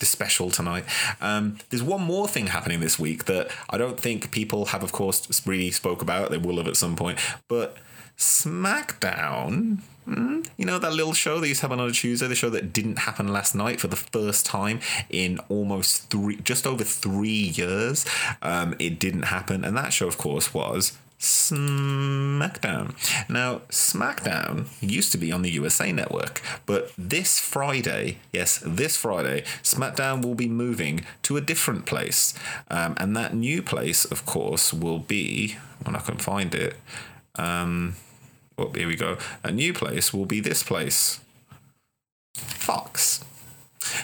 this 0.00 0.08
special 0.08 0.50
tonight. 0.50 0.84
Um, 1.20 1.58
there's 1.70 1.82
one 1.82 2.02
more 2.02 2.28
thing 2.28 2.48
happening 2.48 2.80
this 2.80 2.98
week 2.98 3.24
that 3.24 3.50
I 3.70 3.78
don't 3.78 3.98
think 3.98 4.30
people 4.30 4.66
have, 4.66 4.82
of 4.82 4.92
course, 4.92 5.44
really 5.46 5.70
spoke 5.70 6.02
about. 6.02 6.30
They 6.30 6.38
will 6.38 6.56
have 6.58 6.68
at 6.68 6.76
some 6.76 6.96
point, 6.96 7.18
but 7.48 7.76
SmackDown. 8.16 9.78
Hmm, 10.04 10.40
you 10.56 10.64
know 10.64 10.78
that 10.78 10.94
little 10.94 11.12
show 11.12 11.38
they 11.38 11.48
used 11.48 11.60
to 11.60 11.68
have 11.68 11.78
on 11.78 11.86
a 11.86 11.92
Tuesday, 11.92 12.26
the 12.26 12.34
show 12.34 12.48
that 12.50 12.72
didn't 12.72 13.00
happen 13.00 13.28
last 13.28 13.54
night 13.54 13.78
for 13.78 13.88
the 13.88 13.96
first 13.96 14.46
time 14.46 14.80
in 15.10 15.38
almost 15.50 16.10
three, 16.10 16.36
just 16.36 16.66
over 16.66 16.82
three 16.82 17.28
years. 17.28 18.06
Um, 18.40 18.74
it 18.78 18.98
didn't 18.98 19.24
happen, 19.24 19.64
and 19.64 19.76
that 19.76 19.92
show, 19.92 20.08
of 20.08 20.16
course, 20.16 20.54
was 20.54 20.96
SmackDown. 21.18 22.94
Now, 23.28 23.62
SmackDown 23.70 24.68
used 24.80 25.10
to 25.12 25.18
be 25.18 25.32
on 25.32 25.42
the 25.42 25.50
USA 25.50 25.90
Network, 25.90 26.40
but 26.64 26.92
this 26.96 27.40
Friday, 27.40 28.18
yes, 28.32 28.62
this 28.64 28.96
Friday, 28.96 29.42
SmackDown 29.62 30.24
will 30.24 30.36
be 30.36 30.48
moving 30.48 31.04
to 31.22 31.36
a 31.36 31.40
different 31.40 31.86
place. 31.86 32.34
Um, 32.70 32.94
and 32.98 33.16
that 33.16 33.34
new 33.34 33.62
place, 33.62 34.04
of 34.04 34.24
course, 34.26 34.72
will 34.72 35.00
be, 35.00 35.56
when 35.82 35.96
I 35.96 36.00
can 36.00 36.18
find 36.18 36.54
it, 36.54 36.76
um, 37.34 37.96
well, 38.56 38.72
here 38.72 38.88
we 38.88 38.96
go. 38.96 39.18
A 39.42 39.50
new 39.50 39.72
place 39.72 40.12
will 40.12 40.26
be 40.26 40.40
this 40.40 40.62
place 40.62 41.20
Fox. 42.34 43.24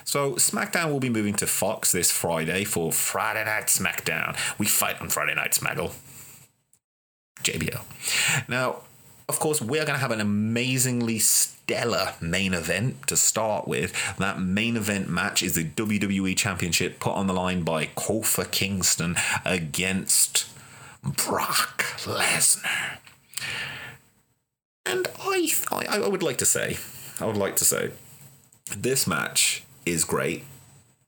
So 0.05 0.33
SmackDown 0.35 0.91
will 0.91 1.01
be 1.01 1.11
moving 1.11 1.35
to 1.35 1.47
Fox 1.47 1.93
this 1.93 2.11
Friday 2.11 2.65
for 2.65 2.91
Friday 2.91 3.45
Night 3.45 3.67
SmackDown. 3.67 4.37
We 4.59 4.67
fight 4.67 5.01
on 5.01 5.11
Friday 5.11 5.35
Night 5.35 5.53
Smaggle. 5.53 5.93
JBL. 7.43 8.49
Now, 8.49 8.83
of 9.29 9.41
course, 9.41 9.61
we're 9.61 9.85
going 9.85 9.97
to 9.97 10.01
have 10.01 10.11
an 10.11 10.21
amazingly 10.21 11.19
stellar 11.19 12.13
main 12.21 12.53
event 12.53 13.07
to 13.09 13.17
start 13.17 13.67
with. 13.67 14.17
That 14.19 14.41
main 14.41 14.77
event 14.77 15.09
match 15.09 15.43
is 15.43 15.55
the 15.55 15.65
WWE 15.65 16.37
Championship 16.37 17.01
put 17.01 17.15
on 17.15 17.27
the 17.27 17.33
line 17.33 17.63
by 17.63 17.87
Kofi 17.87 18.51
Kingston 18.51 19.17
against 19.45 20.47
Brock 21.03 21.85
Lesnar. 22.05 22.99
And 24.87 25.07
I, 25.19 25.51
I, 25.73 25.99
I 25.99 26.09
would 26.09 26.23
like 26.23 26.37
to 26.39 26.47
say, 26.47 26.77
I 27.21 27.25
would 27.25 27.37
like 27.37 27.57
to 27.57 27.65
say, 27.65 27.91
this 28.77 29.07
match 29.07 29.65
is 29.87 30.05
great. 30.05 30.45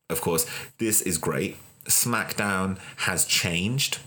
Of 0.08 0.20
course, 0.20 0.46
this 0.78 1.02
is 1.02 1.18
great. 1.18 1.56
SmackDown 1.84 2.78
has 2.98 3.24
changed 3.24 3.98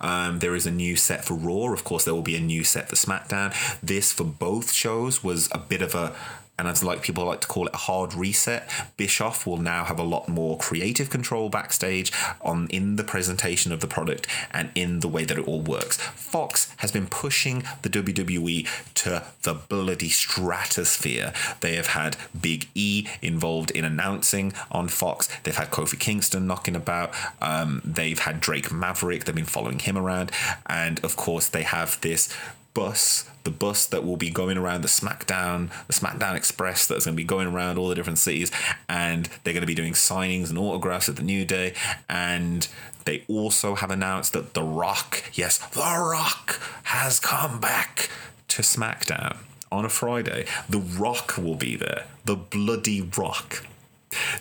um, 0.00 0.38
there 0.38 0.54
is 0.54 0.66
a 0.66 0.70
new 0.70 0.96
set 0.96 1.24
for 1.24 1.34
Raw. 1.34 1.72
Of 1.72 1.84
course, 1.84 2.04
there 2.04 2.14
will 2.14 2.22
be 2.22 2.36
a 2.36 2.40
new 2.40 2.64
set 2.64 2.88
for 2.88 2.96
SmackDown. 2.96 3.54
This 3.82 4.12
for 4.12 4.24
both 4.24 4.72
shows 4.72 5.22
was 5.22 5.48
a 5.52 5.58
bit 5.58 5.82
of 5.82 5.94
a 5.94 6.14
and 6.58 6.68
as 6.68 6.84
like 6.84 7.02
people 7.02 7.24
like 7.24 7.40
to 7.40 7.48
call 7.48 7.66
it 7.66 7.74
a 7.74 7.78
hard 7.78 8.14
reset 8.14 8.70
bischoff 8.96 9.46
will 9.46 9.56
now 9.56 9.84
have 9.84 9.98
a 9.98 10.02
lot 10.02 10.28
more 10.28 10.56
creative 10.58 11.10
control 11.10 11.48
backstage 11.48 12.12
on 12.40 12.66
in 12.68 12.96
the 12.96 13.04
presentation 13.04 13.72
of 13.72 13.80
the 13.80 13.86
product 13.86 14.26
and 14.52 14.70
in 14.74 15.00
the 15.00 15.08
way 15.08 15.24
that 15.24 15.38
it 15.38 15.46
all 15.46 15.60
works. 15.60 15.96
Fox 15.96 16.74
has 16.78 16.92
been 16.92 17.06
pushing 17.06 17.64
the 17.82 17.88
wwe 17.88 18.66
to 18.94 19.24
the 19.42 19.54
bloody 19.54 20.08
stratosphere. 20.08 21.32
They 21.60 21.76
have 21.76 21.88
had 21.88 22.16
big 22.38 22.68
e 22.74 23.06
involved 23.22 23.70
in 23.70 23.84
announcing 23.84 24.52
on 24.70 24.88
fox. 24.88 25.28
They've 25.42 25.56
had 25.56 25.70
kofi 25.70 25.98
kingston 25.98 26.46
knocking 26.46 26.76
about. 26.76 27.14
Um, 27.40 27.82
they've 27.84 28.18
had 28.18 28.40
drake 28.40 28.72
maverick. 28.72 29.24
They've 29.24 29.34
been 29.34 29.44
following 29.44 29.78
him 29.78 29.96
around. 29.96 30.32
And 30.66 31.02
of 31.04 31.16
course 31.16 31.48
they 31.48 31.62
have 31.62 32.00
this 32.00 32.34
bus, 32.74 33.30
the 33.44 33.50
bus 33.50 33.86
that 33.86 34.04
will 34.04 34.16
be 34.16 34.30
going 34.30 34.58
around 34.58 34.82
the 34.82 34.88
SmackDown, 34.88 35.70
the 35.86 35.92
SmackDown 35.92 36.34
Express 36.34 36.86
that's 36.86 37.04
going 37.04 37.14
to 37.14 37.16
be 37.16 37.24
going 37.24 37.46
around 37.46 37.78
all 37.78 37.88
the 37.88 37.94
different 37.94 38.18
cities, 38.18 38.50
and 38.88 39.28
they're 39.42 39.54
going 39.54 39.62
to 39.62 39.66
be 39.66 39.74
doing 39.74 39.92
signings 39.92 40.50
and 40.50 40.58
autographs 40.58 41.08
at 41.08 41.16
the 41.16 41.22
New 41.22 41.44
Day, 41.44 41.74
and 42.08 42.68
they 43.04 43.24
also 43.28 43.74
have 43.74 43.90
announced 43.90 44.32
that 44.32 44.54
The 44.54 44.62
Rock, 44.62 45.24
yes, 45.34 45.58
The 45.58 45.80
Rock 45.80 46.60
has 46.84 47.20
come 47.20 47.60
back 47.60 48.10
to 48.48 48.62
SmackDown 48.62 49.38
on 49.70 49.84
a 49.84 49.88
Friday. 49.88 50.46
The 50.68 50.78
Rock 50.78 51.36
will 51.36 51.56
be 51.56 51.76
there, 51.76 52.06
the 52.24 52.36
bloody 52.36 53.00
Rock. 53.02 53.66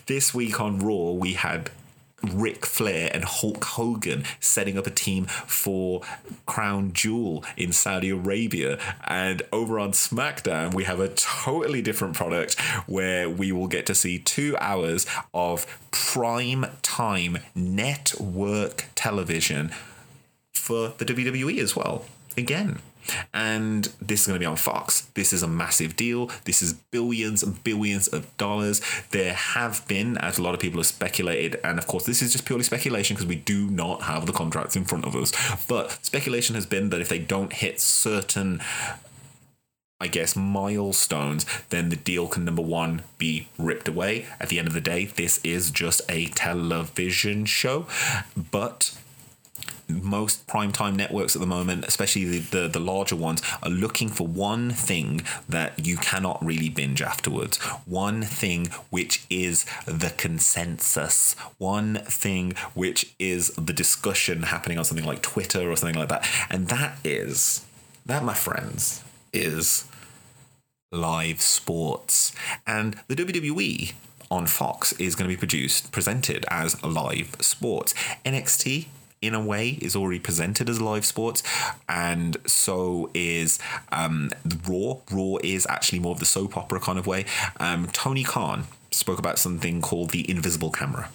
This 0.05 0.33
week 0.33 0.61
on 0.61 0.79
Raw, 0.79 1.11
we 1.11 1.33
had 1.33 1.71
Ric 2.31 2.65
Flair 2.65 3.09
and 3.13 3.23
Hulk 3.23 3.63
Hogan 3.63 4.23
setting 4.39 4.77
up 4.77 4.87
a 4.87 4.91
team 4.91 5.25
for 5.25 6.01
Crown 6.45 6.93
Jewel 6.93 7.43
in 7.57 7.71
Saudi 7.71 8.09
Arabia. 8.09 8.79
And 9.05 9.41
over 9.51 9.79
on 9.79 9.91
SmackDown, 9.91 10.73
we 10.73 10.85
have 10.85 10.99
a 10.99 11.09
totally 11.09 11.81
different 11.81 12.15
product 12.15 12.59
where 12.87 13.29
we 13.29 13.51
will 13.51 13.67
get 13.67 13.85
to 13.87 13.95
see 13.95 14.19
two 14.19 14.55
hours 14.59 15.05
of 15.33 15.65
prime 15.91 16.65
time 16.81 17.39
network 17.55 18.85
television 18.95 19.71
for 20.51 20.93
the 20.97 21.05
WWE 21.05 21.59
as 21.59 21.75
well. 21.75 22.05
Again, 22.37 22.79
and 23.33 23.85
this 24.01 24.21
is 24.21 24.27
going 24.27 24.35
to 24.35 24.39
be 24.39 24.45
on 24.45 24.55
Fox. 24.55 25.01
This 25.13 25.33
is 25.33 25.43
a 25.43 25.47
massive 25.47 25.95
deal. 25.95 26.29
This 26.45 26.61
is 26.61 26.73
billions 26.73 27.43
and 27.43 27.63
billions 27.63 28.07
of 28.07 28.35
dollars. 28.37 28.81
There 29.11 29.33
have 29.33 29.87
been, 29.87 30.17
as 30.17 30.37
a 30.37 30.43
lot 30.43 30.53
of 30.53 30.59
people 30.59 30.79
have 30.79 30.87
speculated, 30.87 31.59
and 31.63 31.77
of 31.77 31.87
course, 31.87 32.05
this 32.05 32.21
is 32.21 32.31
just 32.31 32.45
purely 32.45 32.63
speculation 32.63 33.15
because 33.15 33.27
we 33.27 33.35
do 33.35 33.69
not 33.69 34.03
have 34.03 34.25
the 34.25 34.33
contracts 34.33 34.75
in 34.75 34.85
front 34.85 35.05
of 35.05 35.15
us. 35.15 35.31
But 35.67 35.91
speculation 36.05 36.55
has 36.55 36.65
been 36.65 36.89
that 36.89 37.01
if 37.01 37.09
they 37.09 37.19
don't 37.19 37.53
hit 37.53 37.79
certain 37.79 38.61
I 40.03 40.07
guess, 40.07 40.35
milestones, 40.35 41.45
then 41.69 41.87
the 41.87 41.95
deal 41.95 42.27
can 42.27 42.43
number 42.43 42.61
one 42.61 43.03
be 43.17 43.47
ripped 43.57 43.87
away. 43.87 44.25
At 44.37 44.49
the 44.49 44.59
end 44.59 44.67
of 44.67 44.73
the 44.73 44.81
day, 44.81 45.05
this 45.05 45.39
is 45.45 45.71
just 45.71 46.01
a 46.09 46.25
television 46.25 47.45
show, 47.45 47.87
but 48.51 48.97
most 50.01 50.47
primetime 50.47 50.95
networks 50.95 51.35
at 51.35 51.41
the 51.41 51.47
moment, 51.47 51.85
especially 51.85 52.25
the, 52.25 52.39
the, 52.39 52.67
the, 52.67 52.79
larger 52.79 53.15
ones, 53.15 53.41
are 53.61 53.69
looking 53.69 54.09
for 54.09 54.27
one 54.27 54.71
thing 54.71 55.21
that 55.47 55.85
you 55.85 55.97
cannot 55.97 56.43
really 56.43 56.69
binge 56.69 57.01
afterwards. 57.01 57.57
One 57.85 58.21
thing 58.23 58.67
which 58.89 59.25
is 59.29 59.65
the 59.85 60.13
consensus. 60.17 61.35
One 61.57 61.95
thing 62.05 62.53
which 62.73 63.13
is 63.19 63.49
the 63.49 63.73
discussion 63.73 64.43
happening 64.43 64.77
on 64.77 64.85
something 64.85 65.05
like 65.05 65.21
Twitter 65.21 65.69
or 65.69 65.75
something 65.75 65.99
like 65.99 66.09
that. 66.09 66.27
And 66.49 66.67
that 66.67 66.97
is, 67.03 67.65
that, 68.05 68.23
my 68.23 68.33
friends, 68.33 69.03
is 69.31 69.85
live 70.91 71.41
sports. 71.41 72.33
And 72.67 72.99
the 73.07 73.15
WWE 73.15 73.93
on 74.29 74.47
Fox 74.47 74.93
is 74.93 75.15
going 75.15 75.29
to 75.29 75.35
be 75.35 75.39
produced, 75.39 75.91
presented 75.91 76.45
as 76.49 76.81
live 76.83 77.35
sports. 77.39 77.93
NXT 78.25 78.87
in 79.23 79.33
a 79.33 79.43
way 79.43 79.69
is 79.81 79.95
already 79.95 80.19
presented 80.19 80.69
as 80.69 80.81
live 80.81 81.05
sports 81.05 81.41
and 81.87 82.37
so 82.45 83.09
is 83.13 83.57
um, 83.91 84.29
raw 84.67 84.95
raw 85.11 85.37
is 85.43 85.65
actually 85.69 85.99
more 85.99 86.11
of 86.11 86.19
the 86.19 86.25
soap 86.25 86.57
opera 86.57 86.79
kind 86.79 86.99
of 86.99 87.07
way 87.07 87.25
um, 87.59 87.87
tony 87.87 88.23
khan 88.23 88.65
spoke 88.93 89.19
about 89.19 89.39
something 89.39 89.81
called 89.81 90.11
the 90.11 90.29
invisible 90.29 90.71
camera. 90.71 91.09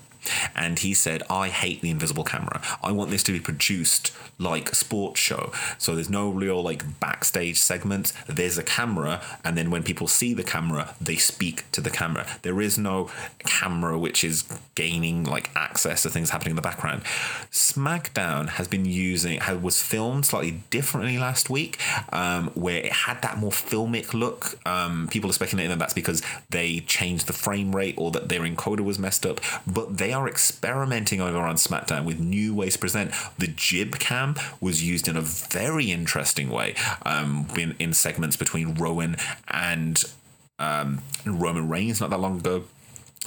And 0.55 0.79
he 0.79 0.95
said, 0.95 1.23
I 1.31 1.49
hate 1.49 1.81
the 1.81 1.91
invisible 1.91 2.25
camera. 2.25 2.61
I 2.83 2.93
want 2.93 3.11
this 3.11 3.23
to 3.25 3.33
be 3.33 3.41
produced 3.41 4.13
like 4.39 4.71
a 4.71 4.75
sports 4.75 5.21
show. 5.21 5.53
So 5.79 5.95
there's 5.95 6.11
no 6.11 6.31
real 6.31 6.63
like 6.63 7.01
backstage 7.01 7.59
segments. 7.59 8.13
There's 8.27 8.59
a 8.59 8.63
camera, 8.63 9.21
and 9.45 9.57
then 9.57 9.71
when 9.71 9.83
people 9.83 10.07
see 10.07 10.35
the 10.35 10.45
camera, 10.45 10.95
they 11.01 11.17
speak 11.17 11.71
to 11.73 11.81
the 11.81 11.91
camera. 11.91 12.27
There 12.43 12.61
is 12.61 12.79
no 12.79 13.11
camera 13.41 13.99
which 13.99 14.23
is 14.25 14.45
gaining 14.75 15.25
like 15.25 15.51
access 15.57 16.03
to 16.03 16.11
things 16.11 16.31
happening 16.31 16.51
in 16.51 16.57
the 16.57 16.63
background. 16.63 17.03
SmackDown 17.51 18.51
has 18.51 18.69
been 18.69 18.85
using 18.85 19.41
was 19.61 19.83
filmed 19.83 20.27
slightly 20.27 20.63
differently 20.71 21.19
last 21.19 21.51
week, 21.51 21.79
um, 22.13 22.49
where 22.55 22.79
it 22.79 22.93
had 22.93 23.21
that 23.23 23.39
more 23.39 23.51
filmic 23.51 24.15
look. 24.15 24.59
Um, 24.67 25.09
people 25.11 25.31
are 25.31 25.33
speculating 25.33 25.71
that 25.71 25.79
that's 25.79 25.95
because 25.95 26.23
they 26.51 26.81
changed 26.81 27.27
the 27.27 27.33
frame 27.33 27.75
rate 27.75 27.95
or 27.99 28.11
that 28.13 28.29
their 28.29 28.43
encoder 28.43 28.81
was 28.81 28.99
messed 28.99 29.27
up, 29.27 29.41
but 29.67 29.99
they 29.99 30.13
are 30.13 30.18
experimenting 30.27 31.21
over 31.21 31.39
on 31.39 31.57
SmackDown 31.57 32.05
with 32.05 32.19
new 32.19 32.55
ways 32.55 32.73
to 32.75 32.79
present. 32.79 33.13
The 33.37 33.47
jib 33.47 33.99
cam 33.99 34.35
was 34.61 34.83
used 34.83 35.07
in 35.07 35.17
a 35.17 35.21
very 35.21 35.91
interesting 35.91 36.49
way 36.49 36.75
um, 37.05 37.47
in, 37.57 37.77
in 37.79 37.93
segments 37.93 38.37
between 38.37 38.75
Rowan 38.75 39.17
and 39.49 40.03
um, 40.59 41.03
Roman 41.27 41.69
Reigns 41.69 42.01
not 42.01 42.11
that 42.11 42.21
long 42.21 42.41
ago. 42.41 42.65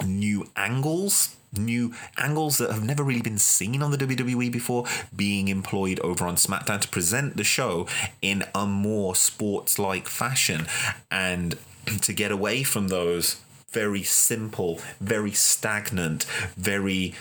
New 0.04 0.48
angles 0.56 1.36
new 1.58 1.94
angles 2.18 2.58
that 2.58 2.72
have 2.72 2.84
never 2.84 3.04
really 3.04 3.22
been 3.22 3.38
seen 3.38 3.82
on 3.82 3.92
the 3.92 3.98
WWE 3.98 4.52
before 4.52 4.86
being 5.16 5.48
employed 5.48 6.00
over 6.00 6.26
on 6.26 6.36
SmackDown 6.36 6.80
to 6.82 6.88
present 6.88 7.38
the 7.38 7.44
show 7.44 7.88
in 8.22 8.44
a 8.56 8.66
more 8.66 9.16
sports 9.16 9.78
like 9.78 10.08
fashion 10.08 10.66
and 11.10 11.58
to 12.02 12.14
get 12.14 12.32
away 12.32 12.64
from 12.64 12.88
those 12.88 13.42
very 13.72 14.04
simple, 14.04 14.80
very 15.00 15.32
stagnant, 15.32 16.24
very 16.58 17.16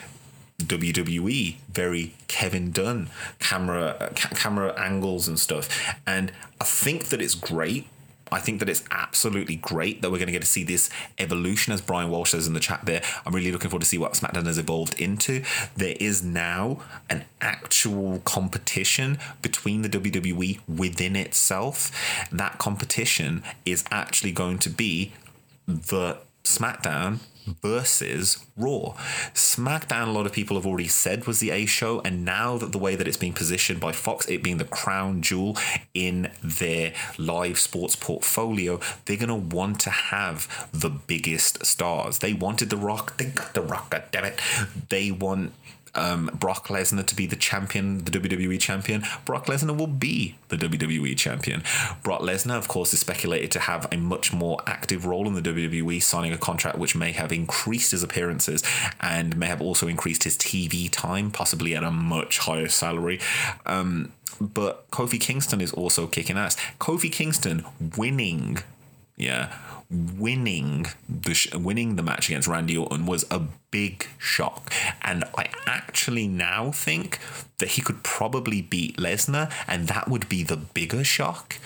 WWE, 0.58 1.56
very 1.72 2.14
Kevin 2.28 2.70
Dunn 2.70 3.08
camera 3.38 4.12
ca- 4.14 4.34
camera 4.34 4.78
angles 4.78 5.28
and 5.28 5.38
stuff. 5.38 5.68
And 6.06 6.32
I 6.60 6.64
think 6.64 7.06
that 7.06 7.22
it's 7.22 7.34
great. 7.34 7.86
I 8.32 8.38
think 8.38 8.60
that 8.60 8.68
it's 8.68 8.84
absolutely 8.92 9.56
great 9.56 10.02
that 10.02 10.10
we're 10.10 10.18
going 10.18 10.28
to 10.28 10.32
get 10.32 10.42
to 10.42 10.48
see 10.48 10.62
this 10.62 10.88
evolution, 11.18 11.72
as 11.72 11.80
Brian 11.80 12.10
Walsh 12.10 12.30
says 12.30 12.46
in 12.46 12.54
the 12.54 12.60
chat 12.60 12.82
there. 12.84 13.02
I'm 13.26 13.34
really 13.34 13.50
looking 13.50 13.70
forward 13.70 13.82
to 13.82 13.88
see 13.88 13.98
what 13.98 14.12
SmackDown 14.12 14.46
has 14.46 14.56
evolved 14.56 15.00
into. 15.00 15.42
There 15.76 15.96
is 15.98 16.22
now 16.22 16.80
an 17.08 17.24
actual 17.40 18.20
competition 18.20 19.18
between 19.42 19.82
the 19.82 19.88
WWE 19.88 20.60
within 20.68 21.16
itself. 21.16 21.90
That 22.30 22.58
competition 22.58 23.42
is 23.66 23.82
actually 23.90 24.30
going 24.30 24.58
to 24.60 24.70
be 24.70 25.12
the 25.66 26.18
SmackDown 26.44 27.20
versus 27.62 28.44
Raw. 28.56 28.94
SmackDown, 29.34 30.08
a 30.08 30.12
lot 30.12 30.26
of 30.26 30.32
people 30.32 30.56
have 30.56 30.66
already 30.66 30.88
said 30.88 31.26
was 31.26 31.40
the 31.40 31.50
A 31.50 31.66
show, 31.66 32.00
and 32.04 32.24
now 32.24 32.58
that 32.58 32.72
the 32.72 32.78
way 32.78 32.94
that 32.96 33.08
it's 33.08 33.16
being 33.16 33.32
positioned 33.32 33.80
by 33.80 33.92
Fox, 33.92 34.26
it 34.28 34.42
being 34.42 34.58
the 34.58 34.64
crown 34.64 35.22
jewel 35.22 35.56
in 35.94 36.30
their 36.42 36.92
live 37.18 37.58
sports 37.58 37.96
portfolio, 37.96 38.80
they're 39.04 39.16
going 39.16 39.28
to 39.28 39.56
want 39.56 39.80
to 39.80 39.90
have 39.90 40.68
the 40.72 40.90
biggest 40.90 41.64
stars. 41.64 42.18
They 42.18 42.32
wanted 42.32 42.70
The 42.70 42.76
Rock, 42.76 43.16
they 43.16 43.26
got 43.26 43.54
The 43.54 43.62
Rock, 43.62 43.90
God 43.90 44.04
damn 44.12 44.24
it. 44.24 44.40
They 44.88 45.10
want 45.10 45.52
um, 45.94 46.30
Brock 46.34 46.68
Lesnar 46.68 47.06
to 47.06 47.14
be 47.14 47.26
the 47.26 47.36
champion, 47.36 48.04
the 48.04 48.10
WWE 48.10 48.60
champion, 48.60 49.02
Brock 49.24 49.46
Lesnar 49.46 49.76
will 49.76 49.86
be 49.86 50.36
the 50.48 50.56
WWE 50.56 51.16
champion. 51.16 51.62
Brock 52.02 52.20
Lesnar, 52.20 52.56
of 52.56 52.68
course, 52.68 52.92
is 52.92 53.00
speculated 53.00 53.50
to 53.52 53.60
have 53.60 53.88
a 53.92 53.96
much 53.96 54.32
more 54.32 54.58
active 54.66 55.06
role 55.06 55.26
in 55.26 55.34
the 55.34 55.42
WWE, 55.42 56.02
signing 56.02 56.32
a 56.32 56.38
contract 56.38 56.78
which 56.78 56.94
may 56.94 57.12
have 57.12 57.32
increased 57.32 57.90
his 57.92 58.02
appearances 58.02 58.62
and 59.00 59.36
may 59.36 59.46
have 59.46 59.60
also 59.60 59.88
increased 59.88 60.24
his 60.24 60.36
TV 60.36 60.88
time, 60.90 61.30
possibly 61.30 61.74
at 61.74 61.82
a 61.82 61.90
much 61.90 62.38
higher 62.38 62.68
salary. 62.68 63.20
Um, 63.66 64.12
but 64.40 64.90
Kofi 64.90 65.20
Kingston 65.20 65.60
is 65.60 65.72
also 65.72 66.06
kicking 66.06 66.38
ass. 66.38 66.56
Kofi 66.78 67.12
Kingston 67.12 67.64
winning, 67.96 68.58
yeah, 69.20 69.52
winning 69.90 70.86
the 71.08 71.34
sh- 71.34 71.52
winning 71.54 71.96
the 71.96 72.02
match 72.02 72.28
against 72.28 72.48
Randy 72.48 72.76
Orton 72.76 73.06
was 73.06 73.24
a 73.30 73.42
big 73.70 74.06
shock, 74.18 74.72
and 75.02 75.24
I 75.36 75.50
actually 75.66 76.26
now 76.28 76.70
think 76.70 77.18
that 77.58 77.70
he 77.70 77.82
could 77.82 78.02
probably 78.02 78.62
beat 78.62 78.96
Lesnar, 78.96 79.52
and 79.68 79.88
that 79.88 80.08
would 80.08 80.28
be 80.28 80.42
the 80.42 80.56
bigger 80.56 81.04
shock. 81.04 81.56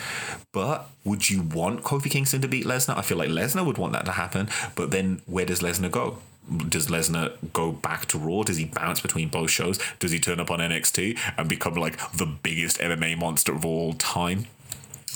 But 0.52 0.88
would 1.05 1.30
you 1.30 1.42
want 1.42 1.82
Kofi 1.82 2.11
Kingston 2.11 2.40
to 2.42 2.48
beat 2.48 2.66
Lesnar? 2.66 2.96
I 2.96 3.02
feel 3.02 3.18
like 3.18 3.30
Lesnar 3.30 3.64
would 3.64 3.78
want 3.78 3.92
that 3.92 4.07
to 4.07 4.12
happen, 4.12 4.48
but 4.74 4.90
then 4.90 5.22
where 5.26 5.46
does 5.46 5.61
Lesnar 5.61 5.90
go? 5.90 6.18
does 6.68 6.88
Lesnar 6.88 7.32
go 7.52 7.72
back 7.72 8.07
to 8.07 8.18
Raw? 8.18 8.42
Does 8.42 8.59
he 8.59 8.66
bounce 8.66 9.00
between 9.00 9.28
both 9.28 9.50
shows? 9.50 9.78
Does 9.98 10.11
he 10.11 10.20
turn 10.20 10.40
up 10.40 10.50
on 10.50 10.59
NXT 10.59 11.18
and 11.38 11.48
become 11.48 11.74
like 11.74 11.96
the 12.12 12.26
biggest 12.26 12.78
MMA 12.78 13.18
monster 13.18 13.55
of 13.55 13.64
all 13.64 13.94
time? 13.94 14.46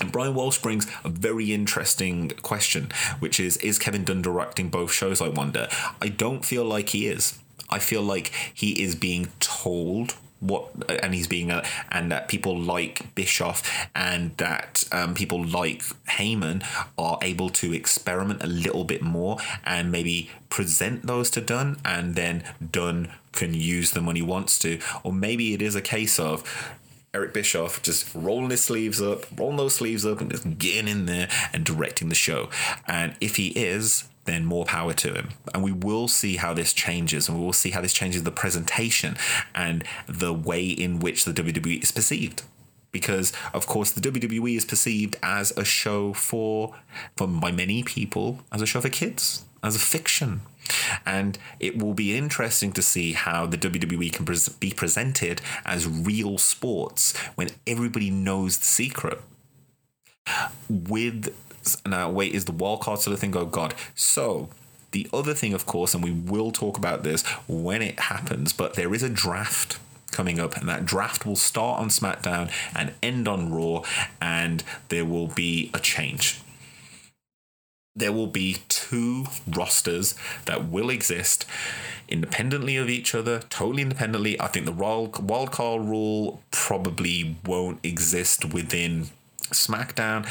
And 0.01 0.13
Brian 0.13 0.35
Walsh 0.35 0.59
brings 0.59 0.87
a 1.05 1.09
very 1.09 1.53
interesting 1.53 2.31
question, 2.43 2.91
which 3.19 3.41
is 3.41 3.57
Is 3.59 3.79
Kevin 3.79 4.05
Dunn 4.05 4.23
directing 4.23 4.69
both 4.69 4.93
shows? 4.93 5.21
I 5.21 5.29
wonder. 5.29 5.69
I 6.01 6.09
don't 6.09 6.45
feel 6.45 6.65
like 6.65 6.91
he 6.91 7.07
is. 7.07 7.39
I 7.71 7.79
feel 7.79 8.03
like 8.03 8.33
he 8.53 8.83
is 8.83 8.95
being 8.95 9.29
told 9.41 10.15
what 10.41 10.71
and 11.03 11.15
he's 11.15 11.27
being 11.27 11.51
a, 11.51 11.65
and 11.91 12.13
that 12.13 12.29
people 12.29 12.57
like 12.57 13.15
Bischoff 13.15 13.89
and 13.95 14.37
that 14.37 14.85
um, 14.93 15.15
people 15.15 15.45
like 15.45 15.83
Heyman 16.07 16.65
are 16.97 17.19
able 17.23 17.51
to 17.51 17.73
experiment 17.73 18.43
a 18.43 18.47
little 18.47 18.85
bit 18.85 19.03
more 19.03 19.39
and 19.65 19.91
maybe 19.91 20.31
present 20.49 21.07
those 21.07 21.31
to 21.31 21.41
Dunn 21.41 21.81
and 21.85 22.15
then 22.15 22.45
Dunn 22.71 23.13
can 23.33 23.53
use 23.53 23.93
them 23.93 24.07
when 24.07 24.17
he 24.17 24.23
wants 24.23 24.59
to 24.61 24.79
or 25.03 25.13
maybe 25.13 25.55
it 25.55 25.63
is 25.63 25.75
a 25.75 25.83
case 25.83 26.19
of 26.19 26.45
Eric 27.15 27.33
Bischoff 27.33 27.83
just 27.83 28.15
rolling 28.15 28.51
his 28.51 28.63
sleeves 28.63 29.01
up, 29.01 29.25
rolling 29.37 29.57
those 29.57 29.75
sleeves 29.75 30.05
up, 30.05 30.21
and 30.21 30.31
just 30.31 30.59
getting 30.59 30.89
in 30.89 31.07
there 31.07 31.29
and 31.53 31.65
directing 31.65 32.09
the 32.09 32.15
show. 32.15 32.51
And 32.87 33.17
if 33.21 33.37
he 33.37 33.49
is, 33.49 34.09
then 34.29 34.45
more 34.45 34.67
power 34.67 34.93
to 34.93 35.15
him. 35.15 35.31
And 35.55 35.65
we 35.65 35.73
will 35.73 36.07
see 36.07 36.37
how 36.37 36.53
this 36.53 36.73
changes, 36.73 37.29
and 37.29 37.39
we 37.39 37.45
will 37.45 37.53
see 37.53 37.71
how 37.71 37.81
this 37.81 37.95
changes 37.95 38.23
the 38.23 38.31
presentation 38.31 39.17
and 39.55 39.85
the 40.07 40.35
way 40.35 40.67
in 40.67 41.01
which 41.01 41.25
the 41.25 41.33
WWE 41.33 41.83
is 41.83 41.91
perceived. 41.91 42.43
Because 42.93 43.33
of 43.53 43.67
course 43.67 43.91
the 43.91 44.01
WWE 44.01 44.57
is 44.57 44.65
perceived 44.65 45.17
as 45.23 45.57
a 45.57 45.65
show 45.65 46.13
for, 46.13 46.75
for 47.17 47.27
by 47.27 47.51
many 47.51 47.83
people, 47.83 48.41
as 48.53 48.63
a 48.63 48.67
show 48.67 48.81
for 48.81 48.89
kids, 48.89 49.45
as 49.63 49.77
a 49.77 49.79
fiction, 49.79 50.43
and 51.07 51.39
it 51.61 51.79
will 51.79 51.95
be 51.95 52.17
interesting 52.17 52.73
to 52.73 52.83
see 52.83 53.13
how 53.13 53.47
the 53.47 53.59
WWE 53.59 54.13
can 54.13 54.25
pres- 54.25 54.49
be 54.49 54.71
presented 54.71 55.41
as 55.65 55.87
real 55.87 56.39
sports 56.39 57.17
when 57.35 57.49
everybody 57.67 58.11
knows 58.11 58.59
the 58.59 58.65
secret. 58.65 59.21
With 60.69 61.35
now, 61.87 62.11
wait, 62.11 62.35
is 62.35 62.45
the 62.45 62.53
wildcard 62.53 62.99
still 62.99 63.13
a 63.13 63.17
thing? 63.17 63.37
Oh 63.37 63.47
God! 63.47 63.75
So 63.95 64.51
the 64.91 65.09
other 65.13 65.35
thing, 65.35 65.53
of 65.53 65.67
course, 65.67 65.95
and 65.95 66.03
we 66.03 66.13
will 66.13 66.51
talk 66.51 66.79
about 66.79 67.03
this 67.03 67.23
when 67.47 67.83
it 67.83 67.99
happens, 67.99 68.53
but 68.53 68.75
there 68.75 68.95
is 68.95 69.03
a 69.03 69.09
draft 69.09 69.79
coming 70.11 70.41
up, 70.41 70.57
and 70.57 70.69
that 70.69 70.87
draft 70.87 71.27
will 71.27 71.37
start 71.37 71.81
on 71.81 71.89
SmackDown 71.89 72.51
and 72.75 72.93
end 73.03 73.29
on 73.29 73.53
Raw, 73.53 73.83
and 74.21 74.63
there 74.89 75.05
will 75.05 75.29
be 75.29 75.71
a 75.75 75.79
change 75.79 76.41
there 77.99 78.13
will 78.13 78.27
be 78.27 78.59
two 78.69 79.27
rosters 79.47 80.15
that 80.47 80.69
will 80.69 80.91
exist 80.91 81.45
independently 82.09 82.77
of 82.77 82.89
each 82.89 83.15
other, 83.15 83.41
totally 83.51 83.83
independently. 83.83 84.41
I 84.41 84.47
think 84.47 84.67
the 84.67 84.73
wild 84.73 85.51
card 85.53 85.83
rule 85.83 86.43
probably 86.51 87.37
won't 87.45 87.81
exist 87.85 88.53
within 88.53 89.09
SmackDown 89.51 90.27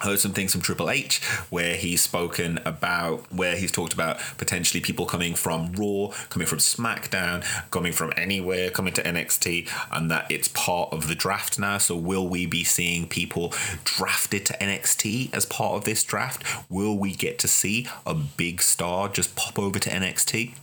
heard 0.00 0.18
some 0.18 0.32
things 0.32 0.52
from 0.52 0.60
Triple 0.60 0.90
H 0.90 1.24
where 1.48 1.74
he's 1.74 2.02
spoken 2.02 2.58
about 2.66 3.32
where 3.32 3.56
he's 3.56 3.72
talked 3.72 3.94
about 3.94 4.18
potentially 4.36 4.80
people 4.80 5.06
coming 5.06 5.34
from 5.34 5.72
Raw, 5.72 6.08
coming 6.28 6.46
from 6.46 6.58
SmackDown, 6.58 7.44
coming 7.70 7.92
from 7.92 8.12
anywhere, 8.16 8.70
coming 8.70 8.92
to 8.94 9.02
NXT, 9.02 9.70
and 9.90 10.10
that 10.10 10.30
it's 10.30 10.48
part 10.48 10.92
of 10.92 11.08
the 11.08 11.14
draft 11.14 11.58
now. 11.58 11.78
So 11.78 11.96
will 11.96 12.28
we 12.28 12.44
be 12.44 12.62
seeing 12.62 13.08
people 13.08 13.54
drafted 13.84 14.44
to 14.46 14.52
NXT 14.54 15.34
as 15.34 15.46
part 15.46 15.76
of 15.76 15.84
this 15.84 16.04
draft? 16.04 16.44
Will 16.70 16.98
we 16.98 17.14
get 17.14 17.38
to 17.40 17.48
see 17.48 17.86
a 18.04 18.14
big 18.14 18.60
star 18.60 19.08
just 19.08 19.34
pop 19.34 19.58
over 19.58 19.78
to 19.78 19.88
NXT? 19.88 20.54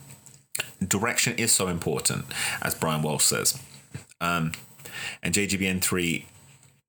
Direction 0.88 1.34
is 1.38 1.52
so 1.52 1.68
important, 1.70 2.26
as 2.62 2.76
Brian 2.76 3.02
Walsh 3.02 3.24
says. 3.24 3.60
Um, 4.22 4.52
and 5.24 5.34
JGBN3 5.34 6.26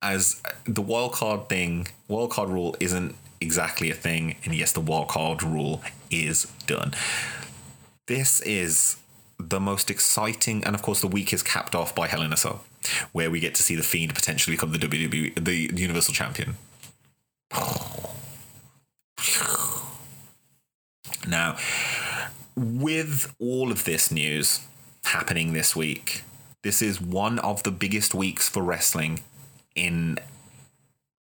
as 0.05 0.42
the 0.66 0.82
wildcard 0.82 1.48
thing, 1.48 1.88
wildcard 2.11 2.48
rule 2.48 2.76
isn't 2.78 3.16
exactly 3.40 3.90
a 3.90 3.94
thing, 3.94 4.36
and 4.44 4.55
yes, 4.55 4.70
the 4.72 4.82
wildcard 4.82 5.40
rule 5.42 5.82
is 6.11 6.44
done. 6.66 6.92
This 8.07 8.42
is 8.42 8.96
the 9.38 9.59
most 9.59 9.90
exciting, 9.90 10.62
and 10.64 10.74
of 10.74 10.82
course, 10.82 11.00
the 11.00 11.09
week 11.09 11.32
is 11.32 11.42
capped 11.42 11.74
off 11.74 11.94
by 11.94 12.07
Hell 12.07 12.20
in 12.20 12.34
a 12.34 12.36
Cell, 12.36 12.62
where 13.12 13.30
we 13.30 13.40
get 13.40 13.55
to 13.55 13.62
see 13.62 13.74
the 13.74 13.82
Fiend 13.82 14.14
potentially 14.14 14.57
become 14.57 14.72
the 14.72 14.78
WWE, 14.78 15.42
the 15.42 15.70
Universal 15.74 16.12
Champion. 16.12 16.57
Now, 21.26 21.57
with 22.55 23.34
all 23.40 23.72
of 23.72 23.84
this 23.84 24.11
news 24.11 24.61
happening 25.05 25.55
this 25.55 25.74
week, 25.74 26.24
this 26.62 26.82
is 26.82 27.00
one 27.00 27.38
of 27.38 27.62
the 27.62 27.70
biggest 27.70 28.14
weeks 28.14 28.50
for 28.50 28.62
wrestling 28.62 29.20
in 29.75 30.18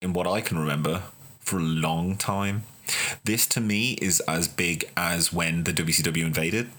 in 0.01 0.13
what 0.13 0.27
I 0.27 0.41
can 0.41 0.57
remember 0.57 1.03
for 1.39 1.57
a 1.59 1.63
long 1.63 2.15
time. 2.15 2.63
This 3.23 3.45
to 3.47 3.61
me 3.61 3.93
is 3.93 4.19
as 4.21 4.47
big 4.47 4.89
as 4.97 5.31
when 5.31 5.63
the 5.63 5.73
WCW 5.73 6.25
invaded. 6.25 6.69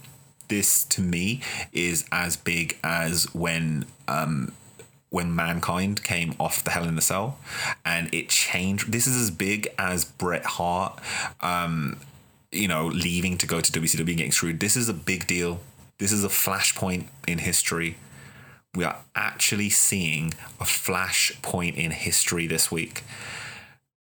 This 0.49 0.85
to 0.87 1.01
me 1.01 1.43
is 1.73 2.05
as 2.11 2.37
big 2.37 2.79
as 2.83 3.33
when 3.35 3.87
um, 4.09 4.53
when 5.11 5.35
mankind 5.35 6.03
came 6.03 6.35
off 6.39 6.65
the 6.65 6.71
Hell 6.71 6.85
in 6.85 6.97
the 6.97 7.03
Cell, 7.03 7.39
and 7.85 8.13
it 8.15 8.29
changed. 8.29 8.91
This 8.91 9.07
is 9.07 9.17
as 9.17 9.31
big 9.31 9.69
as 9.79 10.05
Bret 10.05 10.45
Hart, 10.45 10.99
um, 11.41 11.99
you 12.53 12.69
know, 12.69 12.87
leaving 12.87 13.37
to 13.39 13.47
go 13.47 13.61
to 13.61 13.73
WCW 13.73 13.99
and 14.09 14.17
getting 14.17 14.33
screwed. 14.33 14.61
This 14.61 14.77
is 14.77 14.89
a 14.89 14.95
big 14.95 15.27
deal. 15.27 15.61
This 15.99 16.13
is 16.13 16.25
a 16.25 16.29
flashpoint 16.29 17.07
in 17.29 17.39
history. 17.39 17.97
We 18.75 18.85
are 18.85 18.99
actually 19.17 19.71
seeing 19.71 20.33
a 20.61 20.65
flash 20.65 21.33
point 21.43 21.77
in 21.77 21.91
history 21.91 22.47
this 22.47 22.71
week 22.71 23.03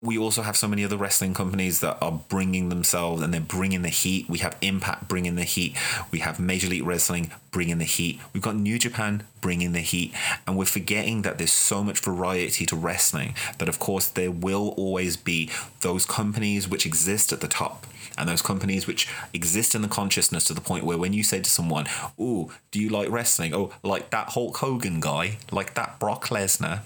we 0.00 0.16
also 0.16 0.42
have 0.42 0.56
so 0.56 0.68
many 0.68 0.84
other 0.84 0.96
wrestling 0.96 1.34
companies 1.34 1.80
that 1.80 1.98
are 2.00 2.12
bringing 2.28 2.68
themselves 2.68 3.20
and 3.20 3.34
they're 3.34 3.40
bringing 3.40 3.82
the 3.82 3.88
heat. 3.88 4.28
We 4.28 4.38
have 4.38 4.56
Impact 4.60 5.08
bringing 5.08 5.34
the 5.34 5.42
heat. 5.42 5.76
We 6.12 6.20
have 6.20 6.38
Major 6.38 6.68
League 6.68 6.86
Wrestling 6.86 7.32
bringing 7.50 7.78
the 7.78 7.84
heat. 7.84 8.20
We've 8.32 8.42
got 8.42 8.54
New 8.54 8.78
Japan 8.78 9.24
bringing 9.40 9.72
the 9.72 9.80
heat. 9.80 10.14
And 10.46 10.56
we're 10.56 10.66
forgetting 10.66 11.22
that 11.22 11.38
there's 11.38 11.52
so 11.52 11.82
much 11.82 11.98
variety 11.98 12.64
to 12.66 12.76
wrestling 12.76 13.34
that, 13.58 13.68
of 13.68 13.80
course, 13.80 14.06
there 14.06 14.30
will 14.30 14.68
always 14.76 15.16
be 15.16 15.50
those 15.80 16.06
companies 16.06 16.68
which 16.68 16.86
exist 16.86 17.32
at 17.32 17.40
the 17.40 17.48
top 17.48 17.84
and 18.16 18.28
those 18.28 18.42
companies 18.42 18.86
which 18.86 19.08
exist 19.32 19.74
in 19.74 19.82
the 19.82 19.88
consciousness 19.88 20.44
to 20.44 20.54
the 20.54 20.60
point 20.60 20.84
where 20.84 20.98
when 20.98 21.12
you 21.12 21.24
say 21.24 21.40
to 21.40 21.50
someone, 21.50 21.86
Oh, 22.16 22.52
do 22.70 22.80
you 22.80 22.88
like 22.88 23.10
wrestling? 23.10 23.52
Oh, 23.52 23.72
like 23.82 24.10
that 24.10 24.30
Hulk 24.30 24.58
Hogan 24.58 25.00
guy, 25.00 25.38
like 25.50 25.74
that 25.74 25.98
Brock 25.98 26.26
Lesnar 26.26 26.82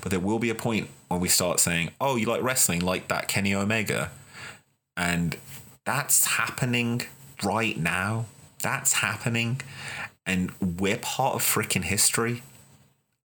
but 0.00 0.10
there 0.10 0.20
will 0.20 0.38
be 0.38 0.50
a 0.50 0.54
point 0.54 0.88
when 1.08 1.20
we 1.20 1.28
start 1.28 1.60
saying, 1.60 1.90
oh, 2.00 2.16
you 2.16 2.26
like 2.26 2.42
wrestling, 2.42 2.80
like 2.80 3.08
that 3.08 3.28
Kenny 3.28 3.54
Omega. 3.54 4.10
And 4.96 5.36
that's 5.84 6.26
happening 6.26 7.02
right 7.42 7.76
now. 7.76 8.26
That's 8.62 8.94
happening. 8.94 9.60
And 10.26 10.52
we're 10.60 10.98
part 10.98 11.34
of 11.34 11.42
freaking 11.42 11.84
history. 11.84 12.42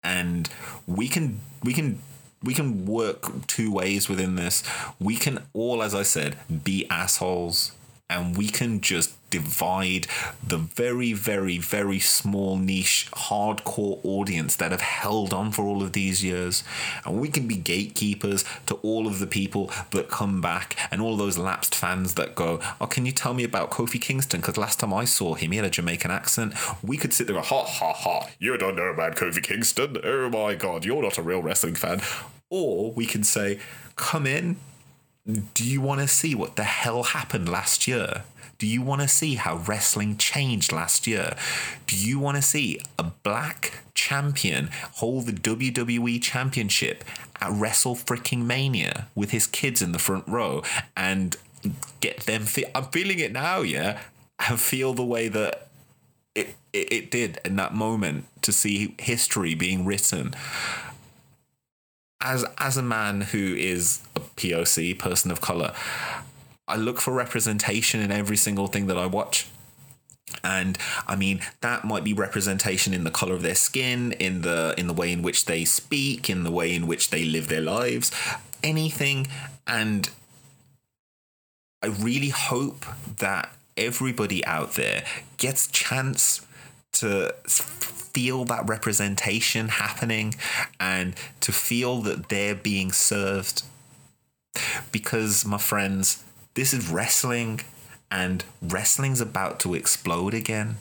And 0.03 0.49
we 0.87 1.07
can 1.07 1.39
we 1.63 1.73
can 1.73 1.99
we 2.43 2.53
can 2.53 2.85
work 2.85 3.47
two 3.47 3.71
ways 3.71 4.07
within 4.07 4.35
this. 4.35 4.63
We 4.99 5.15
can 5.15 5.39
all, 5.53 5.81
as 5.81 5.95
I 5.95 6.03
said, 6.03 6.37
be 6.63 6.87
assholes 6.89 7.71
and 8.09 8.37
we 8.37 8.49
can 8.49 8.81
just 8.81 9.13
divide 9.35 10.07
the 10.41 10.57
very, 10.57 11.11
very, 11.11 11.57
very 11.57 11.99
small 11.99 12.57
niche 12.57 13.09
hardcore 13.11 13.99
audience 14.03 14.55
that 14.55 14.71
have 14.71 14.79
held 14.81 15.33
on 15.33 15.51
for 15.51 15.63
all 15.63 15.83
of 15.83 15.91
these 15.91 16.23
years. 16.23 16.63
And 17.05 17.19
we 17.19 17.27
can 17.27 17.47
be 17.47 17.57
gatekeepers 17.57 18.45
to 18.67 18.75
all 18.75 19.07
of 19.07 19.19
the 19.19 19.27
people 19.27 19.71
that 19.91 20.09
come 20.09 20.39
back 20.39 20.77
and 20.89 21.01
all 21.01 21.17
those 21.17 21.37
lapsed 21.37 21.75
fans 21.75 22.15
that 22.15 22.33
go, 22.33 22.61
Oh, 22.79 22.87
can 22.87 23.05
you 23.05 23.11
tell 23.11 23.33
me 23.33 23.43
about 23.43 23.71
Kofi 23.71 23.99
Kingston? 23.99 24.39
Because 24.39 24.57
last 24.57 24.79
time 24.79 24.93
I 24.93 25.03
saw 25.03 25.33
him, 25.33 25.51
he 25.51 25.57
had 25.57 25.65
a 25.65 25.69
Jamaican 25.69 26.11
accent. 26.11 26.53
We 26.81 26.95
could 26.95 27.11
sit 27.11 27.27
there 27.27 27.35
and, 27.35 27.45
Ha 27.45 27.65
ha 27.65 27.93
ha, 27.93 28.29
you 28.39 28.57
don't 28.57 28.77
know 28.77 28.83
about 28.83 29.17
Kofi 29.17 29.43
Kingston. 29.43 29.97
Oh 30.03 30.29
my 30.29 30.55
God, 30.55 30.85
you're 30.85 31.03
not 31.03 31.17
a 31.17 31.21
real 31.21 31.41
wrestling 31.41 31.75
fan. 31.75 32.01
Or 32.49 32.93
we 32.93 33.05
can 33.05 33.23
say, 33.23 33.59
Come 33.97 34.25
in, 34.25 34.57
do 35.55 35.63
you 35.63 35.81
want 35.81 36.01
to 36.01 36.07
see 36.07 36.35
what 36.35 36.55
the 36.55 36.63
hell 36.63 37.03
happened 37.03 37.49
last 37.49 37.87
year? 37.87 38.23
Do 38.57 38.67
you 38.67 38.81
want 38.81 39.01
to 39.01 39.07
see 39.07 39.35
how 39.35 39.57
wrestling 39.57 40.17
changed 40.17 40.71
last 40.71 41.07
year? 41.07 41.35
Do 41.87 41.95
you 41.95 42.19
want 42.19 42.37
to 42.37 42.41
see 42.41 42.79
a 42.97 43.03
black 43.03 43.83
champion 43.93 44.69
hold 44.93 45.25
the 45.25 45.33
WWE 45.33 46.21
Championship 46.21 47.03
at 47.41 47.51
Wrestle 47.51 47.95
Freaking 47.95 48.45
Mania 48.45 49.07
with 49.13 49.31
his 49.31 49.47
kids 49.47 49.81
in 49.81 49.91
the 49.91 49.99
front 49.99 50.27
row 50.27 50.63
and 50.95 51.35
get 51.99 52.21
them? 52.21 52.43
Fe- 52.43 52.71
I'm 52.73 52.85
feeling 52.85 53.19
it 53.19 53.31
now, 53.31 53.61
yeah, 53.61 53.99
and 54.47 54.59
feel 54.59 54.93
the 54.93 55.03
way 55.03 55.27
that 55.27 55.67
it, 56.33 56.55
it, 56.71 56.91
it 56.91 57.11
did 57.11 57.39
in 57.43 57.55
that 57.57 57.73
moment 57.73 58.25
to 58.41 58.51
see 58.51 58.95
history 58.99 59.55
being 59.55 59.85
written 59.85 60.33
as 62.21 62.43
as 62.57 62.75
a 62.75 62.81
man 62.81 63.21
who 63.21 63.55
is 63.55 64.01
a 64.15 64.19
POC 64.19 64.97
person 64.97 65.31
of 65.31 65.41
color, 65.41 65.73
I 66.67 66.75
look 66.77 66.99
for 66.99 67.13
representation 67.13 68.01
in 68.01 68.11
every 68.11 68.37
single 68.37 68.67
thing 68.67 68.87
that 68.87 68.97
I 68.97 69.05
watch. 69.05 69.47
And 70.43 70.77
I 71.07 71.15
mean 71.15 71.41
that 71.61 71.85
might 71.85 72.03
be 72.03 72.13
representation 72.13 72.93
in 72.93 73.03
the 73.03 73.11
color 73.11 73.35
of 73.35 73.41
their 73.41 73.55
skin, 73.55 74.11
in 74.13 74.41
the 74.41 74.73
in 74.77 74.87
the 74.87 74.93
way 74.93 75.11
in 75.11 75.21
which 75.21 75.45
they 75.45 75.65
speak, 75.65 76.29
in 76.29 76.43
the 76.43 76.51
way 76.51 76.73
in 76.73 76.87
which 76.87 77.09
they 77.09 77.23
live 77.23 77.47
their 77.47 77.61
lives, 77.61 78.11
anything. 78.63 79.27
And 79.67 80.09
I 81.83 81.87
really 81.87 82.29
hope 82.29 82.85
that 83.17 83.49
everybody 83.77 84.43
out 84.45 84.73
there 84.73 85.05
gets 85.37 85.67
a 85.67 85.71
chance 85.71 86.45
to 86.93 87.35
feel 87.45 88.45
that 88.45 88.67
representation 88.67 89.67
happening 89.67 90.33
and 90.79 91.13
to 91.41 91.51
feel 91.51 92.01
that 92.01 92.29
they're 92.29 92.55
being 92.55 92.91
served. 92.91 93.63
Because, 94.91 95.45
my 95.45 95.57
friends, 95.57 96.23
this 96.55 96.73
is 96.73 96.89
wrestling 96.89 97.61
and 98.09 98.43
wrestling's 98.61 99.21
about 99.21 99.59
to 99.59 99.75
explode 99.75 100.33
again. 100.33 100.77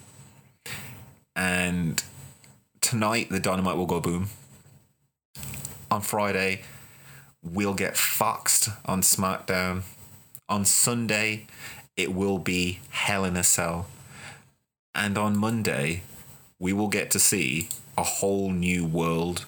And 1.36 2.02
tonight, 2.80 3.28
the 3.28 3.40
dynamite 3.40 3.76
will 3.76 3.86
go 3.86 4.00
boom. 4.00 4.28
On 5.90 6.00
Friday, 6.00 6.62
we'll 7.42 7.74
get 7.74 7.96
foxed 7.96 8.68
on 8.86 9.02
SmackDown. 9.02 9.82
On 10.48 10.64
Sunday, 10.64 11.46
it 11.96 12.14
will 12.14 12.38
be 12.38 12.80
Hell 12.90 13.24
in 13.24 13.36
a 13.36 13.42
Cell. 13.42 13.86
And 14.94 15.18
on 15.18 15.36
Monday, 15.36 16.02
we 16.60 16.72
will 16.72 16.88
get 16.88 17.10
to 17.10 17.18
see 17.18 17.68
a 17.98 18.04
whole 18.04 18.50
new 18.50 18.86
world 18.86 19.44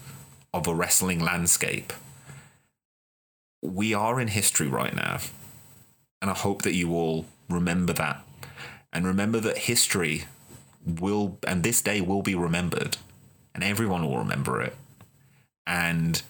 of 0.53 0.67
a 0.67 0.75
wrestling 0.75 1.21
landscape. 1.21 1.93
We 3.63 3.95
are 3.95 4.21
in 4.21 4.29
history 4.29 4.67
right 4.67 4.95
now. 4.95 5.19
And 6.21 6.31
I 6.31 6.35
hope 6.35 6.63
that 6.63 6.75
you 6.75 6.95
all 6.95 7.27
remember 7.49 7.93
that. 7.95 8.23
And 8.93 9.07
remember 9.07 9.41
that 9.41 9.59
history 9.59 10.25
will, 10.85 11.39
and 11.47 11.63
this 11.63 11.83
day 11.83 12.01
will 12.01 12.23
be 12.23 12.35
remembered. 12.35 12.97
And 13.55 13.63
everyone 13.63 14.05
will 14.05 14.19
remember 14.19 14.61
it. 14.63 14.77
And 15.67 16.23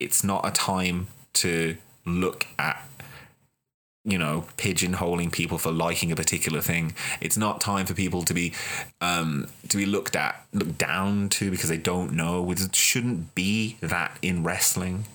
it's 0.00 0.24
not 0.24 0.46
a 0.46 0.50
time 0.50 1.08
to 1.34 1.76
look 2.04 2.46
at 2.58 2.86
you 4.06 4.16
know, 4.16 4.44
pigeonholing 4.56 5.32
people 5.32 5.58
for 5.58 5.72
liking 5.72 6.12
a 6.12 6.16
particular 6.16 6.60
thing. 6.60 6.94
It's 7.20 7.36
not 7.36 7.60
time 7.60 7.86
for 7.86 7.92
people 7.92 8.22
to 8.22 8.32
be 8.32 8.54
um, 9.00 9.48
to 9.68 9.76
be 9.76 9.84
looked 9.84 10.14
at, 10.14 10.46
looked 10.52 10.78
down 10.78 11.28
to 11.30 11.50
because 11.50 11.68
they 11.68 11.76
don't 11.76 12.12
know. 12.12 12.48
It 12.52 12.74
shouldn't 12.74 13.34
be 13.34 13.76
that 13.80 14.16
in 14.22 14.44
wrestling. 14.44 15.06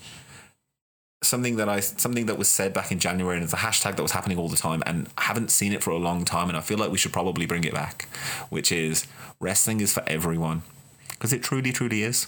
Something 1.24 1.56
that 1.58 1.70
I 1.70 1.80
something 1.82 2.26
that 2.26 2.38
was 2.38 2.48
said 2.48 2.74
back 2.74 2.92
in 2.92 3.00
January 3.00 3.36
and 3.36 3.44
it's 3.44 3.54
a 3.54 3.58
hashtag 3.58 3.96
that 3.96 4.02
was 4.02 4.12
happening 4.12 4.38
all 4.38 4.50
the 4.50 4.58
time 4.58 4.82
and 4.86 5.08
I 5.18 5.24
haven't 5.24 5.52
seen 5.52 5.72
it 5.72 5.84
for 5.84 5.92
a 5.92 5.98
long 5.98 6.26
time 6.26 6.50
and 6.50 6.58
I 6.58 6.62
feel 6.62 6.80
like 6.80 6.92
we 6.92 6.98
should 6.98 7.14
probably 7.14 7.46
bring 7.46 7.64
it 7.64 7.74
back, 7.74 8.08
which 8.50 8.72
is 8.72 9.06
wrestling 9.40 9.82
is 9.82 9.94
for 9.94 10.04
everyone 10.08 10.64
because 11.12 11.32
it 11.32 11.44
truly 11.44 11.72
truly 11.72 12.02
is. 12.04 12.28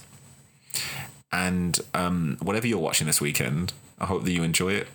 And 1.32 1.80
um, 1.96 2.38
whatever 2.42 2.68
you're 2.68 2.78
watching 2.78 3.08
this 3.08 3.20
weekend, 3.20 3.74
I 4.00 4.06
hope 4.06 4.24
that 4.26 4.32
you 4.32 4.44
enjoy 4.44 4.74
it 4.74 4.88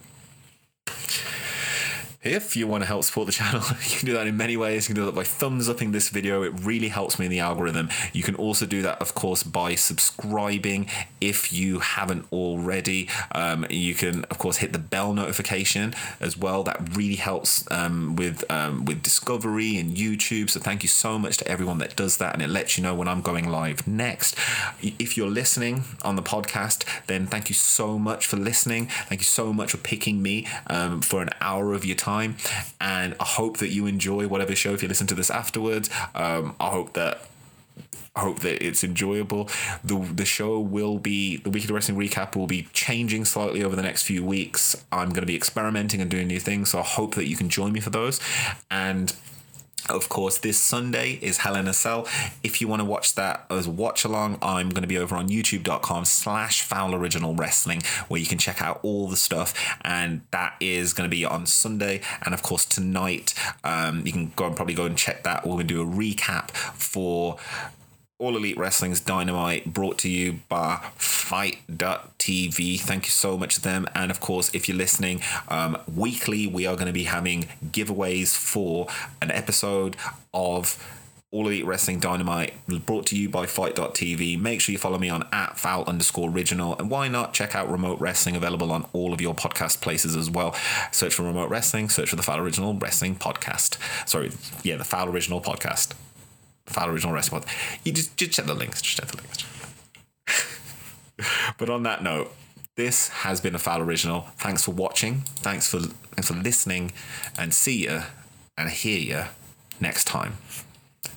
if 2.22 2.56
you 2.56 2.66
want 2.66 2.82
to 2.82 2.86
help 2.86 3.04
support 3.04 3.26
the 3.26 3.32
channel, 3.32 3.62
you 3.84 3.96
can 3.96 4.06
do 4.06 4.12
that 4.14 4.26
in 4.26 4.36
many 4.36 4.56
ways. 4.56 4.88
You 4.88 4.94
can 4.94 5.02
do 5.02 5.06
that 5.06 5.14
by 5.14 5.22
thumbs 5.22 5.68
upping 5.68 5.92
this 5.92 6.08
video. 6.08 6.42
It 6.42 6.52
really 6.62 6.88
helps 6.88 7.18
me 7.18 7.26
in 7.26 7.30
the 7.30 7.38
algorithm. 7.38 7.90
You 8.12 8.24
can 8.24 8.34
also 8.34 8.66
do 8.66 8.82
that, 8.82 9.00
of 9.00 9.14
course, 9.14 9.44
by 9.44 9.76
subscribing 9.76 10.88
if 11.20 11.52
you 11.52 11.78
haven't 11.78 12.26
already. 12.32 13.08
Um, 13.32 13.66
you 13.70 13.94
can, 13.94 14.24
of 14.24 14.38
course, 14.38 14.56
hit 14.56 14.72
the 14.72 14.80
bell 14.80 15.12
notification 15.12 15.94
as 16.20 16.36
well. 16.36 16.64
That 16.64 16.96
really 16.96 17.14
helps 17.14 17.70
um, 17.70 18.16
with 18.16 18.44
um, 18.50 18.84
with 18.84 19.00
discovery 19.02 19.76
and 19.76 19.96
YouTube. 19.96 20.50
So 20.50 20.58
thank 20.58 20.82
you 20.82 20.88
so 20.88 21.20
much 21.20 21.36
to 21.36 21.46
everyone 21.46 21.78
that 21.78 21.94
does 21.94 22.16
that, 22.16 22.34
and 22.34 22.42
it 22.42 22.48
lets 22.48 22.76
you 22.76 22.82
know 22.82 22.96
when 22.96 23.06
I'm 23.06 23.22
going 23.22 23.48
live 23.48 23.86
next. 23.86 24.34
If 24.82 25.16
you're 25.16 25.30
listening 25.30 25.84
on 26.02 26.16
the 26.16 26.22
podcast, 26.22 26.84
then 27.06 27.28
thank 27.28 27.48
you 27.48 27.54
so 27.54 27.96
much 27.96 28.26
for 28.26 28.36
listening. 28.36 28.86
Thank 29.08 29.20
you 29.20 29.26
so 29.26 29.52
much 29.52 29.70
for 29.70 29.76
picking 29.76 30.20
me 30.20 30.48
um, 30.66 31.00
for 31.00 31.22
an 31.22 31.30
hour 31.40 31.74
of 31.74 31.84
your 31.84 31.94
time 31.94 32.07
time. 32.08 32.36
And 32.80 33.14
I 33.20 33.24
hope 33.24 33.58
that 33.58 33.68
you 33.68 33.86
enjoy 33.86 34.26
whatever 34.28 34.54
show 34.54 34.72
if 34.72 34.82
you 34.82 34.88
listen 34.88 35.06
to 35.08 35.14
this 35.14 35.30
afterwards. 35.30 35.90
Um, 36.14 36.54
I 36.58 36.70
hope 36.70 36.92
that 36.94 37.14
hope 38.16 38.40
that 38.40 38.64
it's 38.66 38.82
enjoyable. 38.82 39.48
The 39.84 39.96
the 39.96 40.24
show 40.24 40.58
will 40.58 40.98
be 40.98 41.36
the 41.36 41.50
weekly 41.50 41.72
wrestling 41.74 41.98
recap 41.98 42.36
will 42.36 42.46
be 42.46 42.68
changing 42.72 43.24
slightly 43.24 43.62
over 43.62 43.76
the 43.76 43.82
next 43.82 44.02
few 44.02 44.24
weeks. 44.24 44.62
I'm 44.90 45.10
going 45.10 45.26
to 45.26 45.32
be 45.34 45.36
experimenting 45.36 46.00
and 46.00 46.10
doing 46.10 46.26
new 46.26 46.40
things, 46.40 46.70
so 46.70 46.80
I 46.80 46.82
hope 46.82 47.14
that 47.14 47.26
you 47.26 47.36
can 47.36 47.48
join 47.48 47.72
me 47.72 47.80
for 47.80 47.90
those. 47.90 48.20
And 48.70 49.14
of 49.90 50.08
course, 50.08 50.38
this 50.38 50.58
Sunday 50.58 51.18
is 51.22 51.38
Hell 51.38 51.56
in 51.56 51.68
a 51.68 51.72
Cell. 51.72 52.06
If 52.42 52.60
you 52.60 52.68
want 52.68 52.80
to 52.80 52.84
watch 52.84 53.14
that 53.14 53.46
as 53.50 53.68
watch 53.68 54.04
along, 54.04 54.38
I'm 54.42 54.70
going 54.70 54.82
to 54.82 54.88
be 54.88 54.98
over 54.98 55.16
on 55.16 55.28
youtube.com 55.28 56.04
slash 56.04 56.62
foul 56.62 56.94
original 56.94 57.34
wrestling, 57.34 57.82
where 58.08 58.20
you 58.20 58.26
can 58.26 58.38
check 58.38 58.62
out 58.62 58.80
all 58.82 59.08
the 59.08 59.16
stuff. 59.16 59.54
And 59.82 60.22
that 60.30 60.54
is 60.60 60.92
going 60.92 61.08
to 61.08 61.14
be 61.14 61.24
on 61.24 61.46
Sunday. 61.46 62.00
And 62.24 62.34
of 62.34 62.42
course, 62.42 62.64
tonight, 62.64 63.34
um, 63.64 64.06
you 64.06 64.12
can 64.12 64.32
go 64.36 64.46
and 64.46 64.56
probably 64.56 64.74
go 64.74 64.86
and 64.86 64.96
check 64.96 65.24
that. 65.24 65.46
We're 65.46 65.54
going 65.54 65.68
to 65.68 65.74
do 65.74 65.82
a 65.82 65.86
recap 65.86 66.50
for 66.50 67.36
all 68.18 68.36
Elite 68.36 68.58
Wrestling's 68.58 69.00
Dynamite 69.00 69.72
brought 69.72 69.96
to 69.98 70.08
you 70.08 70.40
by 70.48 70.90
FITE.tv. 70.96 72.80
Thank 72.80 73.06
you 73.06 73.10
so 73.10 73.38
much 73.38 73.54
to 73.56 73.62
them. 73.62 73.86
And 73.94 74.10
of 74.10 74.18
course, 74.18 74.52
if 74.52 74.68
you're 74.68 74.76
listening, 74.76 75.22
um, 75.48 75.78
weekly 75.94 76.46
we 76.48 76.66
are 76.66 76.74
going 76.74 76.88
to 76.88 76.92
be 76.92 77.04
having 77.04 77.44
giveaways 77.64 78.36
for 78.36 78.88
an 79.22 79.30
episode 79.30 79.96
of 80.34 80.84
all 81.30 81.46
Elite 81.46 81.66
Wrestling 81.66 82.00
Dynamite 82.00 82.54
brought 82.86 83.06
to 83.06 83.16
you 83.16 83.28
by 83.28 83.46
FITE.tv. 83.46 84.40
Make 84.40 84.62
sure 84.62 84.72
you 84.72 84.78
follow 84.78 84.98
me 84.98 85.10
on 85.10 85.28
at 85.30 85.58
foul 85.58 85.84
underscore 85.84 86.30
original. 86.30 86.76
And 86.78 86.90
why 86.90 87.06
not 87.06 87.34
check 87.34 87.54
out 87.54 87.70
Remote 87.70 88.00
Wrestling 88.00 88.34
available 88.34 88.72
on 88.72 88.86
all 88.94 89.12
of 89.12 89.20
your 89.20 89.34
podcast 89.34 89.80
places 89.80 90.16
as 90.16 90.30
well. 90.30 90.56
Search 90.90 91.14
for 91.14 91.22
Remote 91.24 91.50
Wrestling, 91.50 91.88
search 91.88 92.08
for 92.08 92.16
the 92.16 92.22
Foul 92.22 92.40
Original 92.40 92.74
Wrestling 92.74 93.14
Podcast. 93.14 93.76
Sorry, 94.08 94.32
yeah, 94.64 94.76
the 94.76 94.84
Foul 94.84 95.08
Original 95.10 95.40
Podcast. 95.40 95.94
Foul 96.68 96.90
Original 96.90 97.12
Wrestling 97.12 97.42
Pod. 97.42 97.50
You 97.84 97.92
just, 97.92 98.16
just 98.16 98.32
check 98.32 98.46
the 98.46 98.54
links. 98.54 98.82
Just 98.82 98.96
check 98.96 99.06
the 99.08 99.16
links. 99.16 99.44
but 101.58 101.70
on 101.70 101.82
that 101.84 102.02
note, 102.02 102.34
this 102.76 103.08
has 103.08 103.40
been 103.40 103.54
a 103.54 103.58
Foul 103.58 103.82
Original. 103.82 104.28
Thanks 104.36 104.64
for 104.64 104.70
watching. 104.70 105.22
Thanks 105.40 105.68
for 105.68 105.80
thanks 105.80 106.28
for 106.28 106.34
listening, 106.34 106.92
and 107.36 107.52
see 107.52 107.84
you 107.84 108.02
and 108.56 108.70
hear 108.70 108.98
you 108.98 109.24
next 109.80 110.04
time. 110.04 110.36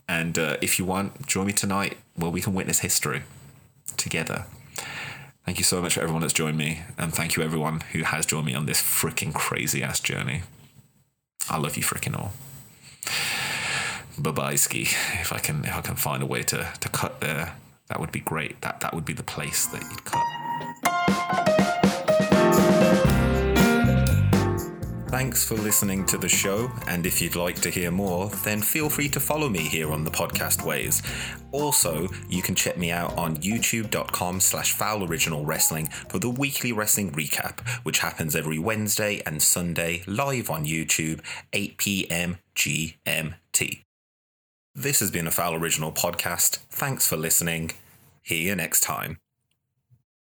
And 0.07 0.37
uh, 0.39 0.57
if 0.61 0.79
you 0.79 0.85
want, 0.85 1.27
join 1.27 1.47
me 1.47 1.53
tonight 1.53 1.97
where 2.15 2.31
we 2.31 2.41
can 2.41 2.53
witness 2.53 2.79
history 2.79 3.23
together. 3.97 4.45
Thank 5.45 5.57
you 5.57 5.63
so 5.63 5.81
much 5.81 5.95
for 5.95 6.01
everyone 6.01 6.21
that's 6.21 6.33
joined 6.33 6.57
me, 6.57 6.81
and 6.97 7.13
thank 7.13 7.35
you 7.35 7.43
everyone 7.43 7.81
who 7.91 8.03
has 8.03 8.25
joined 8.25 8.45
me 8.45 8.55
on 8.55 8.65
this 8.65 8.81
freaking 8.81 9.33
crazy 9.33 9.81
ass 9.83 9.99
journey. 9.99 10.41
I 11.49 11.57
love 11.57 11.77
you 11.77 11.83
freaking 11.83 12.17
all. 12.17 12.33
Babayski. 14.17 14.83
If 15.21 15.31
I 15.33 15.39
can 15.39 15.65
if 15.65 15.75
I 15.75 15.81
can 15.81 15.95
find 15.95 16.21
a 16.23 16.25
way 16.25 16.43
to, 16.43 16.67
to 16.79 16.89
cut 16.89 17.19
there, 17.21 17.55
that 17.87 17.99
would 17.99 18.11
be 18.11 18.19
great. 18.19 18.61
That 18.61 18.79
that 18.81 18.93
would 18.93 19.05
be 19.05 19.13
the 19.13 19.23
place 19.23 19.65
that 19.67 19.81
you'd 19.81 20.05
cut. 20.05 20.21
Thanks 25.11 25.43
for 25.45 25.55
listening 25.55 26.05
to 26.07 26.17
the 26.17 26.29
show, 26.29 26.71
and 26.87 27.05
if 27.05 27.21
you'd 27.21 27.35
like 27.35 27.61
to 27.61 27.69
hear 27.69 27.91
more, 27.91 28.29
then 28.43 28.61
feel 28.61 28.89
free 28.89 29.09
to 29.09 29.19
follow 29.19 29.49
me 29.49 29.59
here 29.59 29.91
on 29.91 30.03
the 30.03 30.09
podcast 30.09 30.65
ways. 30.65 31.03
Also, 31.51 32.07
you 32.29 32.41
can 32.41 32.55
check 32.55 32.77
me 32.77 32.91
out 32.91 33.15
on 33.17 33.35
youtube.com 33.37 34.39
slash 34.39 34.71
foul 34.71 35.05
wrestling 35.05 35.87
for 36.07 36.17
the 36.17 36.29
weekly 36.29 36.71
wrestling 36.71 37.11
recap, 37.11 37.59
which 37.83 37.99
happens 37.99 38.35
every 38.35 38.57
Wednesday 38.57 39.21
and 39.25 39.43
Sunday 39.43 40.01
live 40.07 40.49
on 40.49 40.65
YouTube, 40.65 41.19
8 41.53 41.77
p.m. 41.77 42.37
GMT. 42.55 43.83
This 44.75 45.01
has 45.01 45.11
been 45.11 45.27
a 45.27 45.31
Foul 45.31 45.55
Original 45.55 45.91
podcast. 45.91 46.59
Thanks 46.69 47.05
for 47.05 47.17
listening. 47.17 47.71
See 48.23 48.43
you 48.43 48.55
next 48.55 48.79
time. 48.81 49.20